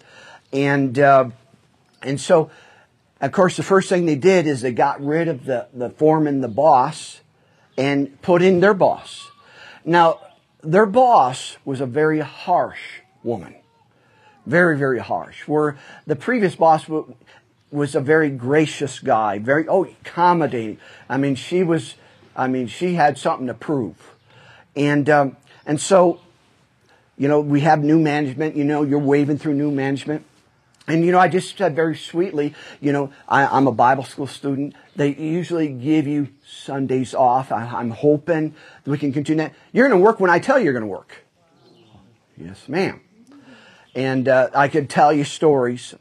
And, 0.54 1.00
uh, 1.00 1.30
and 2.02 2.20
so, 2.20 2.52
of 3.22 3.32
course, 3.32 3.56
the 3.56 3.64
first 3.64 3.88
thing 3.88 4.06
they 4.06 4.16
did 4.16 4.46
is 4.46 4.62
they 4.62 4.74
got 4.74 5.04
rid 5.04 5.30
of 5.30 5.46
the, 5.46 5.68
the 5.74 5.90
foreman, 5.90 6.42
the 6.42 6.50
boss, 6.50 7.22
and 7.78 8.22
put 8.22 8.42
in 8.42 8.60
their 8.60 8.74
boss. 8.74 9.32
Now, 9.86 10.20
their 10.62 10.86
boss 10.86 11.58
was 11.64 11.80
a 11.80 11.86
very 11.86 12.20
harsh 12.20 13.00
woman. 13.24 13.56
Very, 14.46 14.78
very 14.78 15.00
harsh. 15.00 15.48
Where 15.48 15.78
the 16.08 16.16
previous 16.16 16.56
boss 16.56 16.88
was 17.72 17.96
a 17.96 18.02
very 18.02 18.30
gracious 18.30 19.00
guy, 19.00 19.40
very, 19.40 19.68
oh, 19.68 19.86
accommodating. 19.86 20.78
I 21.08 21.18
mean, 21.18 21.36
she 21.36 21.64
was, 21.64 21.96
I 22.36 22.48
mean, 22.48 22.68
she 22.68 22.96
had 22.96 23.18
something 23.18 23.48
to 23.48 23.54
prove. 23.54 23.96
And, 24.76 25.10
um, 25.10 25.38
and 25.66 25.80
so, 25.80 26.20
you 27.18 27.28
know, 27.28 27.40
we 27.40 27.62
have 27.62 27.84
new 27.84 28.00
management, 28.00 28.56
you 28.56 28.64
know, 28.64 28.84
you're 28.84 29.00
waving 29.00 29.38
through 29.38 29.54
new 29.54 29.72
management. 29.72 30.26
And, 30.88 31.06
you 31.06 31.12
know, 31.12 31.20
I 31.20 31.28
just 31.28 31.58
said 31.58 31.76
very 31.76 31.96
sweetly, 31.96 32.54
you 32.82 32.92
know, 32.92 33.14
I, 33.28 33.58
am 33.58 33.68
a 33.68 33.72
Bible 33.72 34.04
school 34.04 34.28
student. 34.28 34.76
They 34.96 35.14
usually 35.14 35.70
give 35.70 36.08
you 36.08 36.30
Sundays 36.46 37.14
off. 37.14 37.52
I, 37.52 37.80
am 37.80 37.92
hoping 37.92 38.56
we 38.86 38.98
can 38.98 39.14
continue 39.14 39.44
that. 39.44 39.54
You're 39.72 39.88
going 39.88 40.00
to 40.00 40.04
work 40.04 40.20
when 40.20 40.32
I 40.32 40.40
tell 40.40 40.58
you 40.58 40.66
you're 40.66 40.74
going 40.74 40.84
to 40.84 40.88
work. 40.88 41.24
Yes, 42.36 42.68
ma'am. 42.68 43.00
And 43.94 44.28
uh, 44.28 44.50
I 44.56 44.68
could 44.68 44.90
tell 44.90 45.14
you 45.14 45.24
stories. 45.24 45.94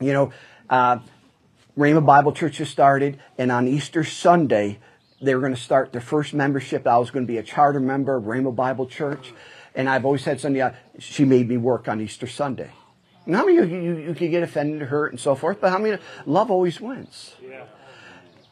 You 0.00 0.12
know, 0.12 0.32
uh, 0.70 0.98
Rhema 1.76 2.04
Bible 2.04 2.32
Church 2.32 2.58
has 2.58 2.68
started, 2.68 3.18
and 3.38 3.50
on 3.50 3.66
Easter 3.66 4.04
Sunday, 4.04 4.78
they 5.20 5.34
were 5.34 5.40
going 5.40 5.54
to 5.54 5.60
start 5.60 5.92
their 5.92 6.00
first 6.00 6.34
membership. 6.34 6.86
I 6.86 6.98
was 6.98 7.10
going 7.10 7.26
to 7.26 7.32
be 7.32 7.38
a 7.38 7.42
charter 7.42 7.80
member 7.80 8.16
of 8.16 8.24
Rhema 8.24 8.54
Bible 8.54 8.86
Church, 8.86 9.32
and 9.74 9.88
I've 9.88 10.04
always 10.04 10.24
had 10.24 10.40
Sunday. 10.40 10.72
She 10.98 11.24
made 11.24 11.48
me 11.48 11.56
work 11.56 11.88
on 11.88 12.00
Easter 12.00 12.26
Sunday. 12.26 12.70
And 13.26 13.34
how 13.34 13.46
many 13.46 13.58
of 13.58 13.70
you, 13.70 13.78
you, 13.78 13.96
you 13.96 14.14
could 14.14 14.30
get 14.30 14.42
offended, 14.42 14.82
hurt, 14.88 15.12
and 15.12 15.18
so 15.18 15.34
forth, 15.34 15.60
but 15.60 15.70
how 15.70 15.78
many, 15.78 16.00
love 16.26 16.50
always 16.50 16.80
wins. 16.80 17.34
Yeah. 17.42 17.64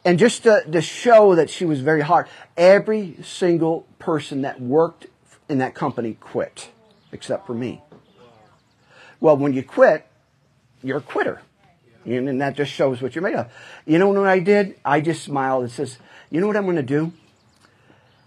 And 0.05 0.19
just 0.19 0.43
to, 0.45 0.65
to 0.73 0.81
show 0.81 1.35
that 1.35 1.49
she 1.49 1.65
was 1.65 1.81
very 1.81 2.01
hard, 2.01 2.27
every 2.57 3.17
single 3.23 3.87
person 3.99 4.43
that 4.43 4.61
worked 4.61 5.07
in 5.49 5.59
that 5.59 5.75
company 5.75 6.17
quit, 6.19 6.71
except 7.13 7.47
for 7.47 7.55
me. 7.55 7.83
Well, 9.21 9.37
when 9.37 9.53
you 9.53 9.63
quit, 9.63 10.07
you're 10.83 10.99
a 10.99 11.03
quitter. 11.03 11.43
And 12.05 12.40
that 12.40 12.57
just 12.57 12.72
shows 12.72 13.00
what 13.00 13.14
you're 13.14 13.22
made 13.22 13.36
of. 13.36 13.50
You 13.86 13.98
know 13.98 14.09
what 14.09 14.26
I 14.26 14.40
did? 14.40 14.78
I 14.84 15.00
just 15.00 15.22
smiled 15.22 15.64
and 15.64 15.72
says, 15.72 15.98
you 16.30 16.40
know 16.40 16.46
what 16.46 16.57
I'm 16.57 16.64
going 16.64 16.76
to 16.76 16.82
do? 16.82 17.12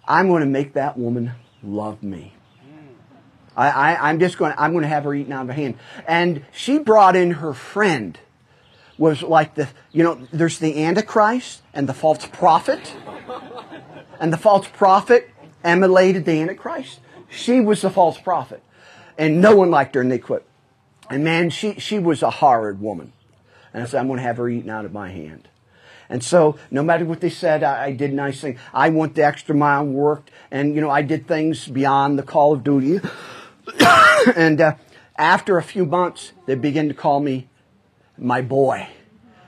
I'm 0.08 0.28
going 0.28 0.42
to 0.42 0.48
make 0.48 0.74
that 0.74 0.98
woman 0.98 1.32
love 1.64 2.04
me. 2.04 2.34
I, 3.58 4.10
am 4.10 4.20
just 4.20 4.38
going. 4.38 4.54
I'm 4.58 4.72
going 4.72 4.84
to 4.84 4.90
have 4.90 5.06
her 5.06 5.14
eaten 5.14 5.32
out 5.32 5.44
of 5.44 5.48
her 5.48 5.54
hand. 5.54 5.78
And 6.08 6.46
she 6.52 6.78
brought 6.78 7.16
in 7.16 7.32
her 7.32 7.54
friend. 7.54 8.20
Was 8.98 9.22
like 9.22 9.56
the 9.56 9.68
you 9.92 10.04
know 10.04 10.16
there's 10.32 10.60
the 10.60 10.86
Antichrist 10.86 11.62
and 11.74 11.88
the 11.90 11.94
false 11.94 12.26
prophet, 12.28 12.96
and 14.22 14.32
the 14.32 14.38
false 14.38 14.70
prophet 14.70 15.30
emulated 15.66 16.24
the 16.24 16.40
Antichrist. 16.42 17.02
She 17.30 17.60
was 17.60 17.82
the 17.82 17.90
false 17.90 18.18
prophet, 18.18 18.64
and 19.18 19.42
no 19.42 19.54
one 19.54 19.70
liked 19.70 19.96
her, 19.96 20.02
and 20.02 20.10
they 20.10 20.18
quit. 20.18 20.46
And 21.10 21.26
man, 21.26 21.50
she 21.50 21.78
she 21.78 22.00
was 22.00 22.24
a 22.24 22.30
horrid 22.30 22.80
woman. 22.80 23.12
And 23.76 23.84
I 23.84 23.88
said, 23.88 24.00
I'm 24.00 24.08
going 24.08 24.20
to 24.20 24.24
have 24.24 24.38
her 24.38 24.48
eaten 24.48 24.70
out 24.70 24.86
of 24.86 24.94
my 24.94 25.10
hand. 25.10 25.50
And 26.08 26.24
so, 26.24 26.58
no 26.72 26.82
matter 26.82 27.04
what 27.04 27.20
they 27.20 27.30
said, 27.30 27.62
I, 27.62 27.88
I, 27.88 27.92
did 27.92 28.14
nice 28.14 28.40
things. 28.40 28.58
I 28.74 28.88
went 28.88 29.16
the 29.16 29.26
extra 29.26 29.54
mile 29.54 29.86
worked, 29.86 30.32
and 30.50 30.74
you 30.74 30.80
know, 30.80 30.90
I 30.90 31.02
did 31.02 31.28
things 31.28 31.68
beyond 31.68 32.18
the 32.18 32.24
call 32.24 32.54
of 32.54 32.64
duty. 32.64 33.02
and 34.38 34.62
uh, 34.62 34.76
after 35.18 35.58
a 35.58 35.64
few 35.64 35.86
months, 35.86 36.32
they 36.46 36.56
began 36.56 36.88
to 36.88 36.94
call 36.94 37.20
me 37.20 37.50
my 38.18 38.42
boy. 38.42 38.88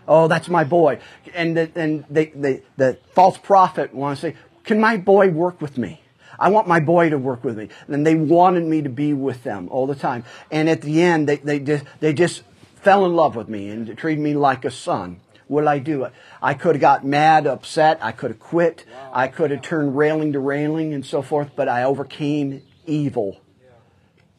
Oh, 0.09 0.27
that's 0.27 0.49
my 0.49 0.65
boy. 0.65 0.99
And 1.33 1.55
the, 1.55 1.71
and 1.73 2.03
they, 2.09 2.25
they, 2.25 2.63
the 2.75 2.97
false 3.13 3.37
prophet 3.37 3.93
want 3.93 4.17
to 4.17 4.21
say, 4.21 4.35
can 4.65 4.81
my 4.81 4.97
boy 4.97 5.29
work 5.29 5.61
with 5.61 5.77
me? 5.77 6.01
I 6.37 6.49
want 6.49 6.67
my 6.67 6.81
boy 6.81 7.11
to 7.11 7.17
work 7.17 7.45
with 7.45 7.57
me. 7.57 7.69
And 7.87 8.05
they 8.05 8.15
wanted 8.15 8.65
me 8.65 8.81
to 8.81 8.89
be 8.89 9.13
with 9.13 9.43
them 9.43 9.69
all 9.69 9.87
the 9.87 9.95
time. 9.95 10.25
And 10.51 10.69
at 10.69 10.81
the 10.81 11.01
end, 11.01 11.29
they, 11.29 11.37
they, 11.37 11.59
just, 11.59 11.85
they 12.01 12.11
just 12.11 12.43
fell 12.87 13.05
in 13.05 13.13
love 13.17 13.35
with 13.35 13.49
me 13.49 13.67
and 13.67 13.97
treated 13.97 14.23
me 14.23 14.33
like 14.33 14.63
a 14.63 14.71
son. 14.71 15.19
What 15.47 15.67
I 15.67 15.77
do? 15.77 16.07
I 16.41 16.53
could 16.53 16.75
have 16.75 16.79
got 16.79 17.05
mad, 17.05 17.45
upset. 17.45 17.99
I 18.01 18.13
could 18.13 18.31
have 18.31 18.39
quit. 18.39 18.85
I 19.11 19.27
could 19.27 19.51
have 19.51 19.61
turned 19.61 19.97
railing 19.97 20.31
to 20.31 20.39
railing 20.39 20.93
and 20.93 21.05
so 21.05 21.21
forth, 21.21 21.51
but 21.53 21.67
I 21.67 21.83
overcame 21.83 22.61
evil 22.85 23.41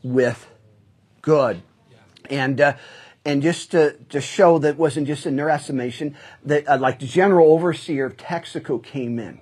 with 0.02 0.50
good. 1.20 1.60
And, 2.30 2.58
uh, 2.58 2.76
and 3.22 3.42
just 3.42 3.72
to, 3.72 3.98
to 4.08 4.18
show 4.22 4.58
that 4.60 4.78
wasn't 4.78 5.08
just 5.08 5.26
in 5.26 5.36
their 5.36 5.50
estimation, 5.50 6.16
that 6.42 6.66
uh, 6.66 6.78
like 6.78 7.00
the 7.00 7.06
general 7.06 7.52
overseer 7.52 8.06
of 8.06 8.16
Texaco 8.16 8.82
came 8.82 9.18
in 9.18 9.40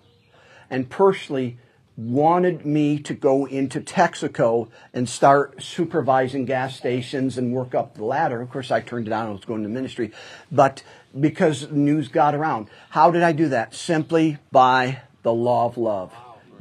and 0.69 0.91
personally 0.91 1.59
wanted 1.97 2.66
me 2.66 2.99
to 2.99 3.14
go 3.14 3.47
into 3.47 3.80
Texaco 3.80 4.68
and 4.92 5.09
start 5.09 5.62
supervising 5.62 6.44
gas 6.44 6.76
stations 6.76 7.38
and 7.38 7.53
work 7.53 7.74
up 7.74 7.94
the 7.94 8.05
ladder. 8.05 8.42
Of 8.42 8.51
course, 8.51 8.70
I 8.70 8.80
turned 8.80 9.07
it 9.07 9.11
down. 9.11 9.28
I 9.28 9.30
was 9.30 9.44
going 9.44 9.62
to 9.62 9.68
ministry, 9.68 10.12
but 10.53 10.82
because 11.18 11.70
news 11.70 12.09
got 12.09 12.34
around. 12.34 12.68
How 12.90 13.11
did 13.11 13.22
I 13.22 13.32
do 13.32 13.49
that? 13.49 13.74
Simply 13.74 14.38
by 14.53 15.01
the 15.22 15.32
law 15.32 15.66
of 15.66 15.78
love. 15.78 16.12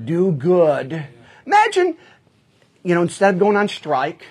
Do 0.04 0.32
good. 0.32 1.06
Imagine, 1.46 1.98
you 2.84 2.96
know, 2.96 3.02
instead 3.02 3.34
of 3.34 3.40
going 3.40 3.58
on 3.58 3.68
strike, 3.68 4.26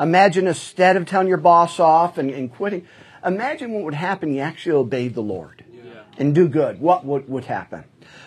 imagine 0.00 0.46
instead 0.46 0.96
of 0.96 1.06
telling 1.06 1.28
your 1.28 1.36
boss 1.36 1.78
off 1.78 2.16
and, 2.16 2.30
and 2.30 2.52
quitting, 2.52 2.86
imagine 3.24 3.72
what 3.72 3.84
would 3.84 3.94
happen. 3.94 4.32
You 4.32 4.40
actually 4.40 4.72
obeyed 4.72 5.14
the 5.14 5.22
Lord 5.22 5.64
and 6.18 6.34
do 6.34 6.48
good. 6.48 6.80
What 6.80 7.04
would, 7.04 7.28
would 7.28 7.44
happen? 7.44 7.84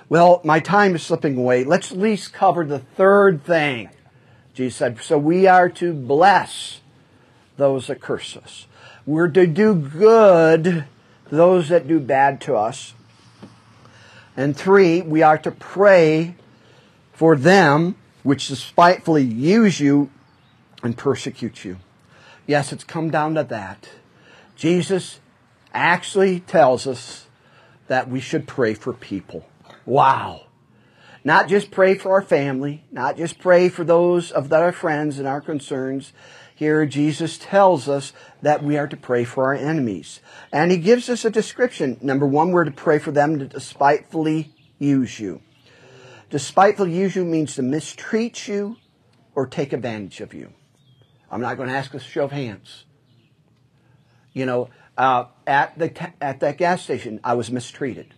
Well, 0.10 0.40
my 0.46 0.62
time 0.62 0.96
is 0.96 1.04
slipping 1.04 1.38
away. 1.38 1.66
Let's 1.66 1.92
at 1.92 1.98
least 1.98 2.32
cover 2.32 2.66
the 2.66 2.80
third 2.80 3.44
thing. 3.44 3.90
Jesus 4.54 4.78
said, 4.78 5.02
so 5.02 5.18
we 5.18 5.48
are 5.48 5.70
to 5.70 5.94
bless 5.94 6.80
those 7.58 7.88
that 7.88 8.00
curse 8.00 8.38
us. 8.38 8.68
We're 9.06 9.28
to 9.30 9.46
do 9.46 9.76
good 9.76 10.64
to 10.64 10.86
those 11.30 11.70
that 11.70 11.88
do 11.88 12.00
bad 12.00 12.40
to 12.42 12.56
us. 12.56 12.94
And 14.38 14.56
three, 14.56 15.02
we 15.02 15.22
are 15.24 15.38
to 15.40 15.52
pray 15.52 16.36
for 17.12 17.36
them 17.36 17.96
which 18.24 18.48
despitefully 18.48 19.24
use 19.24 19.80
you 19.80 20.10
and 20.84 20.98
persecute 20.98 21.66
you. 21.66 21.78
Yes, 22.46 22.72
it's 22.72 22.84
come 22.84 23.10
down 23.10 23.36
to 23.36 23.44
that. 23.44 23.90
Jesus 24.56 25.20
actually 25.74 26.40
tells 26.40 26.88
us 26.88 27.28
that 27.88 28.10
we 28.10 28.20
should 28.20 28.48
pray 28.48 28.74
for 28.74 28.94
people. 28.94 29.46
Wow. 29.88 30.42
Not 31.24 31.48
just 31.48 31.72
pray 31.72 31.96
for 31.96 32.12
our 32.12 32.22
family, 32.22 32.84
not 32.92 33.18
just 33.18 33.40
pray 33.40 33.70
for 33.70 33.86
those 33.86 34.32
of 34.32 34.52
our 34.52 34.74
friends 34.74 35.18
and 35.18 35.28
our 35.28 35.42
concerns. 35.42 36.12
Here 36.54 36.86
Jesus 36.86 37.38
tells 37.38 37.88
us 37.88 38.12
that 38.42 38.64
we 38.64 38.78
are 38.78 38.88
to 38.88 38.98
pray 38.98 39.24
for 39.24 39.46
our 39.46 39.54
enemies. 39.54 40.20
And 40.52 40.72
he 40.72 40.78
gives 40.78 41.10
us 41.10 41.24
a 41.24 41.30
description. 41.30 41.98
Number 42.02 42.28
one, 42.28 42.52
we're 42.52 42.66
to 42.66 42.72
pray 42.72 43.00
for 43.00 43.12
them 43.12 43.40
to 43.40 43.48
despitefully 43.48 44.54
use 44.78 45.20
you. 45.20 45.42
Despitefully 46.30 46.94
use 46.94 47.16
you 47.16 47.24
means 47.24 47.56
to 47.56 47.62
mistreat 47.62 48.48
you 48.48 48.76
or 49.36 49.48
take 49.48 49.72
advantage 49.72 50.20
of 50.20 50.34
you. 50.34 50.52
I'm 51.32 51.42
not 51.42 51.56
going 51.56 51.70
to 51.70 51.76
ask 51.76 51.94
a 51.94 52.00
show 52.00 52.26
of 52.26 52.32
hands. 52.32 52.84
You 54.34 54.46
know, 54.46 54.70
uh, 54.98 55.26
at 55.46 55.80
the 55.80 56.12
at 56.22 56.42
that 56.42 56.58
gas 56.58 56.84
station, 56.84 57.22
I 57.24 57.36
was 57.36 57.50
mistreated 57.50 58.14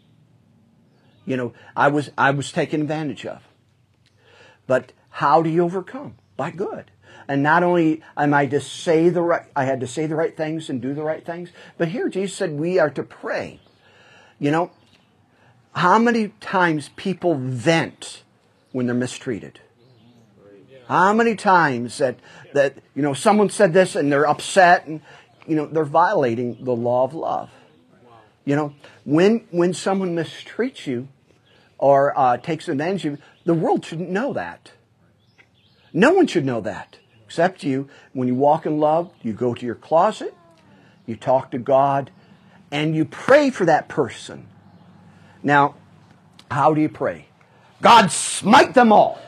you 1.29 1.37
know, 1.37 1.53
I 1.75 1.89
was, 1.89 2.09
I 2.17 2.31
was 2.31 2.51
taken 2.51 2.81
advantage 2.81 3.23
of. 3.23 3.43
But 4.65 4.93
how 5.11 5.43
do 5.43 5.49
you 5.51 5.63
overcome? 5.63 6.15
By 6.35 6.49
good. 6.49 6.89
And 7.27 7.43
not 7.43 7.61
only 7.61 8.01
am 8.17 8.33
I 8.33 8.47
to 8.47 8.59
say 8.59 9.09
the 9.09 9.21
right, 9.21 9.43
I 9.55 9.65
had 9.65 9.79
to 9.81 9.87
say 9.87 10.07
the 10.07 10.15
right 10.15 10.35
things 10.35 10.71
and 10.71 10.81
do 10.81 10.95
the 10.95 11.03
right 11.03 11.23
things, 11.23 11.51
but 11.77 11.89
here 11.89 12.09
Jesus 12.09 12.35
said 12.35 12.53
we 12.53 12.79
are 12.79 12.89
to 12.89 13.03
pray. 13.03 13.59
You 14.39 14.49
know, 14.49 14.71
how 15.73 15.99
many 15.99 16.29
times 16.39 16.89
people 16.95 17.35
vent 17.35 18.23
when 18.71 18.87
they're 18.87 18.95
mistreated? 18.95 19.59
How 20.87 21.13
many 21.13 21.35
times 21.35 21.99
that, 21.99 22.17
that, 22.55 22.79
you 22.95 23.03
know, 23.03 23.13
someone 23.13 23.51
said 23.51 23.71
this 23.73 23.95
and 23.95 24.11
they're 24.11 24.27
upset 24.27 24.87
and, 24.87 25.01
you 25.45 25.55
know, 25.55 25.67
they're 25.67 25.85
violating 25.85 26.63
the 26.63 26.75
law 26.75 27.03
of 27.03 27.13
love. 27.13 27.51
You 28.45 28.55
know, 28.55 28.73
when, 29.05 29.45
when 29.51 29.75
someone 29.75 30.15
mistreats 30.15 30.87
you, 30.87 31.07
or 31.79 32.17
uh, 32.17 32.37
takes 32.37 32.67
advantage 32.67 33.05
of 33.05 33.13
you. 33.13 33.17
The 33.45 33.53
world 33.55 33.83
shouldn't 33.83 34.11
know 34.11 34.33
that. 34.33 34.73
No 35.91 36.13
one 36.13 36.27
should 36.27 36.45
know 36.45 36.61
that 36.61 36.99
except 37.25 37.63
you. 37.63 37.87
When 38.13 38.27
you 38.27 38.35
walk 38.35 38.65
in 38.65 38.79
love, 38.79 39.11
you 39.21 39.33
go 39.33 39.53
to 39.53 39.65
your 39.65 39.75
closet, 39.75 40.35
you 41.05 41.15
talk 41.15 41.51
to 41.51 41.57
God, 41.57 42.11
and 42.71 42.95
you 42.95 43.05
pray 43.05 43.49
for 43.49 43.65
that 43.65 43.87
person. 43.87 44.47
Now, 45.41 45.75
how 46.51 46.73
do 46.73 46.81
you 46.81 46.89
pray? 46.89 47.27
God, 47.81 48.11
smite 48.11 48.73
them 48.73 48.91
all. 48.91 49.19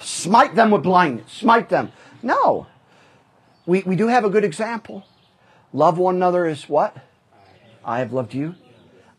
Smite 0.00 0.54
them 0.54 0.70
with 0.70 0.82
blindness. 0.82 1.32
Smite 1.32 1.68
them. 1.68 1.90
No. 2.22 2.66
We, 3.66 3.82
we 3.82 3.96
do 3.96 4.08
have 4.08 4.24
a 4.24 4.30
good 4.30 4.44
example. 4.44 5.04
Love 5.72 5.98
one 5.98 6.16
another 6.16 6.46
is 6.46 6.68
what? 6.68 6.96
I 7.84 8.00
have 8.00 8.12
loved 8.12 8.34
you 8.34 8.54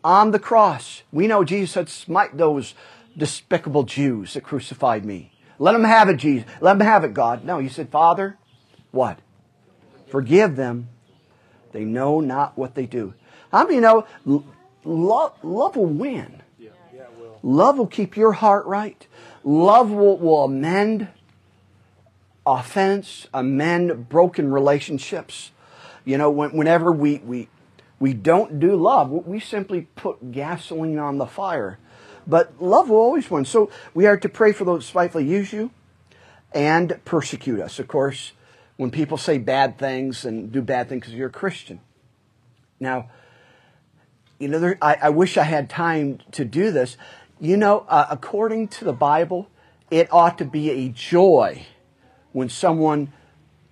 on 0.03 0.31
the 0.31 0.39
cross. 0.39 1.03
We 1.11 1.27
know 1.27 1.43
Jesus 1.43 1.71
said, 1.71 1.89
smite 1.89 2.37
those 2.37 2.73
despicable 3.17 3.83
Jews 3.83 4.33
that 4.33 4.43
crucified 4.43 5.05
me. 5.05 5.31
Let 5.57 5.73
them 5.73 5.83
have 5.83 6.09
it, 6.09 6.17
Jesus. 6.17 6.47
Let 6.61 6.77
them 6.77 6.87
have 6.87 7.03
it, 7.03 7.13
God. 7.13 7.43
No, 7.43 7.59
you 7.59 7.69
said, 7.69 7.89
Father, 7.89 8.37
what? 8.91 9.19
Forgive 10.07 10.55
them. 10.55 10.89
They 11.71 11.83
know 11.83 12.19
not 12.19 12.57
what 12.57 12.75
they 12.75 12.85
do. 12.85 13.13
How 13.51 13.63
many 13.63 13.75
you 13.75 13.81
know 13.81 14.07
love, 14.83 15.33
love 15.43 15.75
will 15.75 15.85
win? 15.85 16.41
Love 17.41 17.77
will 17.77 17.87
keep 17.87 18.17
your 18.17 18.33
heart 18.33 18.65
right. 18.65 19.07
Love 19.43 19.91
will, 19.91 20.17
will 20.17 20.43
amend 20.43 21.07
offense, 22.45 23.27
amend 23.33 24.09
broken 24.09 24.51
relationships. 24.51 25.51
You 26.03 26.17
know, 26.17 26.29
when, 26.29 26.51
whenever 26.51 26.91
we, 26.91 27.19
we, 27.19 27.49
we 27.99 28.13
don't 28.13 28.59
do 28.59 28.75
love. 28.75 29.11
We 29.11 29.39
simply 29.39 29.87
put 29.95 30.31
gasoline 30.31 30.99
on 30.99 31.17
the 31.17 31.25
fire. 31.25 31.77
But 32.25 32.61
love 32.61 32.89
will 32.89 32.97
always 32.97 33.29
win. 33.29 33.45
So 33.45 33.69
we 33.93 34.05
are 34.05 34.17
to 34.17 34.29
pray 34.29 34.51
for 34.51 34.63
those 34.63 34.85
spitefully 34.85 35.25
use 35.25 35.51
you 35.51 35.71
and 36.53 36.99
persecute 37.05 37.59
us. 37.59 37.79
Of 37.79 37.87
course, 37.87 38.33
when 38.77 38.91
people 38.91 39.17
say 39.17 39.37
bad 39.37 39.77
things 39.77 40.25
and 40.25 40.51
do 40.51 40.61
bad 40.61 40.87
things 40.87 41.01
because 41.01 41.13
you're 41.13 41.27
a 41.27 41.31
Christian. 41.31 41.81
Now, 42.79 43.09
you 44.39 44.47
know, 44.47 44.59
there, 44.59 44.77
I, 44.81 44.95
I, 45.01 45.09
wish 45.09 45.37
I 45.37 45.43
had 45.43 45.69
time 45.69 46.19
to 46.31 46.45
do 46.45 46.71
this. 46.71 46.95
You 47.41 47.57
know, 47.57 47.85
uh, 47.89 48.07
according 48.09 48.69
to 48.69 48.85
the 48.85 48.93
Bible, 48.93 49.49
it 49.91 50.07
ought 50.13 50.37
to 50.37 50.45
be 50.45 50.69
a 50.69 50.89
joy 50.89 51.65
when 52.31 52.47
someone 52.47 53.11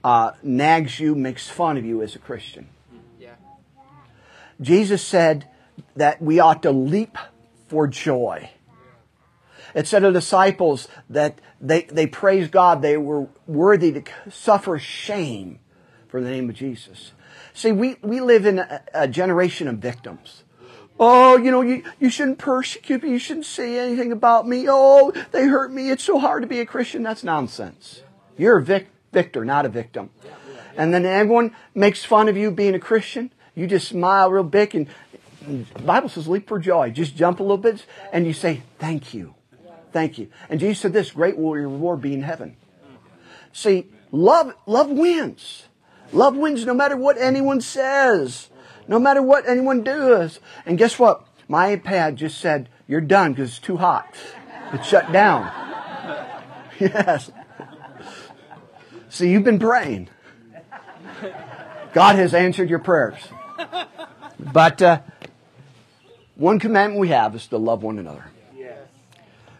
uh, 0.03 0.31
nags 0.43 0.99
you, 0.99 1.15
makes 1.15 1.47
fun 1.47 1.77
of 1.77 1.85
you 1.85 2.01
as 2.01 2.15
a 2.15 2.19
Christian. 2.19 2.67
Jesus 4.61 5.01
said 5.01 5.47
that 5.95 6.21
we 6.21 6.39
ought 6.39 6.63
to 6.63 6.71
leap 6.71 7.17
for 7.67 7.87
joy. 7.87 8.49
It 9.75 9.87
said 9.87 10.03
of 10.03 10.13
the 10.13 10.19
disciples 10.19 10.87
that 11.09 11.39
they, 11.61 11.83
they 11.83 12.07
praised 12.07 12.51
God, 12.51 12.81
they 12.81 12.97
were 12.97 13.27
worthy 13.45 13.91
to 13.91 14.03
suffer 14.29 14.79
shame 14.79 15.59
for 16.07 16.21
the 16.21 16.29
name 16.29 16.49
of 16.49 16.55
Jesus. 16.55 17.11
See, 17.53 17.71
we, 17.71 17.97
we 18.01 18.21
live 18.21 18.45
in 18.45 18.59
a, 18.59 18.81
a 18.93 19.07
generation 19.07 19.67
of 19.67 19.77
victims. 19.77 20.43
Oh, 20.99 21.37
you 21.37 21.51
know, 21.51 21.61
you, 21.61 21.83
you 21.99 22.09
shouldn't 22.09 22.39
persecute 22.39 23.03
me. 23.03 23.11
You 23.11 23.19
shouldn't 23.19 23.45
say 23.45 23.77
anything 23.77 24.11
about 24.11 24.47
me. 24.47 24.65
Oh, 24.67 25.11
they 25.31 25.45
hurt 25.45 25.71
me. 25.71 25.91
It's 25.91 26.03
so 26.03 26.17
hard 26.17 26.41
to 26.41 26.47
be 26.47 26.59
a 26.59 26.65
Christian. 26.65 27.03
That's 27.03 27.23
nonsense. 27.23 28.01
You're 28.37 28.57
a 28.57 28.63
vic- 28.63 28.89
victor, 29.11 29.45
not 29.45 29.65
a 29.65 29.69
victim. 29.69 30.09
And 30.75 30.93
then 30.93 31.05
everyone 31.05 31.55
makes 31.75 32.03
fun 32.03 32.29
of 32.29 32.37
you 32.37 32.51
being 32.51 32.75
a 32.75 32.79
Christian. 32.79 33.31
You 33.57 33.65
just 33.65 33.87
smile 33.87 34.29
real 34.29 34.43
big 34.43 34.75
and, 34.75 34.87
the 35.47 35.81
Bible 35.81 36.09
says 36.09 36.27
leap 36.27 36.47
for 36.47 36.59
joy. 36.59 36.91
Just 36.91 37.15
jump 37.15 37.39
a 37.39 37.43
little 37.43 37.57
bit 37.57 37.85
and 38.13 38.27
you 38.27 38.33
say, 38.33 38.61
thank 38.77 39.13
you. 39.13 39.33
Thank 39.91 40.19
you. 40.19 40.27
And 40.47 40.59
Jesus 40.59 40.79
said 40.79 40.93
this, 40.93 41.11
great 41.11 41.37
will 41.37 41.57
your 41.57 41.69
reward 41.69 42.01
be 42.01 42.13
in 42.13 42.21
heaven. 42.21 42.55
See, 43.53 43.87
love, 44.11 44.53
love 44.67 44.91
wins. 44.91 45.63
Love 46.11 46.35
wins 46.35 46.65
no 46.65 46.73
matter 46.75 46.95
what 46.95 47.17
anyone 47.17 47.61
says. 47.61 48.49
No 48.87 48.99
matter 48.99 49.23
what 49.23 49.49
anyone 49.49 49.83
does. 49.83 50.39
And 50.65 50.77
guess 50.77 50.99
what? 50.99 51.25
My 51.47 51.75
iPad 51.75 52.15
just 52.15 52.39
said, 52.39 52.69
you're 52.87 53.01
done 53.01 53.33
because 53.33 53.49
it's 53.49 53.59
too 53.59 53.77
hot. 53.77 54.15
It's 54.73 54.87
shut 54.87 55.11
down. 55.11 55.45
yes. 56.79 57.31
See, 59.09 59.31
you've 59.31 59.45
been 59.45 59.59
praying. 59.59 60.09
God 61.93 62.17
has 62.17 62.35
answered 62.35 62.69
your 62.69 62.79
prayers. 62.79 63.17
But 64.53 64.81
uh, 64.81 65.01
one 66.35 66.59
commandment 66.59 66.99
we 66.99 67.09
have 67.09 67.35
is 67.35 67.47
to 67.47 67.57
love 67.57 67.83
one 67.83 67.99
another. 67.99 68.25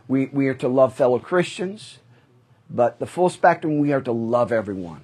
We, 0.07 0.27
we 0.27 0.47
are 0.47 0.53
to 0.55 0.67
love 0.67 0.93
fellow 0.93 1.19
Christians, 1.19 1.99
but 2.69 2.99
the 2.99 3.05
full 3.05 3.29
spectrum, 3.29 3.79
we 3.79 3.91
are 3.91 4.01
to 4.01 4.11
love 4.11 4.51
everyone. 4.51 5.01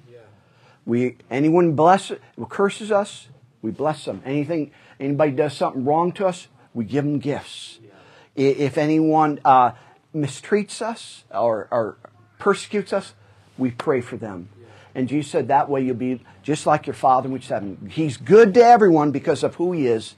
We 0.86 1.16
anyone 1.30 1.72
bless 1.72 2.12
curses 2.48 2.92
us, 2.92 3.28
we 3.62 3.70
bless 3.70 4.04
them. 4.04 4.22
Anything 4.24 4.70
anybody 5.00 5.32
does 5.32 5.56
something 5.56 5.84
wrong 5.84 6.12
to 6.12 6.26
us, 6.26 6.48
we 6.74 6.84
give 6.84 7.04
them 7.04 7.18
gifts. 7.18 7.78
Yeah. 7.82 8.48
If 8.48 8.76
anyone 8.76 9.40
uh, 9.44 9.72
mistreats 10.14 10.82
us 10.82 11.24
or, 11.30 11.68
or, 11.70 11.96
persecutes 12.38 12.92
us, 12.92 13.14
we 13.56 13.70
pray 13.70 14.02
for 14.02 14.16
them. 14.16 14.50
Yeah. 14.60 14.63
And 14.94 15.08
Jesus 15.08 15.30
said 15.30 15.48
that 15.48 15.68
way 15.68 15.82
you'll 15.82 15.96
be 15.96 16.22
just 16.42 16.66
like 16.66 16.86
your 16.86 16.94
Father 16.94 17.28
which 17.28 17.48
heaven. 17.48 17.90
He's 17.90 18.16
good 18.16 18.54
to 18.54 18.64
everyone 18.64 19.10
because 19.10 19.42
of 19.42 19.56
who 19.56 19.72
He 19.72 19.86
is, 19.86 20.14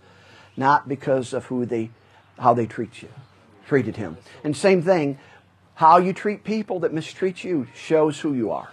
not 0.56 0.88
because 0.88 1.32
of 1.32 1.46
who 1.46 1.64
they, 1.64 1.90
how 2.38 2.54
they 2.54 2.66
treat 2.66 3.02
you, 3.02 3.08
treated 3.66 3.96
Him. 3.96 4.18
And 4.44 4.56
same 4.56 4.82
thing, 4.82 5.18
how 5.74 5.98
you 5.98 6.12
treat 6.12 6.44
people 6.44 6.80
that 6.80 6.92
mistreat 6.92 7.44
you 7.44 7.66
shows 7.74 8.20
who 8.20 8.34
you 8.34 8.50
are. 8.50 8.70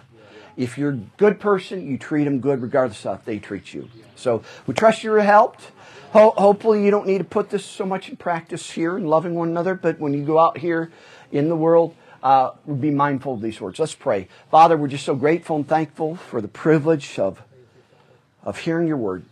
If 0.55 0.77
you're 0.77 0.91
a 0.91 0.99
good 1.17 1.39
person, 1.39 1.87
you 1.89 1.97
treat 1.97 2.25
them 2.25 2.39
good 2.39 2.61
regardless 2.61 3.05
of 3.05 3.17
how 3.17 3.21
they 3.25 3.39
treat 3.39 3.73
you. 3.73 3.89
So 4.15 4.43
we 4.67 4.73
trust 4.73 5.03
you're 5.03 5.19
helped. 5.21 5.71
Ho- 6.11 6.33
hopefully 6.37 6.85
you 6.85 6.91
don't 6.91 7.07
need 7.07 7.17
to 7.17 7.23
put 7.23 7.49
this 7.49 7.65
so 7.65 7.85
much 7.85 8.07
in 8.07 8.17
practice 8.17 8.69
here 8.69 8.97
in 8.97 9.07
loving 9.07 9.33
one 9.33 9.49
another, 9.49 9.73
but 9.73 9.99
when 9.99 10.13
you 10.13 10.23
go 10.23 10.37
out 10.37 10.59
here 10.59 10.91
in 11.31 11.49
the 11.49 11.55
world, 11.55 11.95
uh, 12.23 12.51
be 12.79 12.89
mindful 12.89 13.33
of 13.33 13.41
these 13.41 13.59
words. 13.59 13.77
Let's 13.79 13.93
pray. 13.93 14.29
Father, 14.49 14.77
we're 14.77 14.87
just 14.87 15.05
so 15.05 15.13
grateful 15.13 15.57
and 15.57 15.67
thankful 15.67 16.15
for 16.15 16.41
the 16.41 16.47
privilege 16.47 17.19
of, 17.19 17.41
of 18.43 18.59
hearing 18.59 18.87
your 18.87 18.97
word. 18.97 19.25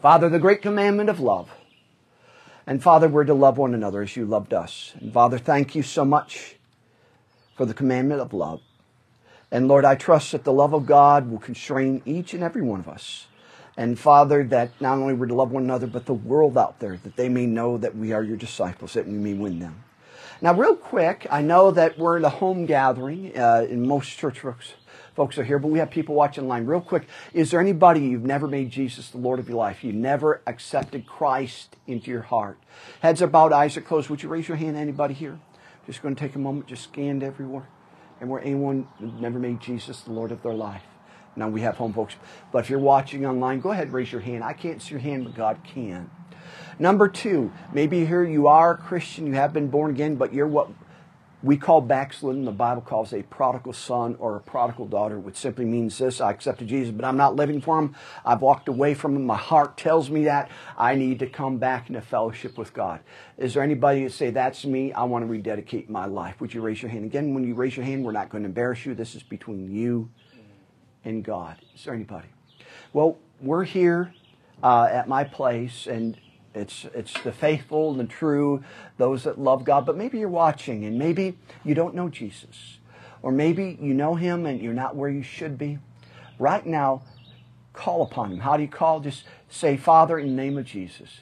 Father, 0.00 0.28
the 0.28 0.38
great 0.38 0.60
commandment 0.60 1.08
of 1.08 1.18
love. 1.18 1.50
And 2.66 2.82
Father, 2.82 3.08
we're 3.08 3.24
to 3.24 3.34
love 3.34 3.56
one 3.56 3.74
another 3.74 4.02
as 4.02 4.16
you 4.16 4.26
loved 4.26 4.52
us. 4.52 4.92
And 5.00 5.12
Father, 5.12 5.38
thank 5.38 5.74
you 5.74 5.82
so 5.82 6.04
much 6.04 6.56
for 7.56 7.64
the 7.64 7.74
commandment 7.74 8.20
of 8.20 8.34
love. 8.34 8.60
And 9.50 9.66
Lord, 9.66 9.86
I 9.86 9.94
trust 9.94 10.32
that 10.32 10.44
the 10.44 10.52
love 10.52 10.74
of 10.74 10.86
God 10.86 11.30
will 11.30 11.38
constrain 11.38 12.02
each 12.04 12.34
and 12.34 12.42
every 12.42 12.62
one 12.62 12.80
of 12.80 12.88
us. 12.88 13.26
And 13.76 13.98
Father, 13.98 14.44
that 14.44 14.78
not 14.78 14.98
only 14.98 15.14
we're 15.14 15.26
to 15.26 15.34
love 15.34 15.50
one 15.52 15.64
another, 15.64 15.86
but 15.86 16.04
the 16.04 16.14
world 16.14 16.58
out 16.58 16.80
there, 16.80 16.98
that 16.98 17.16
they 17.16 17.30
may 17.30 17.46
know 17.46 17.78
that 17.78 17.96
we 17.96 18.12
are 18.12 18.22
your 18.22 18.36
disciples, 18.36 18.92
that 18.92 19.06
we 19.06 19.14
may 19.14 19.32
win 19.32 19.58
them. 19.58 19.82
Now, 20.42 20.54
real 20.54 20.74
quick, 20.74 21.26
I 21.30 21.42
know 21.42 21.70
that 21.70 21.98
we're 21.98 22.16
in 22.16 22.24
a 22.24 22.30
home 22.30 22.64
gathering, 22.64 23.36
uh, 23.36 23.66
and 23.68 23.82
most 23.82 24.08
church 24.18 24.40
folks, 24.40 25.36
are 25.36 25.44
here, 25.44 25.58
but 25.58 25.68
we 25.68 25.78
have 25.80 25.90
people 25.90 26.14
watching 26.14 26.44
online. 26.44 26.64
Real 26.64 26.80
quick, 26.80 27.06
is 27.34 27.50
there 27.50 27.60
anybody 27.60 28.00
you've 28.00 28.24
never 28.24 28.48
made 28.48 28.70
Jesus 28.70 29.10
the 29.10 29.18
Lord 29.18 29.38
of 29.38 29.48
your 29.48 29.58
life? 29.58 29.84
You 29.84 29.92
never 29.92 30.40
accepted 30.46 31.06
Christ 31.06 31.76
into 31.86 32.10
your 32.10 32.22
heart? 32.22 32.58
Heads 33.02 33.20
are 33.20 33.26
bowed, 33.26 33.52
eyes 33.52 33.76
are 33.76 33.82
closed. 33.82 34.08
Would 34.08 34.22
you 34.22 34.30
raise 34.30 34.48
your 34.48 34.56
hand? 34.56 34.78
Anybody 34.78 35.12
here? 35.12 35.38
Just 35.84 36.00
going 36.00 36.14
to 36.14 36.20
take 36.20 36.36
a 36.36 36.38
moment, 36.38 36.68
just 36.68 36.84
scanned 36.84 37.22
everywhere 37.22 37.68
and 38.18 38.30
where 38.30 38.40
anyone 38.42 38.88
never 38.98 39.38
made 39.38 39.60
Jesus 39.60 40.00
the 40.00 40.12
Lord 40.12 40.32
of 40.32 40.42
their 40.42 40.54
life. 40.54 40.84
Now 41.36 41.50
we 41.50 41.60
have 41.60 41.76
home 41.76 41.92
folks. 41.92 42.14
But 42.50 42.60
if 42.60 42.70
you're 42.70 42.78
watching 42.78 43.26
online, 43.26 43.60
go 43.60 43.72
ahead 43.72 43.92
raise 43.92 44.10
your 44.10 44.22
hand. 44.22 44.42
I 44.42 44.54
can't 44.54 44.80
see 44.80 44.92
your 44.92 45.00
hand, 45.00 45.24
but 45.24 45.34
God 45.34 45.60
can. 45.64 46.10
Number 46.80 47.08
two, 47.08 47.52
maybe 47.74 48.06
here 48.06 48.24
you 48.24 48.46
are 48.48 48.72
a 48.72 48.76
Christian, 48.78 49.26
you 49.26 49.34
have 49.34 49.52
been 49.52 49.68
born 49.68 49.90
again, 49.90 50.16
but 50.16 50.32
you're 50.32 50.46
what 50.46 50.70
we 51.42 51.58
call 51.58 51.82
backslidden, 51.82 52.46
the 52.46 52.52
Bible 52.52 52.80
calls 52.80 53.12
a 53.12 53.22
prodigal 53.22 53.74
son 53.74 54.16
or 54.18 54.36
a 54.36 54.40
prodigal 54.40 54.86
daughter, 54.86 55.18
which 55.18 55.36
simply 55.36 55.66
means 55.66 55.98
this 55.98 56.22
I 56.22 56.30
accepted 56.30 56.68
Jesus, 56.68 56.90
but 56.90 57.04
I'm 57.04 57.18
not 57.18 57.36
living 57.36 57.60
for 57.60 57.78
him. 57.78 57.94
I've 58.24 58.40
walked 58.40 58.68
away 58.68 58.94
from 58.94 59.14
him. 59.14 59.26
My 59.26 59.36
heart 59.36 59.76
tells 59.76 60.10
me 60.10 60.24
that. 60.24 60.50
I 60.76 60.94
need 60.94 61.18
to 61.18 61.26
come 61.26 61.58
back 61.58 61.88
into 61.88 62.00
fellowship 62.00 62.56
with 62.56 62.72
God. 62.72 63.00
Is 63.36 63.54
there 63.54 63.62
anybody 63.62 64.04
that 64.04 64.12
say, 64.12 64.30
That's 64.30 64.64
me? 64.64 64.92
I 64.92 65.04
want 65.04 65.22
to 65.22 65.26
rededicate 65.26 65.88
my 65.88 66.06
life? 66.06 66.40
Would 66.40 66.52
you 66.52 66.62
raise 66.62 66.80
your 66.82 66.90
hand? 66.90 67.04
Again, 67.04 67.34
when 67.34 67.44
you 67.44 67.54
raise 67.54 67.76
your 67.76 67.84
hand, 67.84 68.04
we're 68.04 68.12
not 68.12 68.30
going 68.30 68.42
to 68.42 68.48
embarrass 68.48 68.84
you. 68.84 68.94
This 68.94 69.14
is 69.14 69.22
between 69.22 69.70
you 69.74 70.10
and 71.04 71.24
God. 71.24 71.56
Is 71.74 71.84
there 71.84 71.94
anybody? 71.94 72.28
Well, 72.92 73.18
we're 73.40 73.64
here 73.64 74.14
uh, 74.62 74.88
at 74.90 75.08
my 75.08 75.24
place, 75.24 75.86
and 75.86 76.18
it's, 76.54 76.86
it's 76.94 77.12
the 77.22 77.32
faithful 77.32 77.92
and 77.92 78.00
the 78.00 78.04
true, 78.04 78.64
those 78.96 79.24
that 79.24 79.38
love 79.38 79.64
God. 79.64 79.86
But 79.86 79.96
maybe 79.96 80.18
you're 80.18 80.28
watching 80.28 80.84
and 80.84 80.98
maybe 80.98 81.38
you 81.64 81.74
don't 81.74 81.94
know 81.94 82.08
Jesus. 82.08 82.78
Or 83.22 83.30
maybe 83.30 83.78
you 83.80 83.94
know 83.94 84.14
him 84.14 84.46
and 84.46 84.60
you're 84.60 84.72
not 84.72 84.96
where 84.96 85.10
you 85.10 85.22
should 85.22 85.58
be. 85.58 85.78
Right 86.38 86.64
now, 86.64 87.02
call 87.72 88.02
upon 88.02 88.32
him. 88.32 88.40
How 88.40 88.56
do 88.56 88.62
you 88.62 88.68
call? 88.68 89.00
Just 89.00 89.24
say, 89.48 89.76
Father, 89.76 90.18
in 90.18 90.28
the 90.34 90.42
name 90.42 90.58
of 90.58 90.64
Jesus, 90.64 91.20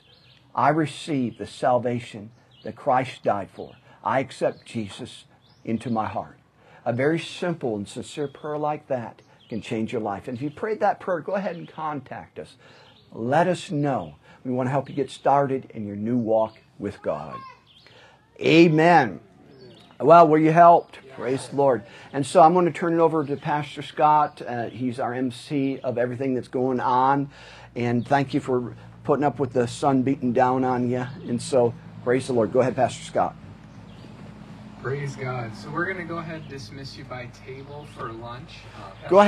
I 0.55 0.70
receive 0.70 1.39
the 1.39 1.47
salvation 1.47 2.31
that 2.64 2.76
Christ 2.76 3.22
died 3.22 3.51
for. 3.53 3.76
I 4.03 4.20
accept 4.20 4.64
Jesus 4.64 5.24
into 5.64 5.91
my 5.91 6.07
heart. 6.07 6.39
A 6.85 6.93
very 6.93 7.18
simple 7.18 7.76
and 7.76 7.87
sincere 7.87 8.29
prayer 8.29 8.57
like 8.57 8.87
that 8.89 9.20
can 9.49 9.61
change 9.61 9.93
your 9.93 10.01
life. 10.01 10.29
And 10.29 10.37
if 10.37 10.43
you 10.43 10.51
prayed 10.51 10.81
that 10.81 11.01
prayer, 11.01 11.20
go 11.20 11.35
ahead 11.35 11.57
and 11.57 11.68
contact 11.68 12.39
us. 12.39 12.57
Let 13.12 13.47
us 13.47 13.70
know 13.70 14.16
we 14.49 14.55
want 14.55 14.66
to 14.66 14.70
help 14.70 14.88
you 14.88 14.94
get 14.94 15.11
started 15.11 15.70
in 15.74 15.86
your 15.86 15.94
new 15.94 16.16
walk 16.16 16.57
with 16.78 17.03
God. 17.03 17.36
Amen. 18.40 19.20
Well, 20.01 20.26
were 20.26 20.38
you 20.38 20.53
helped? 20.53 20.99
Praise 21.14 21.49
the 21.49 21.57
Lord. 21.57 21.82
And 22.12 22.24
so 22.24 22.40
I'm 22.40 22.55
going 22.55 22.64
to 22.64 22.72
turn 22.72 22.94
it 22.94 23.01
over 23.01 23.26
to 23.26 23.36
Pastor 23.36 23.82
Scott. 23.82 24.40
Uh, 24.40 24.70
he's 24.70 24.99
our 24.99 25.12
MC 25.12 25.80
of 25.80 25.99
everything 25.99 26.34
that's 26.34 26.49
going 26.49 26.80
on. 26.80 27.28
And 27.76 28.09
thank 28.09 28.32
you 28.32 28.40
for 28.40 28.74
putting 29.05 29.24
up 29.24 29.38
with 29.38 29.53
the 29.53 29.66
sun 29.68 30.03
beating 30.03 30.32
down 30.32 30.64
on 30.64 30.88
you. 30.88 31.05
And 31.26 31.42
so, 31.42 31.74
praise 32.03 32.26
the 32.28 32.32
Lord. 32.32 32.53
Go 32.53 32.61
ahead, 32.61 32.74
Pastor 32.74 33.05
Scott. 33.05 33.36
Praise 34.82 35.16
God. 35.16 35.55
So 35.57 35.70
we're 35.70 35.84
going 35.84 35.99
to 35.99 36.05
go 36.05 36.18
ahead 36.18 36.42
and 36.42 36.49
dismiss 36.49 36.96
you 36.96 37.05
by 37.05 37.28
table 37.44 37.86
for 37.96 38.12
lunch. 38.12 38.51
Uh, 38.78 39.09
go 39.09 39.18
ahead. 39.18 39.26